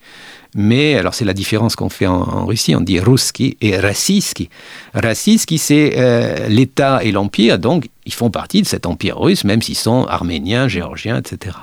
mais 0.57 0.95
alors 0.95 1.13
c'est 1.13 1.23
la 1.23 1.33
différence 1.33 1.75
qu'on 1.75 1.87
fait 1.87 2.07
en, 2.07 2.45
Russie, 2.45 2.75
on 2.75 2.81
dit 2.81 2.99
ruski 2.99 3.55
et 3.61 3.77
rassiski. 3.77 4.49
Rassiski, 4.93 5.57
c'est 5.57 5.93
euh, 5.97 6.47
l'État 6.49 7.03
et 7.03 7.11
l'Empire, 7.11 7.59
donc 7.59 7.87
ils 8.05 8.13
font 8.13 8.31
partie 8.31 8.61
de 8.61 8.67
cet 8.67 8.85
empire 8.85 9.19
russe, 9.19 9.43
même 9.43 9.61
s'ils 9.61 9.77
sont 9.77 10.05
arméniens, 10.05 10.67
géorgiens, 10.67 11.17
etc. 11.17 11.55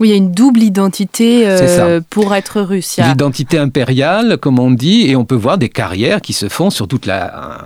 Oui, 0.00 0.08
il 0.08 0.10
y 0.10 0.14
a 0.14 0.16
une 0.16 0.32
double 0.32 0.62
identité 0.62 1.46
euh, 1.46 2.00
pour 2.10 2.34
être 2.34 2.60
russe. 2.60 2.98
L'identité 2.98 3.58
impériale, 3.58 4.38
comme 4.38 4.58
on 4.58 4.72
dit, 4.72 5.08
et 5.08 5.14
on 5.14 5.24
peut 5.24 5.36
voir 5.36 5.56
des 5.56 5.68
carrières 5.68 6.20
qui 6.20 6.32
se 6.32 6.48
font 6.48 6.70
sur 6.70 6.88
toute 6.88 7.08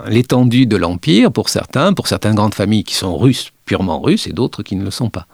l'étendue 0.06 0.66
de 0.66 0.76
l'Empire, 0.76 1.32
pour 1.32 1.48
certains, 1.48 1.94
pour 1.94 2.06
certaines 2.06 2.34
grandes 2.34 2.54
familles 2.54 2.84
qui 2.84 2.94
sont 2.94 3.16
russes, 3.16 3.52
purement 3.64 4.00
russes, 4.00 4.26
et 4.26 4.32
d'autres 4.32 4.62
qui 4.62 4.76
ne 4.76 4.84
le 4.84 4.90
sont 4.90 5.08
pas. 5.08 5.26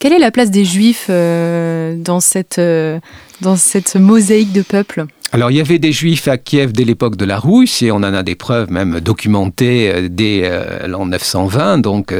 Quelle 0.00 0.12
est 0.12 0.18
la 0.18 0.32
place 0.32 0.50
des 0.50 0.64
Juifs 0.64 1.06
euh, 1.08 1.94
dans, 1.96 2.18
cette, 2.18 2.58
euh, 2.58 2.98
dans 3.40 3.54
cette 3.54 3.94
mosaïque 3.94 4.52
de 4.52 4.62
peuples? 4.62 5.06
Alors, 5.30 5.52
il 5.52 5.58
y 5.58 5.60
avait 5.60 5.78
des 5.78 5.92
juifs 5.92 6.26
à 6.26 6.38
Kiev 6.38 6.72
dès 6.72 6.82
l'époque 6.82 7.14
de 7.14 7.24
la 7.24 7.38
Rousse, 7.38 7.82
et 7.82 7.92
on 7.92 7.98
en 7.98 8.02
a 8.02 8.24
des 8.24 8.34
preuves 8.34 8.72
même 8.72 8.98
documentées 8.98 10.08
dès 10.08 10.50
l'an 10.88 11.06
920, 11.06 11.78
donc 11.78 12.12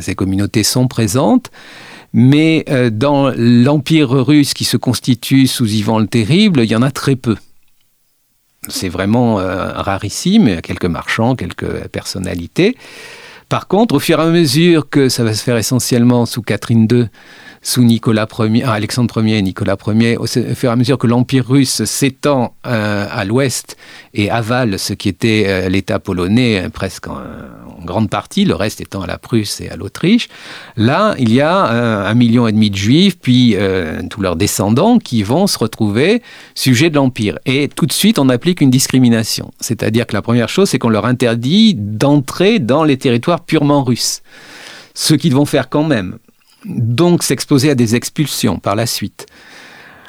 ces 0.00 0.16
communautés 0.16 0.64
sont 0.64 0.88
présentes. 0.88 1.52
Mais 2.18 2.64
euh, 2.70 2.88
dans 2.88 3.30
l'Empire 3.36 4.08
russe 4.08 4.54
qui 4.54 4.64
se 4.64 4.78
constitue 4.78 5.46
sous 5.46 5.66
Ivan 5.66 5.98
le 5.98 6.06
Terrible, 6.06 6.60
il 6.60 6.70
y 6.70 6.74
en 6.74 6.80
a 6.80 6.90
très 6.90 7.14
peu. 7.14 7.36
C'est 8.68 8.88
vraiment 8.88 9.38
euh, 9.38 9.72
rarissime, 9.72 10.62
quelques 10.62 10.86
marchands, 10.86 11.36
quelques 11.36 11.88
personnalités. 11.88 12.74
Par 13.48 13.68
contre, 13.68 13.94
au 13.94 13.98
fur 14.00 14.18
et 14.18 14.22
à 14.22 14.26
mesure 14.26 14.88
que 14.88 15.08
ça 15.08 15.22
va 15.22 15.32
se 15.34 15.42
faire 15.42 15.56
essentiellement 15.56 16.26
sous 16.26 16.42
Catherine 16.42 16.88
II, 16.90 17.08
sous 17.66 17.82
Nicolas 17.82 18.28
Ier, 18.38 18.62
ah, 18.64 18.74
Alexandre 18.74 19.24
Ier 19.24 19.38
et 19.38 19.42
Nicolas 19.42 19.76
Ier, 19.88 20.16
au 20.18 20.26
fur 20.26 20.70
et 20.70 20.72
à 20.72 20.76
mesure 20.76 20.98
que 20.98 21.08
l'Empire 21.08 21.48
russe 21.48 21.84
s'étend 21.84 22.54
euh, 22.64 23.08
à 23.10 23.24
l'ouest 23.24 23.76
et 24.14 24.30
avale 24.30 24.78
ce 24.78 24.92
qui 24.92 25.08
était 25.08 25.46
euh, 25.48 25.68
l'État 25.68 25.98
polonais 25.98 26.62
euh, 26.62 26.68
presque 26.68 27.08
en, 27.08 27.18
grande 27.84 28.08
partie, 28.08 28.44
le 28.44 28.54
reste 28.54 28.80
étant 28.80 29.02
à 29.02 29.08
la 29.08 29.18
Prusse 29.18 29.60
et 29.60 29.68
à 29.68 29.76
l'Autriche, 29.76 30.28
là, 30.76 31.14
il 31.18 31.32
y 31.32 31.40
a 31.40 31.66
un 31.66 32.14
million 32.14 32.48
et 32.48 32.52
demi 32.52 32.68
de 32.68 32.74
juifs, 32.74 33.16
puis 33.16 33.54
tous 34.10 34.20
leurs 34.20 34.34
descendants 34.34 34.98
qui 34.98 35.22
vont 35.22 35.46
se 35.46 35.56
retrouver 35.56 36.20
sujets 36.56 36.90
de 36.90 36.96
l'Empire. 36.96 37.38
Et 37.46 37.68
tout 37.68 37.86
de 37.86 37.92
suite, 37.92 38.18
on 38.18 38.28
applique 38.28 38.60
une 38.60 38.70
discrimination. 38.70 39.52
C'est-à-dire 39.60 40.08
que 40.08 40.14
la 40.14 40.22
première 40.22 40.48
chose, 40.48 40.68
c'est 40.70 40.80
qu'on 40.80 40.88
leur 40.88 41.04
interdit 41.04 41.74
d'entrer 41.76 42.58
dans 42.58 42.82
les 42.82 42.96
territoires 42.96 43.44
purement 43.44 43.84
russes. 43.84 44.22
Ce 44.94 45.14
qu'ils 45.14 45.34
vont 45.34 45.44
faire 45.44 45.68
quand 45.68 45.84
même 45.84 46.16
donc 46.66 47.22
s'exposer 47.22 47.70
à 47.70 47.74
des 47.74 47.94
expulsions 47.94 48.58
par 48.58 48.74
la 48.74 48.86
suite. 48.86 49.26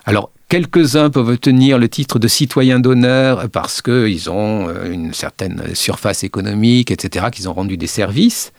Alors, 0.05 0.31
quelques-uns 0.49 1.09
peuvent 1.09 1.29
obtenir 1.29 1.77
le 1.77 1.89
titre 1.89 2.19
de 2.19 2.27
citoyen 2.27 2.79
d'honneur 2.79 3.49
parce 3.49 3.81
qu'ils 3.81 4.29
ont 4.29 4.69
euh, 4.69 4.91
une 4.91 5.13
certaine 5.13 5.61
surface 5.73 6.23
économique, 6.23 6.91
etc., 6.91 7.27
qu'ils 7.31 7.49
ont 7.49 7.53
rendu 7.53 7.77
des 7.77 7.87
services. 7.87 8.53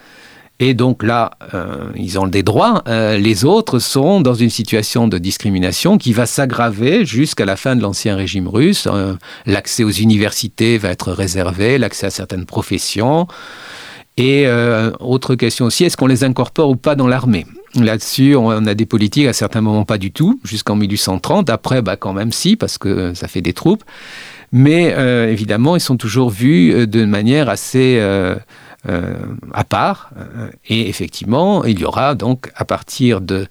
Et 0.60 0.74
donc 0.74 1.04
là, 1.04 1.30
euh, 1.54 1.90
ils 1.94 2.18
ont 2.18 2.26
des 2.26 2.42
droits. 2.42 2.82
Euh, 2.88 3.16
les 3.16 3.44
autres 3.44 3.78
sont 3.78 4.20
dans 4.20 4.34
une 4.34 4.50
situation 4.50 5.06
de 5.06 5.16
discrimination 5.16 5.98
qui 5.98 6.12
va 6.12 6.26
s'aggraver 6.26 7.06
jusqu'à 7.06 7.44
la 7.44 7.56
fin 7.56 7.76
de 7.76 7.80
l'ancien 7.82 8.16
régime 8.16 8.48
russe. 8.48 8.88
l'accès 9.46 9.84
aux 9.84 9.90
universités 9.90 10.76
va 10.76 10.90
être 10.90 11.12
réservé, 11.12 11.78
l'accès 11.78 12.06
à 12.06 12.10
certaines 12.10 12.44
professions. 12.44 13.28
Et 14.16 14.48
autre 14.98 15.36
question 15.36 15.66
aussi, 15.66 15.84
est-ce 15.84 15.96
qu'on 15.96 16.08
les 16.08 16.24
incorpore 16.24 16.70
ou 16.70 16.76
pas 16.76 16.96
dans 16.96 17.06
l'armée? 17.06 17.46
Là-dessus, 17.74 18.34
on 18.34 18.66
a 18.66 18.74
des 18.74 18.86
politiques, 18.86 19.26
à 19.26 19.32
certains 19.32 19.60
moments 19.60 19.84
pas 19.84 19.98
du 19.98 20.10
tout, 20.10 20.40
jusqu'en 20.44 20.76
1830. 20.76 21.50
Après, 21.50 21.82
bah, 21.82 21.96
quand 21.96 22.12
même 22.12 22.32
si, 22.32 22.56
parce 22.56 22.78
que 22.78 23.12
ça 23.14 23.28
fait 23.28 23.42
des 23.42 23.52
troupes. 23.52 23.84
Mais 24.52 24.94
euh, 24.96 25.30
évidemment, 25.30 25.76
ils 25.76 25.80
sont 25.80 25.96
toujours 25.96 26.30
vus 26.30 26.72
euh, 26.72 26.86
de 26.86 27.04
manière 27.04 27.48
assez 27.48 27.98
euh, 28.00 28.36
à 29.52 29.64
part. 29.64 30.10
Et 30.66 30.88
effectivement, 30.88 31.64
il 31.64 31.78
y 31.78 31.84
aura 31.84 32.14
donc 32.14 32.50
à 32.54 32.64
partir 32.64 33.20
de 33.20 33.46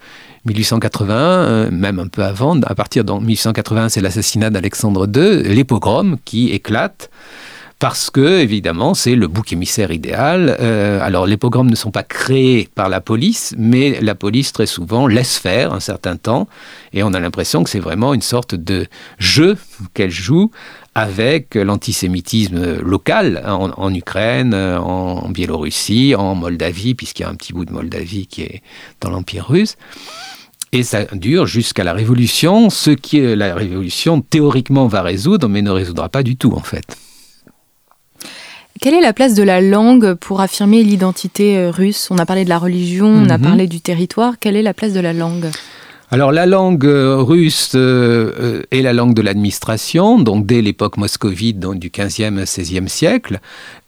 1881, 0.46 1.70
même 1.70 2.00
un 2.00 2.08
peu 2.08 2.24
avant, 2.24 2.60
à 2.62 2.74
partir 2.74 3.04
de 3.04 3.12
1881, 3.12 3.90
c'est 3.90 4.02
l'assassinat 4.02 4.50
d'Alexandre 4.50 5.06
II, 5.06 5.44
les 5.44 5.64
pogroms 5.64 6.18
qui 6.26 6.50
éclatent 6.50 7.12
parce 7.80 8.10
que, 8.10 8.40
évidemment, 8.40 8.96
c'est 8.96 9.16
le 9.16 9.28
bouc 9.28 9.54
émissaire 9.54 9.92
idéal. 9.92 10.58
Euh, 10.60 11.00
alors, 11.02 11.28
les 11.28 11.38
pogroms 11.38 11.70
ne 11.70 11.76
sont 11.76 11.92
pas 11.92 12.02
créés 12.02 12.68
par 12.74 12.90
la 12.90 13.02
police, 13.02 13.54
mais 13.58 14.00
la 14.02 14.16
police, 14.16 14.52
très 14.52 14.66
souvent, 14.66 15.06
laisse 15.06 15.38
faire 15.38 15.74
un 15.74 15.80
certain 15.80 16.18
temps, 16.18 16.48
et 16.94 17.04
on 17.04 17.14
a 17.14 17.20
l'impression 17.20 17.64
que 17.64 17.70
c'est 17.70 17.80
vraiment 17.80 18.16
une 18.16 18.24
sorte 18.24 18.56
de 18.56 18.88
jeu 19.20 19.58
qu'elle 19.94 20.10
joue 20.10 20.50
avec 20.96 21.54
l'antisémitisme 21.54 22.80
local 22.80 23.44
en, 23.46 23.94
Ukraine, 23.94 24.56
en, 24.56 25.30
Biélorussie, 25.30 26.16
en 26.16 26.34
Moldavie, 26.34 26.96
puisqu'il 26.96 27.22
y 27.22 27.26
a 27.26 27.30
un 27.30 27.36
petit 27.36 27.54
bout 27.54 27.66
de 27.66 27.72
Moldavie 27.72 28.26
qui 28.26 28.42
est 28.42 28.64
dans 29.02 29.12
l'Empire 29.12 29.48
russe. 29.48 29.76
Et 30.72 30.82
ça 30.82 31.06
dure 31.14 31.46
jusqu'à 31.46 31.84
la 31.84 31.94
Révolution, 31.94 32.72
ce 32.72 32.90
qui 32.90 33.22
la 33.22 33.54
Révolution 33.54 34.22
théoriquement 34.22 34.88
va 34.88 35.04
résoudre, 35.04 35.48
mais 35.48 35.62
ne 35.62 35.70
résoudra 35.70 36.10
pas 36.10 36.24
du 36.24 36.36
tout 36.36 36.54
en 36.54 36.62
fait. 36.62 36.98
Quelle 38.80 38.94
est 38.94 39.02
la 39.02 39.14
place 39.14 39.34
de 39.34 39.44
la 39.44 39.62
langue 39.62 40.14
pour 40.14 40.42
affirmer 40.42 40.84
l'identité 40.84 41.58
euh, 41.58 41.72
russe? 41.72 42.10
On 42.12 42.18
a 42.18 42.26
parlé 42.26 42.44
de 42.44 42.50
la 42.50 42.60
religion, 42.60 43.08
on 43.08 43.30
a 43.30 43.38
mhm. 43.38 43.44
parlé 43.44 43.68
du 43.68 43.82
territoire. 43.82 44.36
Quelle 44.40 44.56
est 44.56 44.62
la 44.62 44.74
place 44.74 44.94
de 44.94 45.00
la 45.00 45.14
langue? 45.14 45.48
Alors 46.12 46.32
la 46.32 46.46
langue 46.46 46.86
euh, 46.86 47.18
russe 47.18 47.72
euh, 47.76 48.62
est 48.72 48.82
la 48.82 48.94
langue 48.94 49.14
de 49.14 49.22
l'administration, 49.22 50.20
donc 50.20 50.46
dès 50.46 50.62
l'époque 50.62 50.98
moscovite 50.98 51.60
donc 51.60 51.80
du 51.80 51.90
15e 51.90 52.44
16e 52.44 52.88
siècle. 52.88 53.40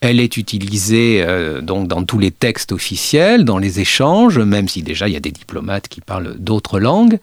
Elle 0.02 0.20
est 0.20 0.38
utilisée 0.38 1.26
donc 1.62 1.88
dans 1.88 2.04
tous 2.04 2.20
les 2.20 2.32
textes 2.32 2.72
officiels, 2.72 3.46
dans 3.46 3.58
les 3.58 3.80
échanges, 3.80 4.40
même 4.40 4.68
si 4.68 4.82
déjà 4.82 5.08
il 5.08 5.14
y 5.14 5.18
a 5.18 5.22
des 5.22 5.32
diplomates 5.32 5.88
qui 5.88 6.02
parlent 6.02 6.36
d'autres 6.40 6.80
langues. 6.80 7.20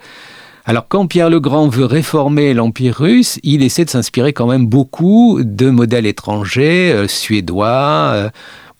Alors 0.69 0.89
quand 0.89 1.07
Pierre 1.07 1.31
le 1.31 1.39
Grand 1.39 1.69
veut 1.69 1.85
réformer 1.85 2.53
l'Empire 2.53 2.97
russe, 2.97 3.39
il 3.45 3.63
essaie 3.63 3.85
de 3.85 3.91
s'inspirer 3.91 4.33
quand 4.33 4.49
même 4.49 4.67
beaucoup 4.67 5.39
de 5.41 5.71
modèles 5.71 6.07
étrangers, 6.07 6.93
euh, 6.93 7.07
suédois, 7.07 8.11
euh, 8.15 8.31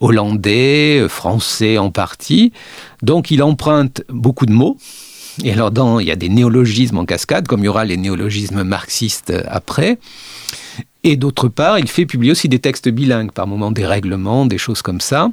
hollandais, 0.01 0.99
euh, 0.99 1.09
français 1.09 1.79
en 1.79 1.93
partie. 1.93 2.53
Donc 3.03 3.31
il 3.31 3.41
emprunte 3.41 4.03
beaucoup 4.09 4.47
de 4.47 4.53
mots. 4.53 4.77
Et 5.45 5.53
alors 5.53 5.71
dans, 5.71 6.01
il 6.01 6.09
y 6.09 6.11
a 6.11 6.17
des 6.17 6.29
néologismes 6.29 6.99
en 6.99 7.05
cascade, 7.05 7.47
comme 7.47 7.61
il 7.61 7.67
y 7.67 7.69
aura 7.69 7.85
les 7.85 7.97
néologismes 7.97 8.65
marxistes 8.65 9.33
après. 9.47 9.99
Et 11.05 11.17
d'autre 11.17 11.47
part, 11.47 11.79
il 11.79 11.87
fait 11.87 12.05
publier 12.05 12.33
aussi 12.33 12.49
des 12.49 12.59
textes 12.59 12.89
bilingues, 12.89 13.31
par 13.31 13.47
moments 13.47 13.71
des 13.71 13.87
règlements, 13.87 14.45
des 14.45 14.59
choses 14.59 14.83
comme 14.83 15.01
ça. 15.01 15.31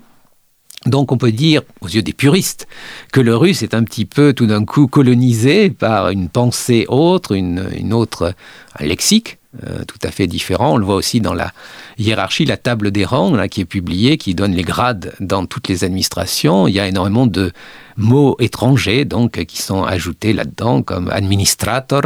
Donc 0.86 1.12
on 1.12 1.18
peut 1.18 1.32
dire, 1.32 1.62
aux 1.82 1.88
yeux 1.88 2.02
des 2.02 2.14
puristes, 2.14 2.68
que 3.12 3.22
le 3.22 3.36
russe 3.36 3.64
est 3.64 3.74
un 3.74 3.84
petit 3.84 4.06
peu 4.06 4.34
tout 4.34 4.48
d'un 4.48 4.66
coup 4.66 4.88
colonisé 4.88 5.70
par 5.70 6.10
une 6.10 6.28
pensée 6.30 6.86
autre, 6.90 7.34
une, 7.34 7.94
autre 7.94 8.34
lexique 8.80 9.38
euh, 9.68 9.84
tout 9.86 10.00
à 10.04 10.12
fait 10.12 10.28
différent. 10.28 10.74
On 10.74 10.78
le 10.78 10.86
voit 10.86 10.96
aussi 10.96 11.22
dans 11.22 11.34
la 11.34 11.52
hiérarchie, 11.98 12.44
la 12.44 12.58
table 12.58 12.92
des 12.92 13.06
rangs 13.06 13.48
qui 13.48 13.62
est 13.62 13.66
publiée, 13.66 14.18
qui 14.18 14.34
donne 14.34 14.54
les 14.54 14.64
grades 14.64 15.14
dans 15.20 15.46
toutes 15.46 15.68
les 15.68 15.84
administrations. 15.84 16.68
Il 16.68 16.74
y 16.74 16.80
a 16.80 16.88
énormément 16.88 17.28
de 17.28 17.52
mots 17.96 18.36
étrangers 18.40 19.06
donc 19.06 19.46
qui 19.46 19.62
sont 19.62 19.84
ajoutés 19.84 20.34
là-dedans, 20.34 20.82
comme 20.82 21.10
administrator, 21.10 22.02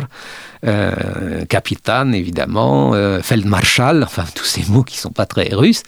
euh, 0.65 1.45
capitaine 1.45 2.13
évidemment, 2.13 2.93
euh, 2.93 3.21
feldmarschall, 3.21 4.03
enfin 4.03 4.25
tous 4.36 4.45
ces 4.45 4.65
mots 4.69 4.84
qui 4.84 4.97
sont 4.97 5.11
pas 5.11 5.25
très 5.25 5.49
russes. 5.53 5.84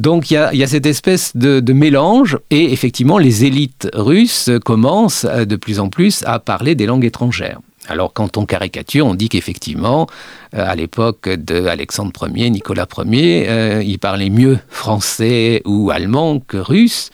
Donc 0.00 0.30
il 0.30 0.34
y, 0.34 0.62
a, 0.62 0.66
cette 0.66 0.86
espèce 0.86 1.36
de, 1.36 1.72
mélange 1.74 2.38
et 2.48 2.72
effectivement 2.72 3.18
les 3.18 3.44
élites 3.44 3.86
russes 3.92 4.48
commencent 4.64 5.26
euh, 5.26 5.44
de 5.44 5.56
plus 5.56 5.78
en 5.78 5.90
plus 5.90 6.24
à 6.24 6.38
parler 6.38 6.74
des 6.74 6.86
langues 6.86 7.04
étrangères. 7.04 7.60
Alors 7.86 8.14
quand 8.14 8.38
on 8.38 8.46
caricature, 8.46 9.04
on 9.04 9.14
dit 9.14 9.28
qu'effectivement, 9.28 10.06
euh, 10.54 10.64
à 10.66 10.74
l'époque 10.74 11.28
de 11.28 11.66
Alexandre 11.66 12.30
Ier, 12.34 12.48
Nicolas 12.48 12.86
Ier, 12.96 13.46
euh, 13.50 13.82
il 13.84 13.98
parlait 13.98 14.30
mieux 14.30 14.58
français 14.70 15.60
ou 15.66 15.90
allemand 15.90 16.40
que 16.40 16.56
russe. 16.56 17.10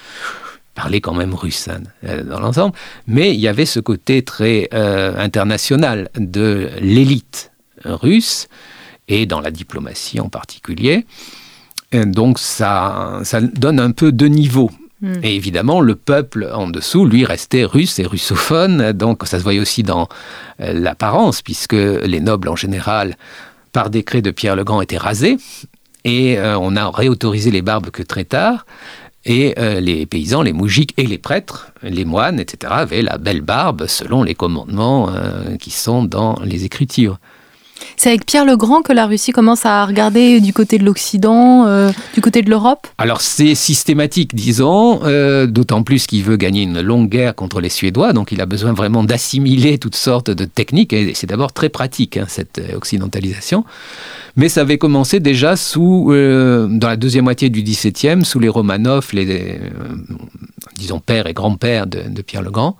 Parlait 0.77 1.01
quand 1.01 1.15
même 1.15 1.35
russe 1.35 1.69
dans 2.03 2.39
l'ensemble, 2.39 2.77
mais 3.09 3.35
il 3.35 3.41
y 3.41 3.49
avait 3.49 3.67
ce 3.67 3.81
côté 3.81 4.23
très 4.23 4.69
international 4.73 6.11
de 6.17 6.69
l'élite 6.81 7.51
russe 7.83 8.47
et 9.09 9.25
dans 9.25 9.41
la 9.41 9.51
diplomatie 9.51 10.21
en 10.21 10.29
particulier 10.29 11.07
donc 12.05 12.39
ça, 12.39 13.21
ça 13.25 13.41
donne 13.41 13.81
un 13.81 13.93
peu 13.93 14.13
de 14.13 14.27
niveau. 14.27 14.71
Hmm. 15.03 15.15
Et 15.23 15.37
évidemment, 15.37 15.81
le 15.81 15.95
peuple 15.95 16.51
en 16.53 16.69
dessous, 16.69 17.05
lui, 17.05 17.25
restait 17.25 17.65
russe 17.65 17.99
et 17.99 18.07
russophone. 18.07 18.93
Donc 18.93 19.27
ça 19.27 19.39
se 19.39 19.43
voyait 19.43 19.61
aussi 19.61 19.83
dans 19.83 20.09
euh, 20.61 20.73
l'apparence, 20.73 21.43
puisque 21.43 21.75
les 21.75 22.21
nobles 22.21 22.49
en 22.49 22.57
général, 22.57 23.17
par 23.73 23.91
décret 23.91 24.23
de 24.23 24.31
Pierre 24.31 24.57
le 24.57 24.65
Grand, 24.65 24.81
étaient 24.81 24.97
rasés. 24.97 25.37
Et 26.05 26.39
euh, 26.39 26.59
on 26.59 26.77
a 26.77 26.91
réautorisé 26.91 27.51
les 27.51 27.63
barbes 27.63 27.91
que 27.91 28.03
très 28.03 28.25
tard. 28.25 28.65
Et 29.27 29.55
euh, 29.59 29.81
les 29.81 30.07
paysans, 30.07 30.41
les 30.41 30.53
moujiks 30.53 30.95
et 30.97 31.05
les 31.05 31.19
prêtres, 31.19 31.73
les 31.83 32.05
moines, 32.05 32.39
etc., 32.41 32.73
avaient 32.77 33.03
la 33.03 33.19
belle 33.19 33.43
barbe 33.43 33.87
selon 33.89 34.23
les 34.23 34.35
commandements 34.35 35.11
qui 35.59 35.73
sont 35.73 36.05
dans 36.05 36.39
les 36.45 36.65
Écritures. 36.65 37.19
C'est 37.97 38.11
avec 38.11 38.27
Pierre 38.27 38.45
le 38.45 38.57
Grand 38.57 38.83
que 38.83 38.93
la 38.93 39.07
Russie 39.07 39.33
commence 39.33 39.65
à 39.65 39.85
regarder 39.87 40.41
du 40.41 40.53
côté 40.53 40.79
de 40.79 40.85
l'Occident, 40.85 41.67
euh, 41.67 41.91
du 42.15 42.21
côté 42.21 42.43
de 42.43 42.51
l'Europe 42.51 42.87
Alors 42.99 43.21
c'est 43.21 43.55
systématique, 43.55 44.35
disons, 44.35 45.01
euh, 45.05 45.47
d'autant 45.47 45.83
plus 45.83 46.07
qu'il 46.07 46.23
veut 46.23 46.37
gagner 46.37 46.63
une 46.63 46.81
longue 46.81 47.09
guerre 47.09 47.35
contre 47.35 47.61
les 47.61 47.69
Suédois, 47.69 48.13
donc 48.13 48.33
il 48.33 48.41
a 48.41 48.47
besoin 48.47 48.73
vraiment 48.73 49.03
d'assimiler 49.03 49.79
toutes 49.79 49.97
sortes 49.97 50.31
de 50.31 50.45
techniques, 50.45 50.93
et 50.93 51.15
c'est 51.15 51.27
d'abord 51.27 51.53
très 51.53 51.69
pratique, 51.69 52.17
hein, 52.17 52.27
cette 52.29 52.59
euh, 52.59 52.77
occidentalisation. 52.77 53.65
Mais 54.37 54.49
ça 54.51 54.61
avait 54.63 54.79
commencé 54.79 55.19
déjà 55.19 55.57
sous, 55.57 56.13
dans 56.13 56.89
la 56.89 56.97
deuxième 56.97 57.25
moitié 57.25 57.49
du 57.49 57.63
XVIIe, 57.63 58.23
sous 58.23 58.39
les 58.39 58.51
Romanov, 58.51 59.09
les, 59.15 59.59
disons, 60.77 61.01
père 61.01 61.27
et 61.27 61.33
grand-père 61.33 61.87
de, 61.87 62.03
de, 62.11 62.21
Pierre 62.21 62.43
le 62.43 62.51
Grand. 62.51 62.77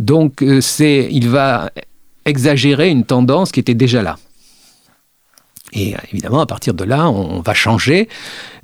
Donc 0.00 0.44
c'est, 0.60 1.08
il 1.12 1.28
va 1.28 1.70
exagérer 2.24 2.90
une 2.90 3.04
tendance 3.04 3.52
qui 3.52 3.60
était 3.60 3.74
déjà 3.74 4.02
là. 4.02 4.16
Et 5.72 5.94
euh, 5.94 5.98
évidemment, 6.12 6.40
à 6.40 6.46
partir 6.46 6.74
de 6.74 6.84
là, 6.84 7.08
on 7.08 7.40
va 7.40 7.54
changer 7.54 8.08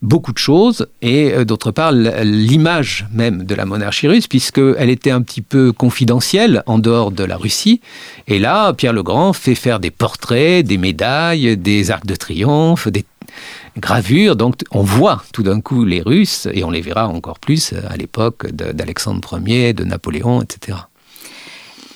beaucoup 0.03 0.33
de 0.33 0.39
choses, 0.39 0.89
et 1.03 1.33
euh, 1.33 1.45
d'autre 1.45 1.71
part, 1.71 1.93
l'image 1.93 3.07
même 3.13 3.45
de 3.45 3.55
la 3.55 3.65
monarchie 3.65 4.09
russe, 4.09 4.27
puisqu'elle 4.27 4.91
était 4.91 5.11
un 5.11 5.23
petit 5.23 5.43
peu 5.43 5.73
confidentielle 5.73 6.63
en 6.67 6.79
dehors 6.79 7.13
de 7.13 7.25
la 7.25 7.37
Russie. 7.37 7.81
Et 8.27 8.39
là, 8.39 8.73
Pierre 8.73 8.93
le 8.93 9.03
Grand 9.03 9.33
fait 9.33 9.55
faire 9.55 9.81
des 9.81 9.91
portraits, 9.91 10.67
des 10.67 10.79
médailles, 10.79 11.57
des 11.57 11.91
arcs 11.91 12.07
de 12.07 12.17
triomphe, 12.17 12.89
des 12.89 13.05
gravures. 13.79 14.37
Donc 14.37 14.57
on 14.71 14.83
voit 14.83 15.23
tout 15.33 15.43
d'un 15.43 15.61
coup 15.61 15.85
les 15.85 16.03
Russes, 16.03 16.49
et 16.53 16.65
on 16.65 16.71
les 16.71 16.81
verra 16.81 17.09
encore 17.09 17.39
plus 17.39 17.73
à 17.89 17.97
l'époque 17.97 18.51
d'Alexandre 18.51 19.41
Ier, 19.47 19.73
de 19.73 19.85
Napoléon, 19.85 20.43
etc. 20.43 20.79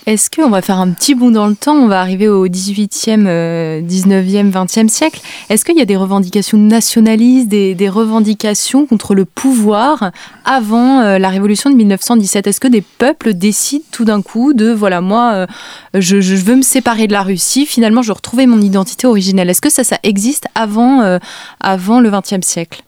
Est-ce 0.07 0.31
qu'on 0.31 0.49
va 0.49 0.63
faire 0.63 0.79
un 0.79 0.91
petit 0.91 1.15
bond 1.15 1.31
dans 1.31 1.47
le 1.47 1.55
temps? 1.55 1.75
On 1.75 1.87
va 1.87 2.01
arriver 2.01 2.27
au 2.27 2.49
18e, 2.49 3.85
19e, 3.87 4.51
20e 4.51 4.89
siècle. 4.89 5.21
Est-ce 5.51 5.65
qu'il 5.65 5.77
y 5.77 5.81
a 5.81 5.85
des 5.85 5.97
revendications 5.97 6.59
nationalistes, 6.59 7.49
des, 7.49 7.89
revendications 7.89 8.87
contre 8.87 9.15
le 9.15 9.25
pouvoir 9.25 10.13
avant 10.45 11.01
euh, 11.01 11.19
la 11.19 11.29
révolution 11.29 11.71
de 11.71 11.75
1917 11.77 12.47
Est-ce 12.47 12.61
que 12.61 12.69
des 12.69 12.81
peuples 12.81 13.35
décident 13.35 13.85
tout 13.91 14.05
d'un 14.05 14.23
coup 14.23 14.55
de 14.55 14.71
voilà, 14.71 15.01
moi, 15.01 15.33
euh, 15.33 15.47
je, 15.95 16.17
veux 16.17 16.57
me 16.57 16.63
séparer 16.63 17.07
de 17.07 17.13
la 17.13 17.23
Russie, 17.23 17.67
finalement, 17.67 18.03
je 18.03 18.09
veux 18.09 18.15
retrouver 18.15 18.47
mon 18.47 18.61
identité 18.61 19.07
originelle? 19.07 19.51
Est-ce 19.51 19.61
que 19.61 19.71
ça, 19.71 19.85
ça 19.85 19.99
existe 20.03 20.47
avant, 20.55 21.03
euh, 21.03 21.19
avant 21.61 22.01
le 22.01 22.11
20e 22.11 22.43
siècle? 22.43 22.83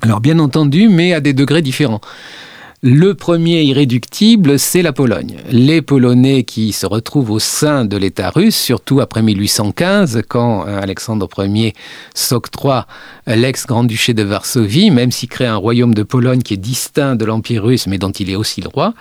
Alors 0.00 0.20
bien 0.20 0.38
entendu, 0.38 0.88
mais 0.88 1.12
à 1.12 1.20
des 1.20 1.32
degrés 1.32 1.62
différents. 1.62 2.00
Le 2.80 3.14
premier 3.14 3.62
irréductible, 3.64 4.56
c'est 4.56 4.82
la 4.82 4.92
Pologne. 4.92 5.38
Les 5.50 5.82
Polonais 5.82 6.44
qui 6.44 6.72
se 6.72 6.86
retrouvent 6.86 7.32
au 7.32 7.40
sein 7.40 7.84
de 7.84 7.96
l'État 7.96 8.30
russe, 8.30 8.54
surtout 8.54 9.00
après 9.00 9.20
1815, 9.20 10.22
quand 10.28 10.64
euh, 10.64 10.80
Alexandre 10.80 11.28
Ier 11.38 11.74
s'octroie 12.14 12.86
l'ex-grand-duché 13.26 14.14
de 14.14 14.22
Varsovie, 14.22 14.92
même 14.92 15.10
s'il 15.10 15.28
crée 15.28 15.46
un 15.46 15.56
royaume 15.56 15.92
de 15.92 16.04
Pologne 16.04 16.40
qui 16.40 16.54
est 16.54 16.58
distinct 16.58 17.16
de 17.16 17.24
l'Empire 17.24 17.64
russe, 17.64 17.88
mais 17.88 17.98
dont 17.98 18.12
il 18.12 18.30
est 18.30 18.36
aussi 18.36 18.60
le 18.60 18.68
roi, 18.68 18.94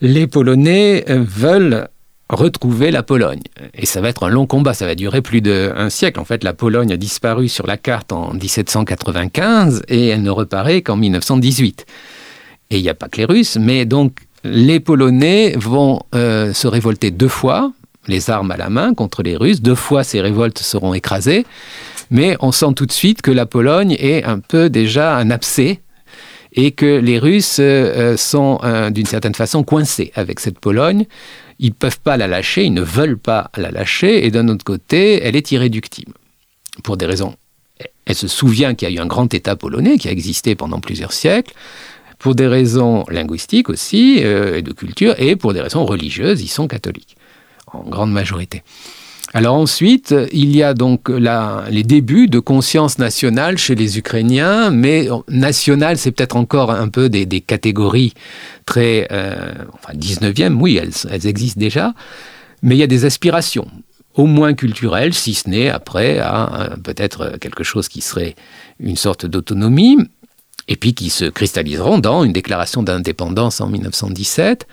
les 0.00 0.26
Polonais 0.26 1.04
euh, 1.10 1.22
veulent 1.22 1.88
retrouver 2.30 2.90
la 2.90 3.02
Pologne. 3.02 3.42
Et 3.74 3.84
ça 3.84 4.00
va 4.00 4.08
être 4.08 4.22
un 4.22 4.30
long 4.30 4.46
combat, 4.46 4.72
ça 4.72 4.86
va 4.86 4.94
durer 4.94 5.20
plus 5.20 5.42
d'un 5.42 5.90
siècle. 5.90 6.18
En 6.18 6.24
fait, 6.24 6.42
la 6.44 6.54
Pologne 6.54 6.90
a 6.90 6.96
disparu 6.96 7.48
sur 7.48 7.66
la 7.66 7.76
carte 7.76 8.10
en 8.10 8.32
1795 8.32 9.82
et 9.88 10.06
elle 10.06 10.22
ne 10.22 10.30
reparaît 10.30 10.80
qu'en 10.80 10.96
1918. 10.96 11.84
Et 12.72 12.78
il 12.78 12.82
n'y 12.82 12.88
a 12.88 12.94
pas 12.94 13.08
que 13.08 13.18
les 13.18 13.26
Russes, 13.26 13.58
mais 13.60 13.84
donc 13.84 14.16
les 14.44 14.80
Polonais 14.80 15.54
vont 15.56 16.00
euh, 16.14 16.54
se 16.54 16.66
révolter 16.66 17.10
deux 17.10 17.28
fois, 17.28 17.70
les 18.08 18.30
armes 18.30 18.50
à 18.50 18.56
la 18.56 18.70
main, 18.70 18.94
contre 18.94 19.22
les 19.22 19.36
Russes. 19.36 19.60
Deux 19.60 19.74
fois, 19.74 20.04
ces 20.04 20.22
révoltes 20.22 20.58
seront 20.58 20.94
écrasées. 20.94 21.44
Mais 22.10 22.34
on 22.40 22.50
sent 22.50 22.72
tout 22.74 22.86
de 22.86 22.92
suite 22.92 23.20
que 23.20 23.30
la 23.30 23.44
Pologne 23.44 23.94
est 23.98 24.24
un 24.24 24.38
peu 24.38 24.70
déjà 24.70 25.16
un 25.16 25.30
abcès 25.30 25.80
et 26.54 26.70
que 26.70 26.98
les 26.98 27.18
Russes 27.18 27.58
euh, 27.60 28.16
sont 28.16 28.58
d'une 28.90 29.06
certaine 29.06 29.34
façon 29.34 29.64
coincés 29.64 30.10
avec 30.14 30.40
cette 30.40 30.58
Pologne. 30.58 31.04
Ils 31.58 31.70
ne 31.70 31.74
peuvent 31.74 32.00
pas 32.00 32.16
la 32.16 32.26
lâcher, 32.26 32.64
ils 32.64 32.74
ne 32.74 32.82
veulent 32.82 33.18
pas 33.18 33.50
la 33.56 33.70
lâcher, 33.70 34.24
et 34.24 34.30
d'un 34.30 34.48
autre 34.48 34.64
côté, 34.64 35.22
elle 35.22 35.36
est 35.36 35.52
irréductible, 35.52 36.12
pour 36.82 36.96
des 36.96 37.06
raisons. 37.06 37.36
Elle 38.06 38.16
se 38.16 38.28
souvient 38.28 38.74
qu'il 38.74 38.88
y 38.88 38.92
a 38.92 38.94
eu 38.94 38.98
un 38.98 39.06
grand 39.06 39.32
État 39.32 39.56
polonais 39.56 39.96
qui 39.98 40.08
a 40.08 40.10
existé 40.10 40.54
pendant 40.54 40.80
plusieurs 40.80 41.12
siècles, 41.12 41.54
pour 42.22 42.36
des 42.36 42.46
raisons 42.46 43.04
linguistiques 43.10 43.68
aussi, 43.68 44.20
euh, 44.22 44.58
et 44.58 44.62
de 44.62 44.72
culture, 44.72 45.14
et 45.18 45.34
pour 45.34 45.52
des 45.52 45.60
raisons 45.60 45.84
religieuses, 45.84 46.40
ils 46.40 46.48
sont 46.48 46.68
catholiques, 46.68 47.16
en 47.66 47.80
grande 47.80 48.12
majorité. 48.12 48.62
Alors 49.34 49.56
ensuite, 49.56 50.14
il 50.32 50.54
y 50.54 50.62
a 50.62 50.72
donc 50.72 51.08
les 51.08 51.82
débuts 51.82 52.28
de 52.28 52.38
conscience 52.38 52.98
nationale 52.98 53.58
chez 53.58 53.74
les 53.74 53.98
Ukrainiens, 53.98 54.70
mais 54.70 55.08
nationale, 55.26 55.98
c'est 55.98 56.12
peut-être 56.12 56.36
encore 56.36 56.70
un 56.70 56.88
peu 56.88 57.08
des, 57.08 57.40
catégories 57.40 58.14
très... 58.66 59.08
Euh, 59.10 59.52
enfin, 59.72 59.94
19e, 59.94 60.54
oui, 60.60 60.76
elles, 60.76 60.92
elles, 61.10 61.26
existent 61.26 61.58
déjà, 61.58 61.92
mais 62.62 62.76
il 62.76 62.78
y 62.78 62.84
a 62.84 62.88
des 62.88 63.04
aspirations, 63.04 63.66
au 64.14 64.26
moins 64.26 64.54
culturelles, 64.54 65.14
si 65.14 65.34
ce 65.34 65.48
n'est 65.48 65.70
après 65.70 66.20
à 66.20 66.76
peut-être 66.84 67.38
quelque 67.40 67.64
chose 67.64 67.88
qui 67.88 68.00
serait 68.00 68.36
une 68.78 68.96
sorte 68.96 69.26
d'autonomie, 69.26 69.96
et 70.72 70.76
puis 70.76 70.94
qui 70.94 71.10
se 71.10 71.26
cristalliseront 71.26 71.98
dans 71.98 72.24
une 72.24 72.32
déclaration 72.32 72.82
d'indépendance 72.82 73.60
en 73.60 73.68
1917. 73.68 74.66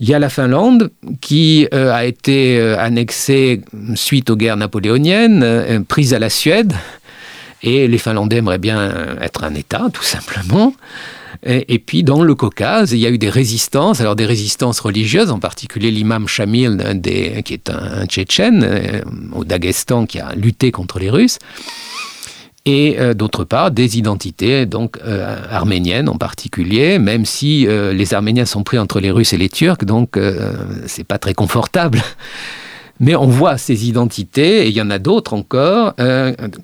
Il 0.00 0.08
y 0.08 0.14
a 0.14 0.18
la 0.18 0.30
Finlande 0.30 0.90
qui 1.20 1.68
euh, 1.74 1.92
a 1.92 2.06
été 2.06 2.58
euh, 2.58 2.78
annexée 2.78 3.60
suite 3.94 4.30
aux 4.30 4.36
guerres 4.36 4.56
napoléoniennes, 4.56 5.42
euh, 5.42 5.80
prise 5.86 6.14
à 6.14 6.18
la 6.18 6.30
Suède, 6.30 6.72
et 7.62 7.88
les 7.88 7.98
Finlandais 7.98 8.36
aimeraient 8.36 8.56
bien 8.56 9.18
être 9.20 9.44
un 9.44 9.54
État, 9.54 9.88
tout 9.92 10.04
simplement. 10.04 10.72
Et, 11.44 11.78
puis 11.78 12.04
dans 12.04 12.22
le 12.22 12.34
Caucase, 12.34 12.92
il 12.92 12.98
y 12.98 13.06
a 13.06 13.10
eu 13.10 13.18
des 13.18 13.30
résistances, 13.30 14.00
alors 14.00 14.16
des 14.16 14.26
résistances 14.26 14.80
religieuses, 14.80 15.30
en 15.30 15.40
particulier 15.40 15.90
l'imam 15.90 16.26
Shamil, 16.26 16.78
qui 17.44 17.54
est 17.54 17.68
un, 17.68 18.02
un 18.02 18.06
Tchétchène, 18.06 19.02
au 19.34 19.44
Daghestan, 19.44 20.06
qui 20.06 20.20
a 20.20 20.34
lutté 20.34 20.70
contre 20.70 21.00
les 21.00 21.10
Russes 21.10 21.38
et 22.64 22.98
euh, 22.98 23.14
d'autre 23.14 23.44
part 23.44 23.70
des 23.70 23.98
identités 23.98 24.66
donc 24.66 24.98
euh, 25.04 25.36
arméniennes 25.50 26.08
en 26.08 26.16
particulier, 26.16 26.98
même 26.98 27.24
si 27.24 27.66
euh, 27.66 27.92
les 27.92 28.14
Arméniens 28.14 28.44
sont 28.44 28.62
pris 28.62 28.78
entre 28.78 29.00
les 29.00 29.10
Russes 29.10 29.32
et 29.32 29.38
les 29.38 29.48
Turcs, 29.48 29.84
donc 29.84 30.18
c'est 30.86 31.04
pas 31.04 31.18
très 31.18 31.34
confortable. 31.34 32.02
Mais 33.00 33.14
on 33.14 33.26
voit 33.26 33.58
ces 33.58 33.88
identités, 33.88 34.64
et 34.64 34.68
il 34.70 34.74
y 34.74 34.82
en 34.82 34.90
a 34.90 34.98
d'autres 34.98 35.32
encore. 35.32 35.94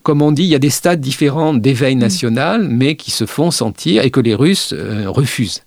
comme 0.02 0.20
on 0.20 0.32
dit, 0.32 0.42
il 0.42 0.48
y 0.48 0.56
a 0.56 0.58
des 0.58 0.68
stades 0.68 1.00
différents 1.00 1.54
d'éveil 1.54 1.94
national, 1.94 2.66
mais 2.68 2.96
qui 2.96 3.12
se 3.12 3.24
font 3.24 3.52
sentir 3.52 4.02
et 4.02 4.10
que 4.10 4.18
les 4.18 4.34
Russes 4.34 4.74
refusent. 5.06 5.62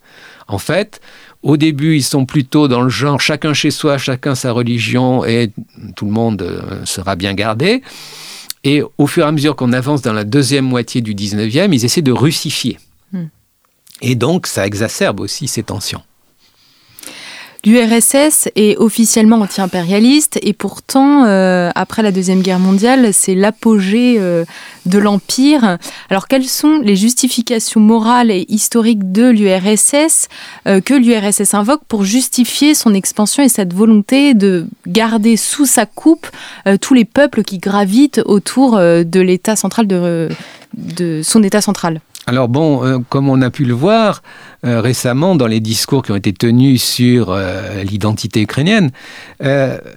En 0.49 0.57
fait, 0.57 0.99
au 1.41 1.55
début, 1.55 1.95
ils 1.95 2.03
sont 2.03 2.25
plutôt 2.25 2.67
dans 2.67 2.81
le 2.81 2.89
genre 2.89 3.21
chacun 3.21 3.53
chez 3.53 3.71
soi, 3.71 3.97
chacun 3.97 4.35
sa 4.35 4.51
religion, 4.51 5.23
et 5.23 5.51
tout 5.95 6.03
le 6.03 6.11
monde 6.11 6.45
sera 6.83 7.15
bien 7.15 7.33
gardé. 7.33 7.81
Et 8.67 8.83
au 8.97 9.07
fur 9.07 9.23
et 9.23 9.27
à 9.29 9.31
mesure 9.31 9.55
qu'on 9.55 9.71
avance 9.71 10.01
dans 10.01 10.11
la 10.11 10.25
deuxième 10.25 10.65
moitié 10.65 10.99
du 10.99 11.15
19e, 11.15 11.73
ils 11.73 11.85
essaient 11.85 12.01
de 12.01 12.11
russifier. 12.11 12.77
Hmm. 13.13 13.27
Et 14.01 14.15
donc, 14.15 14.45
ça 14.45 14.67
exacerbe 14.67 15.21
aussi 15.21 15.47
ces 15.47 15.63
tensions. 15.63 16.01
L'URSS 17.67 18.47
est 18.55 18.77
officiellement 18.77 19.41
anti-impérialiste 19.41 20.39
et 20.41 20.53
pourtant, 20.53 21.25
euh, 21.25 21.69
après 21.75 22.01
la 22.01 22.13
Deuxième 22.13 22.41
Guerre 22.41 22.59
mondiale, 22.59 23.13
c'est 23.13 23.35
l'apogée 23.35 24.15
euh, 24.19 24.45
de 24.85 24.97
l'Empire. 24.97 25.77
Alors, 26.09 26.29
quelles 26.29 26.47
sont 26.47 26.79
les 26.81 26.95
justifications 26.95 27.81
morales 27.81 28.31
et 28.31 28.45
historiques 28.47 29.11
de 29.11 29.27
l'URSS 29.27 30.29
euh, 30.65 30.79
que 30.79 30.93
l'URSS 30.93 31.55
invoque 31.55 31.83
pour 31.89 32.05
justifier 32.05 32.73
son 32.73 32.93
expansion 32.93 33.43
et 33.43 33.49
cette 33.49 33.73
volonté 33.73 34.33
de 34.33 34.67
garder 34.87 35.35
sous 35.35 35.65
sa 35.65 35.85
coupe 35.85 36.27
tous 36.79 36.93
les 36.93 37.03
peuples 37.03 37.43
qui 37.43 37.57
gravitent 37.57 38.21
autour 38.23 38.77
de 38.77 41.21
son 41.21 41.43
État 41.43 41.59
central? 41.59 41.99
Alors 42.29 42.49
bon, 42.49 42.85
euh, 42.85 42.99
comme 43.07 43.29
on 43.29 43.41
a 43.41 43.49
pu 43.49 43.63
le 43.63 43.73
voir 43.73 44.21
euh, 44.65 44.81
récemment 44.81 45.35
dans 45.35 45.47
les 45.47 45.61
discours 45.61 46.03
qui 46.03 46.11
ont 46.11 46.17
été 46.17 46.33
tenus 46.33 46.83
sur 46.83 47.31
euh, 47.31 47.83
l'identité 47.83 48.41
ukrainienne, 48.41 48.91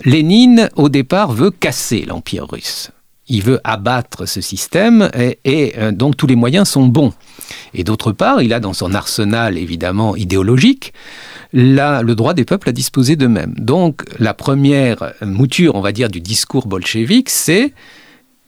Lénine, 0.05 0.71
au 0.77 0.89
départ, 0.89 1.33
veut 1.33 1.51
casser 1.51 2.05
l'Empire 2.07 2.47
russe. 2.49 2.93
Il 3.27 3.43
veut 3.43 3.61
abattre 3.65 4.27
ce 4.27 4.41
système 4.41 5.11
et, 5.45 5.75
donc 5.93 6.17
tous 6.17 6.27
les 6.27 6.35
moyens 6.37 6.69
sont 6.69 6.87
bons. 6.87 7.13
Et 7.75 7.85
d'autre 7.85 8.13
part, 8.13 8.43
il 8.43 8.53
a 8.53 8.61
dans 8.61 8.73
son 8.73 8.93
arsenal 8.93 9.57
évidemment 9.57 10.17
idéologique 10.17 10.93
le 11.53 12.15
droit 12.15 12.35
des 12.35 12.45
peuples 12.45 12.69
à 12.69 12.73
disposer 12.73 13.15
d'eux-mêmes. 13.15 13.55
Donc 13.57 14.03
la 14.19 14.35
première 14.35 15.15
mouture, 15.23 15.77
on 15.77 15.81
va 15.81 15.93
dire, 15.93 16.09
du 16.09 16.21
discours 16.21 16.67
bolchevique, 16.67 17.31
c'est 17.31 17.73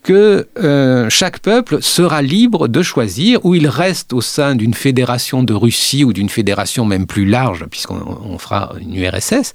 que 0.03 0.47
euh, 0.61 1.09
chaque 1.09 1.39
peuple 1.39 1.81
sera 1.81 2.21
libre 2.21 2.67
de 2.67 2.83
choisir 2.83 3.43
où 3.45 3.55
il 3.55 3.67
reste 3.67 4.13
au 4.13 4.21
sein 4.21 4.55
d'une 4.55 4.73
fédération 4.73 5.43
de 5.43 5.53
Russie 5.53 6.03
ou 6.03 6.13
d'une 6.13 6.29
fédération 6.29 6.85
même 6.85 7.07
plus 7.07 7.25
large, 7.25 7.65
puisqu'on 7.71 8.37
fera 8.37 8.73
une 8.79 8.95
URSS, 8.95 9.53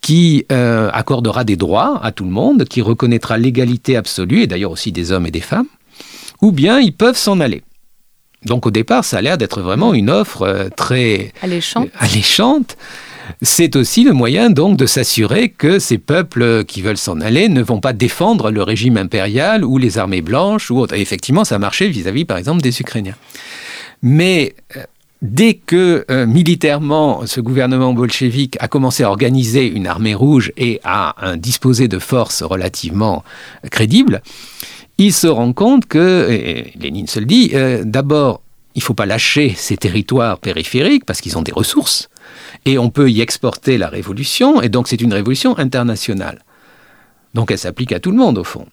qui 0.00 0.46
euh, 0.52 0.90
accordera 0.92 1.42
des 1.42 1.56
droits 1.56 1.98
à 2.04 2.12
tout 2.12 2.24
le 2.24 2.30
monde, 2.30 2.64
qui 2.64 2.82
reconnaîtra 2.82 3.38
l'égalité 3.38 3.96
absolue, 3.96 4.42
et 4.42 4.46
d'ailleurs 4.46 4.70
aussi 4.70 4.92
des 4.92 5.10
hommes 5.10 5.26
et 5.26 5.30
des 5.30 5.40
femmes, 5.40 5.66
ou 6.42 6.52
bien 6.52 6.78
ils 6.78 6.92
peuvent 6.92 7.16
s'en 7.16 7.40
aller. 7.40 7.62
Donc 8.44 8.66
au 8.66 8.70
départ, 8.70 9.04
ça 9.04 9.18
a 9.18 9.22
l'air 9.22 9.38
d'être 9.38 9.60
vraiment 9.62 9.94
une 9.94 10.10
offre 10.10 10.42
euh, 10.42 10.68
très 10.68 11.32
alléchante. 11.42 11.88
alléchante. 11.98 12.76
C'est 13.42 13.76
aussi 13.76 14.04
le 14.04 14.12
moyen 14.12 14.50
donc 14.50 14.76
de 14.76 14.86
s'assurer 14.86 15.48
que 15.48 15.78
ces 15.78 15.98
peuples 15.98 16.64
qui 16.64 16.82
veulent 16.82 16.96
s'en 16.96 17.20
aller 17.20 17.48
ne 17.48 17.62
vont 17.62 17.80
pas 17.80 17.92
défendre 17.92 18.50
le 18.50 18.62
régime 18.62 18.96
impérial 18.96 19.64
ou 19.64 19.78
les 19.78 19.98
armées 19.98 20.22
blanches 20.22 20.70
ou 20.70 20.86
effectivement, 20.92 21.44
ça 21.44 21.56
a 21.56 21.58
marché 21.58 21.88
vis-à-vis, 21.88 22.24
par 22.24 22.36
exemple, 22.36 22.62
des 22.62 22.80
Ukrainiens. 22.80 23.16
Mais 24.02 24.54
euh, 24.76 24.82
dès 25.22 25.54
que 25.54 26.04
euh, 26.10 26.26
militairement 26.26 27.26
ce 27.26 27.40
gouvernement 27.40 27.92
bolchevique 27.92 28.56
a 28.60 28.68
commencé 28.68 29.02
à 29.02 29.10
organiser 29.10 29.66
une 29.66 29.86
armée 29.86 30.14
rouge 30.14 30.52
et 30.56 30.80
à 30.84 31.14
disposer 31.36 31.88
de 31.88 31.98
forces 31.98 32.42
relativement 32.42 33.24
crédibles, 33.70 34.22
il 34.98 35.12
se 35.12 35.26
rend 35.26 35.52
compte 35.52 35.86
que, 35.86 36.28
et 36.30 36.72
Lénine 36.80 37.06
se 37.06 37.20
le 37.20 37.26
dit, 37.26 37.50
euh, 37.54 37.82
d'abord, 37.84 38.40
il 38.74 38.78
ne 38.78 38.84
faut 38.84 38.94
pas 38.94 39.06
lâcher 39.06 39.54
ces 39.56 39.76
territoires 39.76 40.38
périphériques 40.38 41.04
parce 41.04 41.20
qu'ils 41.20 41.36
ont 41.38 41.42
des 41.42 41.52
ressources 41.52 42.08
et 42.64 42.78
on 42.78 42.90
peut 42.90 43.10
y 43.10 43.20
exporter 43.20 43.78
la 43.78 43.88
révolution, 43.88 44.60
et 44.62 44.68
donc 44.68 44.88
c'est 44.88 45.00
une 45.00 45.12
révolution 45.12 45.58
internationale. 45.58 46.40
Donc 47.34 47.50
elle 47.50 47.58
s'applique 47.58 47.92
à 47.92 48.00
tout 48.00 48.10
le 48.10 48.16
monde 48.16 48.38
au 48.38 48.44
fond. 48.44 48.66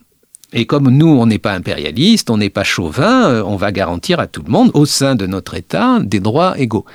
Et 0.55 0.67
comme 0.67 0.89
nous, 0.89 1.07
on 1.07 1.25
n'est 1.25 1.39
pas 1.39 1.53
impérialiste, 1.53 2.29
on 2.29 2.37
n'est 2.37 2.51
pas 2.51 2.63
chauvin, 2.63 3.27
euh, 3.27 3.43
on 3.43 3.55
va 3.55 3.71
garantir 3.71 4.19
à 4.19 4.27
tout 4.27 4.43
le 4.45 4.51
monde, 4.51 4.69
au 4.75 4.85
sein 4.85 5.15
de 5.15 5.25
notre 5.25 5.55
État, 5.55 5.99
des 5.99 6.19
droits 6.19 6.59
égaux. 6.59 6.85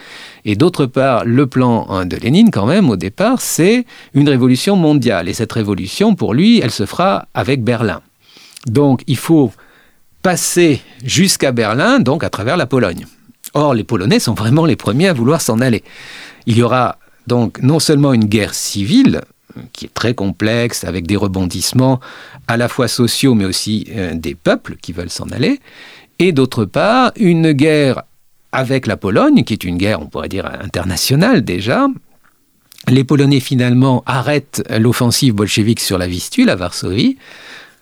Et 0.45 0.55
d'autre 0.55 0.87
part, 0.87 1.25
le 1.25 1.47
plan 1.49 1.87
hein, 1.91 2.07
de 2.07 2.17
Lénine, 2.17 2.51
quand 2.53 2.67
même, 2.67 2.89
au 2.89 2.97
départ, 2.97 3.41
c'est 3.41 3.85
une 4.15 4.29
révolution 4.29 4.77
mondiale. 4.77 5.29
Et 5.29 5.33
cette 5.33 5.53
révolution, 5.53 6.15
pour 6.15 6.35
lui, 6.35 6.61
elle 6.61 6.71
se 6.71 6.87
fera 6.87 7.27
avec 7.35 7.65
Berlin. 7.65 8.01
Donc 8.67 9.03
il 9.09 9.17
faut 9.17 9.51
passer 10.23 10.81
jusqu'à 11.05 11.51
Berlin, 11.51 11.99
donc 11.99 12.23
à 12.23 12.31
travers 12.31 12.57
la 12.57 12.67
Pologne. 12.67 13.07
Or, 13.55 13.75
les 13.75 13.85
Polonais 13.85 14.21
sont 14.21 14.35
vraiment 14.35 14.67
les 14.67 14.77
premiers 14.77 15.09
à 15.09 15.13
vouloir 15.13 15.41
s'en 15.41 15.61
aller. 15.61 15.83
Il 16.49 16.57
y 16.57 16.63
aura 16.63 16.99
donc 17.27 17.61
non 17.61 17.79
seulement 17.79 18.15
une 18.15 18.25
guerre 18.25 18.55
civile, 18.55 19.21
qui 19.75 19.85
est 19.85 19.93
très 19.93 20.15
complexe, 20.15 20.83
avec 20.83 21.07
des 21.07 21.17
rebondissements 21.17 22.01
à 22.49 22.57
la 22.57 22.69
fois 22.69 22.89
sociaux, 22.89 23.35
mais 23.35 23.45
aussi 23.45 23.87
euh, 23.91 24.15
des 24.15 24.35
peuples 24.35 24.77
qui 24.81 24.95
veulent 24.95 25.11
s'en 25.11 25.27
aller, 25.27 25.61
et 26.19 26.33
d'autre 26.33 26.65
part, 26.65 27.13
une 27.17 27.53
guerre 27.53 28.03
avec 28.51 28.87
la 28.87 28.97
Pologne, 28.97 29.45
qui 29.45 29.53
est 29.53 29.63
une 29.63 29.77
guerre, 29.77 30.01
on 30.01 30.07
pourrait 30.07 30.31
dire, 30.31 30.47
internationale 30.47 31.45
déjà. 31.45 31.87
Les 32.89 33.05
Polonais, 33.05 33.41
finalement, 33.41 34.03
arrêtent 34.07 34.63
l'offensive 34.71 35.35
bolchevique 35.35 35.81
sur 35.81 35.99
la 35.99 36.07
Vistule, 36.07 36.49
à 36.49 36.57
Varsovie, 36.57 37.19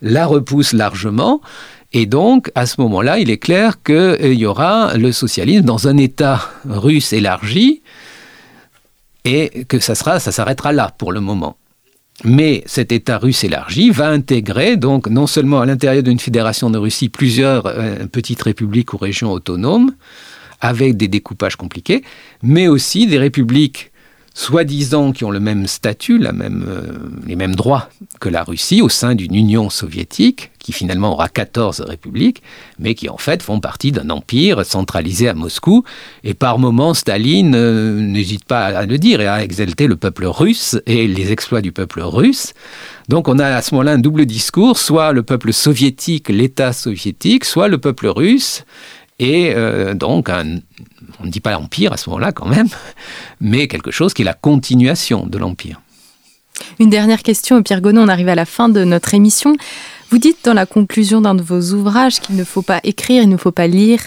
la 0.02 0.26
repoussent 0.26 0.72
largement, 0.72 1.40
et 1.92 2.06
donc, 2.06 2.50
à 2.56 2.66
ce 2.66 2.80
moment-là, 2.80 3.20
il 3.20 3.30
est 3.30 3.38
clair 3.38 3.80
qu'il 3.84 3.94
euh, 3.94 4.34
y 4.34 4.44
aura 4.44 4.96
le 4.96 5.12
socialisme 5.12 5.64
dans 5.64 5.86
un 5.86 5.96
État 5.98 6.50
russe 6.68 7.12
élargi, 7.12 7.82
et 9.26 9.64
que 9.68 9.80
ça, 9.80 9.94
sera, 9.94 10.20
ça 10.20 10.32
s'arrêtera 10.32 10.72
là 10.72 10.92
pour 10.96 11.12
le 11.12 11.20
moment. 11.20 11.56
Mais 12.24 12.62
cet 12.64 12.92
État 12.92 13.18
russe 13.18 13.44
élargi 13.44 13.90
va 13.90 14.08
intégrer 14.08 14.76
donc 14.76 15.08
non 15.08 15.26
seulement 15.26 15.60
à 15.60 15.66
l'intérieur 15.66 16.02
d'une 16.02 16.18
fédération 16.18 16.70
de 16.70 16.78
Russie 16.78 17.10
plusieurs 17.10 17.66
euh, 17.66 18.06
petites 18.06 18.40
républiques 18.40 18.94
ou 18.94 18.96
régions 18.96 19.32
autonomes 19.32 19.92
avec 20.62 20.96
des 20.96 21.08
découpages 21.08 21.56
compliqués, 21.56 22.02
mais 22.42 22.68
aussi 22.68 23.06
des 23.06 23.18
républiques 23.18 23.90
soi-disant 24.36 25.12
qui 25.12 25.24
ont 25.24 25.30
le 25.30 25.40
même 25.40 25.66
statut, 25.66 26.20
euh, 26.22 26.82
les 27.26 27.36
mêmes 27.36 27.54
droits 27.54 27.88
que 28.20 28.28
la 28.28 28.44
Russie 28.44 28.82
au 28.82 28.90
sein 28.90 29.14
d'une 29.14 29.34
Union 29.34 29.70
soviétique, 29.70 30.50
qui 30.58 30.72
finalement 30.72 31.14
aura 31.14 31.30
14 31.30 31.80
républiques, 31.80 32.42
mais 32.78 32.94
qui 32.94 33.08
en 33.08 33.16
fait 33.16 33.42
font 33.42 33.60
partie 33.60 33.92
d'un 33.92 34.10
empire 34.10 34.66
centralisé 34.66 35.30
à 35.30 35.32
Moscou. 35.32 35.84
Et 36.22 36.34
par 36.34 36.58
moments, 36.58 36.92
Staline 36.92 37.54
euh, 37.54 37.98
n'hésite 37.98 38.44
pas 38.44 38.66
à 38.66 38.84
le 38.84 38.98
dire 38.98 39.22
et 39.22 39.26
à 39.26 39.42
exalter 39.42 39.86
le 39.86 39.96
peuple 39.96 40.26
russe 40.26 40.78
et 40.84 41.08
les 41.08 41.32
exploits 41.32 41.62
du 41.62 41.72
peuple 41.72 42.02
russe. 42.02 42.52
Donc 43.08 43.28
on 43.28 43.38
a 43.38 43.46
à 43.46 43.62
ce 43.62 43.74
moment-là 43.74 43.92
un 43.92 43.98
double 43.98 44.26
discours, 44.26 44.76
soit 44.76 45.12
le 45.12 45.22
peuple 45.22 45.54
soviétique, 45.54 46.28
l'État 46.28 46.74
soviétique, 46.74 47.46
soit 47.46 47.68
le 47.68 47.78
peuple 47.78 48.08
russe. 48.08 48.66
Et 49.18 49.54
euh, 49.54 49.94
donc 49.94 50.28
un, 50.28 50.58
on 51.20 51.24
ne 51.24 51.30
dit 51.30 51.40
pas 51.40 51.52
l'Empire 51.52 51.92
à 51.92 51.96
ce 51.96 52.08
moment-là 52.10 52.32
quand 52.32 52.46
même, 52.46 52.68
mais 53.40 53.68
quelque 53.68 53.90
chose 53.90 54.14
qui 54.14 54.22
est 54.22 54.24
la 54.24 54.34
continuation 54.34 55.26
de 55.26 55.38
l'Empire. 55.38 55.80
Une 56.78 56.90
dernière 56.90 57.22
question, 57.22 57.62
Pierre 57.62 57.80
Gonon, 57.80 58.04
on 58.04 58.08
arrive 58.08 58.28
à 58.28 58.34
la 58.34 58.46
fin 58.46 58.68
de 58.68 58.84
notre 58.84 59.14
émission. 59.14 59.56
Vous 60.10 60.18
dites 60.18 60.38
dans 60.44 60.54
la 60.54 60.66
conclusion 60.66 61.20
d'un 61.20 61.34
de 61.34 61.42
vos 61.42 61.74
ouvrages 61.74 62.20
qu'il 62.20 62.36
ne 62.36 62.44
faut 62.44 62.62
pas 62.62 62.80
écrire, 62.84 63.22
il 63.22 63.28
ne 63.28 63.36
faut 63.36 63.52
pas 63.52 63.66
lire 63.66 64.00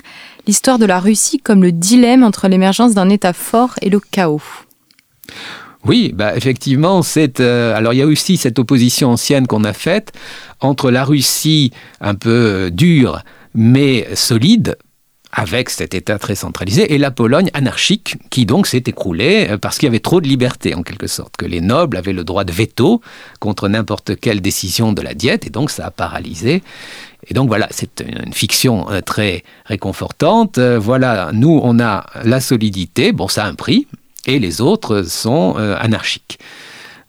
l'histoire 0.47 0.79
de 0.79 0.85
la 0.85 0.99
Russie 0.99 1.39
comme 1.39 1.61
le 1.61 1.71
dilemme 1.71 2.23
entre 2.23 2.47
l'émergence 2.47 2.93
d'un 2.93 3.09
État 3.09 3.33
fort 3.33 3.75
et 3.81 3.89
le 3.89 3.99
chaos. 3.99 4.41
Oui, 5.85 6.11
bah 6.13 6.35
effectivement, 6.35 7.03
c'est 7.03 7.39
euh, 7.39 7.75
alors 7.75 7.93
il 7.93 7.97
y 7.97 8.01
a 8.01 8.05
aussi 8.05 8.35
cette 8.35 8.59
opposition 8.59 9.11
ancienne 9.11 9.47
qu'on 9.47 9.63
a 9.63 9.73
faite 9.73 10.11
entre 10.59 10.91
la 10.91 11.05
Russie 11.05 11.71
un 12.01 12.15
peu 12.15 12.29
euh, 12.29 12.69
dure 12.69 13.21
mais 13.53 14.07
solide 14.15 14.77
avec 15.31 15.69
cet 15.69 15.93
État 15.93 16.17
très 16.17 16.35
centralisé, 16.35 16.93
et 16.93 16.97
la 16.97 17.11
Pologne 17.11 17.49
anarchique, 17.53 18.17
qui 18.29 18.45
donc 18.45 18.65
s'est 18.65 18.83
écroulée 18.85 19.47
euh, 19.51 19.57
parce 19.57 19.77
qu'il 19.77 19.85
y 19.87 19.89
avait 19.89 19.99
trop 19.99 20.21
de 20.21 20.27
liberté, 20.27 20.73
en 20.73 20.83
quelque 20.83 21.07
sorte, 21.07 21.37
que 21.37 21.45
les 21.45 21.61
nobles 21.61 21.97
avaient 21.97 22.13
le 22.13 22.23
droit 22.23 22.43
de 22.43 22.51
veto 22.51 23.01
contre 23.39 23.67
n'importe 23.67 24.19
quelle 24.19 24.41
décision 24.41 24.91
de 24.91 25.01
la 25.01 25.13
diète, 25.13 25.45
et 25.45 25.49
donc 25.49 25.69
ça 25.69 25.85
a 25.85 25.91
paralysé. 25.91 26.63
Et 27.27 27.33
donc 27.33 27.47
voilà, 27.47 27.67
c'est 27.69 28.03
une 28.25 28.33
fiction 28.33 28.89
euh, 28.89 29.01
très 29.01 29.43
réconfortante. 29.65 30.57
Euh, 30.57 30.79
voilà, 30.79 31.29
nous, 31.33 31.59
on 31.63 31.79
a 31.79 32.07
la 32.23 32.39
solidité, 32.39 33.11
bon, 33.11 33.27
ça 33.27 33.45
a 33.45 33.47
un 33.47 33.55
prix, 33.55 33.87
et 34.25 34.39
les 34.39 34.61
autres 34.61 35.03
sont 35.03 35.55
anarchiques. 35.55 36.39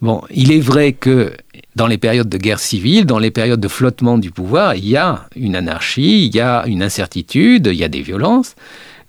Bon, 0.01 0.23
il 0.31 0.51
est 0.51 0.61
vrai 0.61 0.93
que 0.93 1.35
dans 1.77 1.87
les 1.87 1.99
périodes 1.99 2.29
de 2.29 2.39
guerre 2.39 2.59
civile, 2.59 3.05
dans 3.05 3.19
les 3.19 3.31
périodes 3.31 3.61
de 3.61 3.69
flottement 3.69 4.17
du 4.17 4.31
pouvoir, 4.31 4.75
il 4.75 4.89
y 4.89 4.97
a 4.97 5.27
une 5.37 5.55
anarchie, 5.55 6.27
il 6.27 6.35
y 6.35 6.41
a 6.41 6.65
une 6.67 6.83
incertitude, 6.83 7.67
il 7.67 7.79
y 7.79 7.85
a 7.85 7.89
des 7.89 8.01
violences, 8.01 8.55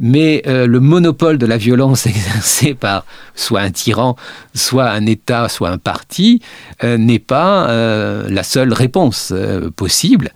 mais 0.02 0.42
euh, 0.48 0.68
le 0.68 0.80
monopole 0.82 1.38
de 1.38 1.46
la 1.46 1.56
violence 1.56 2.06
exercée 2.08 2.74
par 2.74 3.06
soit 3.36 3.62
un 3.62 3.72
tyran, 3.72 4.18
soit 4.54 4.90
un 4.90 5.06
État, 5.06 5.48
soit 5.48 5.70
un 5.70 5.78
parti, 5.78 6.42
euh, 6.84 6.98
n'est 6.98 7.20
pas 7.20 7.70
euh, 7.70 8.28
la 8.30 8.44
seule 8.44 8.74
réponse 8.74 9.34
possible. 9.78 10.32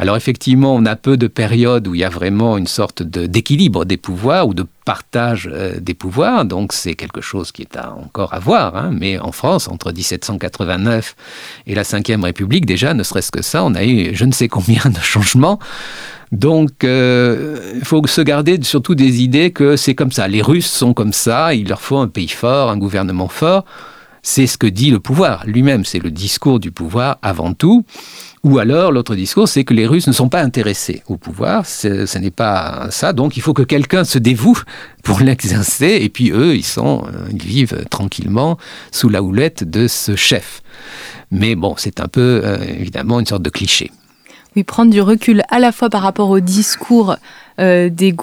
Alors 0.00 0.16
effectivement, 0.16 0.74
on 0.74 0.86
a 0.86 0.96
peu 0.96 1.18
de 1.18 1.26
périodes 1.26 1.86
où 1.86 1.94
il 1.94 2.00
y 2.00 2.04
a 2.04 2.08
vraiment 2.08 2.56
une 2.56 2.66
sorte 2.66 3.02
d'équilibre 3.02 3.84
des 3.84 3.98
pouvoirs 3.98 4.48
ou 4.48 4.54
de 4.54 4.64
partage 4.86 5.46
euh, 5.52 5.78
des 5.78 5.92
pouvoirs, 5.92 6.46
donc 6.46 6.72
c'est 6.72 6.94
quelque 6.94 7.20
chose 7.20 7.52
qui 7.52 7.60
est 7.60 7.76
encore 7.76 8.32
à 8.32 8.38
voir. 8.38 8.76
Hein. 8.76 8.92
Mais 8.98 9.18
en 9.18 9.30
France, 9.30 9.68
entre 9.68 9.92
1789 9.92 11.14
et 11.66 11.74
la 11.74 11.82
Ve 11.82 12.22
République, 12.22 12.64
déjà, 12.64 12.94
ne 12.94 13.02
serait-ce 13.02 13.30
que 13.30 13.42
ça, 13.42 13.62
on 13.62 13.74
a 13.74 13.84
eu 13.84 14.14
je 14.14 14.24
ne 14.24 14.32
sais 14.32 14.48
combien 14.48 14.82
de 14.86 15.00
changements. 15.02 15.58
Donc, 16.32 16.82
euh, 16.82 17.74
il 17.74 17.84
faut 17.84 18.06
se 18.06 18.22
garder 18.22 18.58
surtout 18.62 18.94
des 18.94 19.20
idées 19.20 19.50
que 19.50 19.76
c'est 19.76 19.94
comme 19.94 20.12
ça. 20.12 20.28
Les 20.28 20.40
Russes 20.40 20.70
sont 20.70 20.94
comme 20.94 21.12
ça, 21.12 21.52
il 21.52 21.68
leur 21.68 21.82
faut 21.82 21.98
un 21.98 22.08
pays 22.08 22.28
fort, 22.28 22.70
un 22.70 22.78
gouvernement 22.78 23.28
fort. 23.28 23.66
C'est 24.22 24.46
ce 24.46 24.56
que 24.56 24.66
dit 24.66 24.90
le 24.90 25.00
pouvoir 25.00 25.44
lui-même, 25.46 25.84
c'est 25.84 25.98
le 25.98 26.10
discours 26.10 26.58
du 26.58 26.70
pouvoir 26.70 27.18
avant 27.22 27.52
tout. 27.52 27.84
Ou 28.42 28.58
alors, 28.58 28.90
l'autre 28.90 29.14
discours, 29.14 29.48
c'est 29.48 29.64
que 29.64 29.74
les 29.74 29.86
Russes 29.86 30.06
ne 30.06 30.12
sont 30.12 30.30
pas 30.30 30.40
intéressés 30.40 31.02
au 31.08 31.18
pouvoir, 31.18 31.66
ce 31.66 32.18
n'est 32.18 32.30
pas 32.30 32.86
ça, 32.90 33.12
donc 33.12 33.36
il 33.36 33.42
faut 33.42 33.52
que 33.52 33.62
quelqu'un 33.62 34.04
se 34.04 34.18
dévoue 34.18 34.58
pour 35.02 35.20
l'exercer, 35.22 35.98
et 36.00 36.08
puis 36.08 36.30
eux, 36.30 36.56
ils, 36.56 36.64
sont, 36.64 37.04
euh, 37.06 37.28
ils 37.30 37.42
vivent 37.42 37.84
tranquillement 37.90 38.56
sous 38.92 39.10
la 39.10 39.22
houlette 39.22 39.68
de 39.68 39.86
ce 39.88 40.16
chef. 40.16 40.62
Mais 41.30 41.54
bon, 41.54 41.74
c'est 41.76 42.00
un 42.00 42.08
peu, 42.08 42.40
euh, 42.42 42.64
évidemment, 42.64 43.20
une 43.20 43.26
sorte 43.26 43.42
de 43.42 43.50
cliché. 43.50 43.90
Oui, 44.56 44.64
prendre 44.64 44.90
du 44.90 45.02
recul 45.02 45.42
à 45.50 45.58
la 45.58 45.70
fois 45.70 45.90
par 45.90 46.02
rapport 46.02 46.30
au 46.30 46.40
discours 46.40 47.16
euh, 47.60 47.88
des 47.90 48.14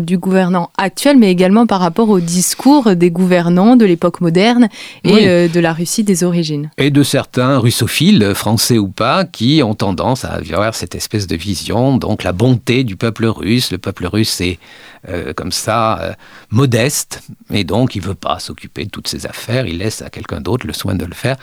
du 0.00 0.18
gouvernant 0.18 0.70
actuel, 0.78 1.18
mais 1.18 1.30
également 1.30 1.66
par 1.66 1.80
rapport 1.80 2.08
au 2.08 2.20
discours 2.20 2.96
des 2.96 3.10
gouvernants 3.10 3.76
de 3.76 3.84
l'époque 3.84 4.20
moderne 4.20 4.68
et 5.04 5.28
euh, 5.28 5.48
de 5.48 5.60
la 5.60 5.72
Russie 5.72 6.02
des 6.04 6.24
origines. 6.24 6.70
Et 6.78 6.90
de 6.90 7.02
certains 7.02 7.58
russophiles, 7.58 8.32
français 8.34 8.78
ou 8.78 8.88
pas, 8.88 9.24
qui 9.24 9.62
ont 9.62 9.74
tendance 9.74 10.24
à 10.24 10.34
avoir 10.34 10.74
cette 10.74 10.94
espèce 10.94 11.26
de 11.26 11.36
vision, 11.36 11.96
donc 11.96 12.22
la 12.22 12.32
bonté 12.32 12.84
du 12.84 12.96
peuple 12.96 13.26
russe. 13.26 13.70
Le 13.70 13.78
peuple 13.78 14.06
russe 14.06 14.40
est 14.40 14.58
euh, 15.08 15.32
comme 15.32 15.52
ça 15.52 16.16
modeste, 16.50 17.22
et 17.52 17.64
donc 17.64 17.94
il 17.94 18.02
ne 18.02 18.08
veut 18.08 18.14
pas 18.14 18.38
s'occuper 18.38 18.84
de 18.84 18.90
toutes 18.90 19.08
ces 19.08 19.26
affaires, 19.26 19.66
il 19.66 19.78
laisse 19.78 20.02
à 20.02 20.10
quelqu'un 20.10 20.40
d'autre 20.40 20.66
le 20.66 20.72
soin 20.72 20.94
de 20.94 21.04
le 21.04 21.14
faire. 21.14 21.36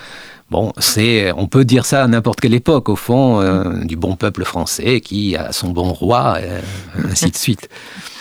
Bon, 0.53 0.71
on 1.35 1.47
peut 1.47 1.65
dire 1.65 1.83
ça 1.83 2.03
à 2.03 2.07
n'importe 2.07 2.39
quelle 2.39 2.53
époque, 2.53 2.87
au 2.87 2.95
fond, 2.95 3.41
euh, 3.41 3.83
du 3.85 3.95
bon 3.95 4.15
peuple 4.15 4.43
français 4.43 5.01
qui 5.01 5.35
a 5.35 5.51
son 5.51 5.71
bon 5.71 5.91
roi, 5.91 6.37
euh, 6.43 6.61
ainsi 7.09 7.31
de 7.31 7.35
suite. 7.35 7.69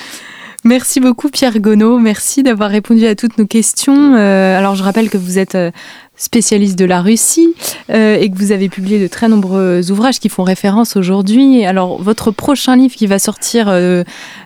Merci 0.64 1.00
beaucoup 1.00 1.28
Pierre 1.28 1.58
Gonneau, 1.58 1.98
merci 1.98 2.44
d'avoir 2.44 2.70
répondu 2.70 3.04
à 3.04 3.16
toutes 3.16 3.36
nos 3.36 3.46
questions. 3.46 4.14
Euh, 4.14 4.56
alors 4.56 4.76
je 4.76 4.84
rappelle 4.84 5.10
que 5.10 5.18
vous 5.18 5.40
êtes 5.40 5.58
spécialiste 6.22 6.78
de 6.78 6.84
la 6.84 7.02
Russie 7.02 7.52
euh, 7.90 8.16
et 8.16 8.30
que 8.30 8.38
vous 8.38 8.52
avez 8.52 8.68
publié 8.68 9.00
de 9.00 9.08
très 9.08 9.28
nombreux 9.28 9.90
ouvrages 9.90 10.20
qui 10.20 10.28
font 10.28 10.44
référence 10.44 10.96
aujourd'hui. 10.96 11.64
Alors, 11.64 12.00
votre 12.00 12.30
prochain 12.30 12.76
livre 12.76 12.94
qui 12.94 13.08
va 13.08 13.18
sortir 13.18 13.66
euh, 13.68 14.04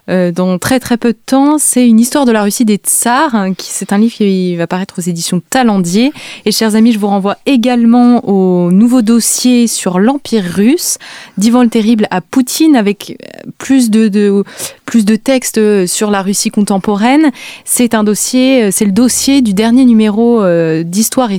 euh, 0.09 0.33
dans 0.33 0.59
très 0.59 0.81
très 0.81 0.97
peu 0.97 1.12
de 1.12 1.18
temps, 1.24 1.59
c'est 1.59 1.87
une 1.87 2.01
histoire 2.01 2.24
de 2.24 2.33
la 2.33 2.43
Russie 2.43 2.64
des 2.64 2.77
tsars. 2.77 3.35
Hein, 3.35 3.53
c'est 3.59 3.93
un 3.93 3.99
livre 3.99 4.14
qui 4.14 4.57
va 4.57 4.66
paraître 4.66 4.95
aux 4.99 5.03
éditions 5.03 5.43
Talendier. 5.51 6.12
Et 6.47 6.53
chers 6.53 6.77
amis, 6.77 6.93
je 6.93 6.99
vous 6.99 7.09
renvoie 7.09 7.37
également 7.45 8.27
au 8.27 8.72
nouveau 8.72 9.03
dossier 9.03 9.66
sur 9.66 9.99
l'Empire 9.99 10.45
russe, 10.45 10.97
d'Ivan 11.37 11.62
le 11.62 11.68
Terrible 11.68 12.09
à 12.11 12.22
Poutine, 12.22 12.74
avec 12.74 13.18
plus 13.59 13.91
de, 13.91 14.09
de, 14.09 14.45
plus 14.87 15.05
de 15.05 15.16
textes 15.16 15.87
sur 15.87 16.11
la 16.11 16.22
Russie 16.22 16.51
contemporaine. 16.51 17.31
C'est 17.66 17.93
un 17.93 18.03
dossier, 18.03 18.70
c'est 18.72 18.87
le 18.87 18.93
dossier 18.93 19.43
du 19.43 19.53
dernier 19.53 19.85
numéro 19.85 20.43
d'Histoire 20.83 21.33
et 21.33 21.39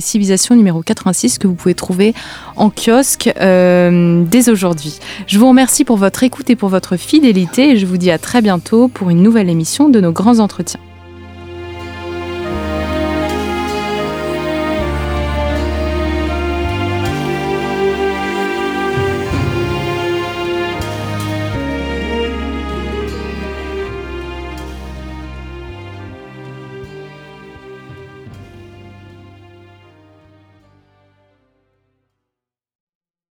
Numéro 0.50 0.82
86 0.82 1.38
que 1.38 1.46
vous 1.46 1.54
pouvez 1.54 1.74
trouver 1.74 2.14
en 2.56 2.70
kiosque 2.70 3.30
euh, 3.40 4.24
dès 4.24 4.48
aujourd'hui. 4.48 4.98
Je 5.26 5.38
vous 5.38 5.48
remercie 5.48 5.84
pour 5.84 5.96
votre 5.96 6.22
écoute 6.22 6.50
et 6.50 6.56
pour 6.56 6.68
votre 6.68 6.96
fidélité 6.96 7.70
et 7.70 7.76
je 7.76 7.86
vous 7.86 7.96
dis 7.96 8.10
à 8.10 8.18
très 8.18 8.42
bientôt 8.42 8.88
pour 8.88 9.10
une 9.10 9.22
nouvelle 9.22 9.48
émission 9.48 9.88
de 9.88 10.00
nos 10.00 10.12
grands 10.12 10.38
entretiens. 10.38 10.80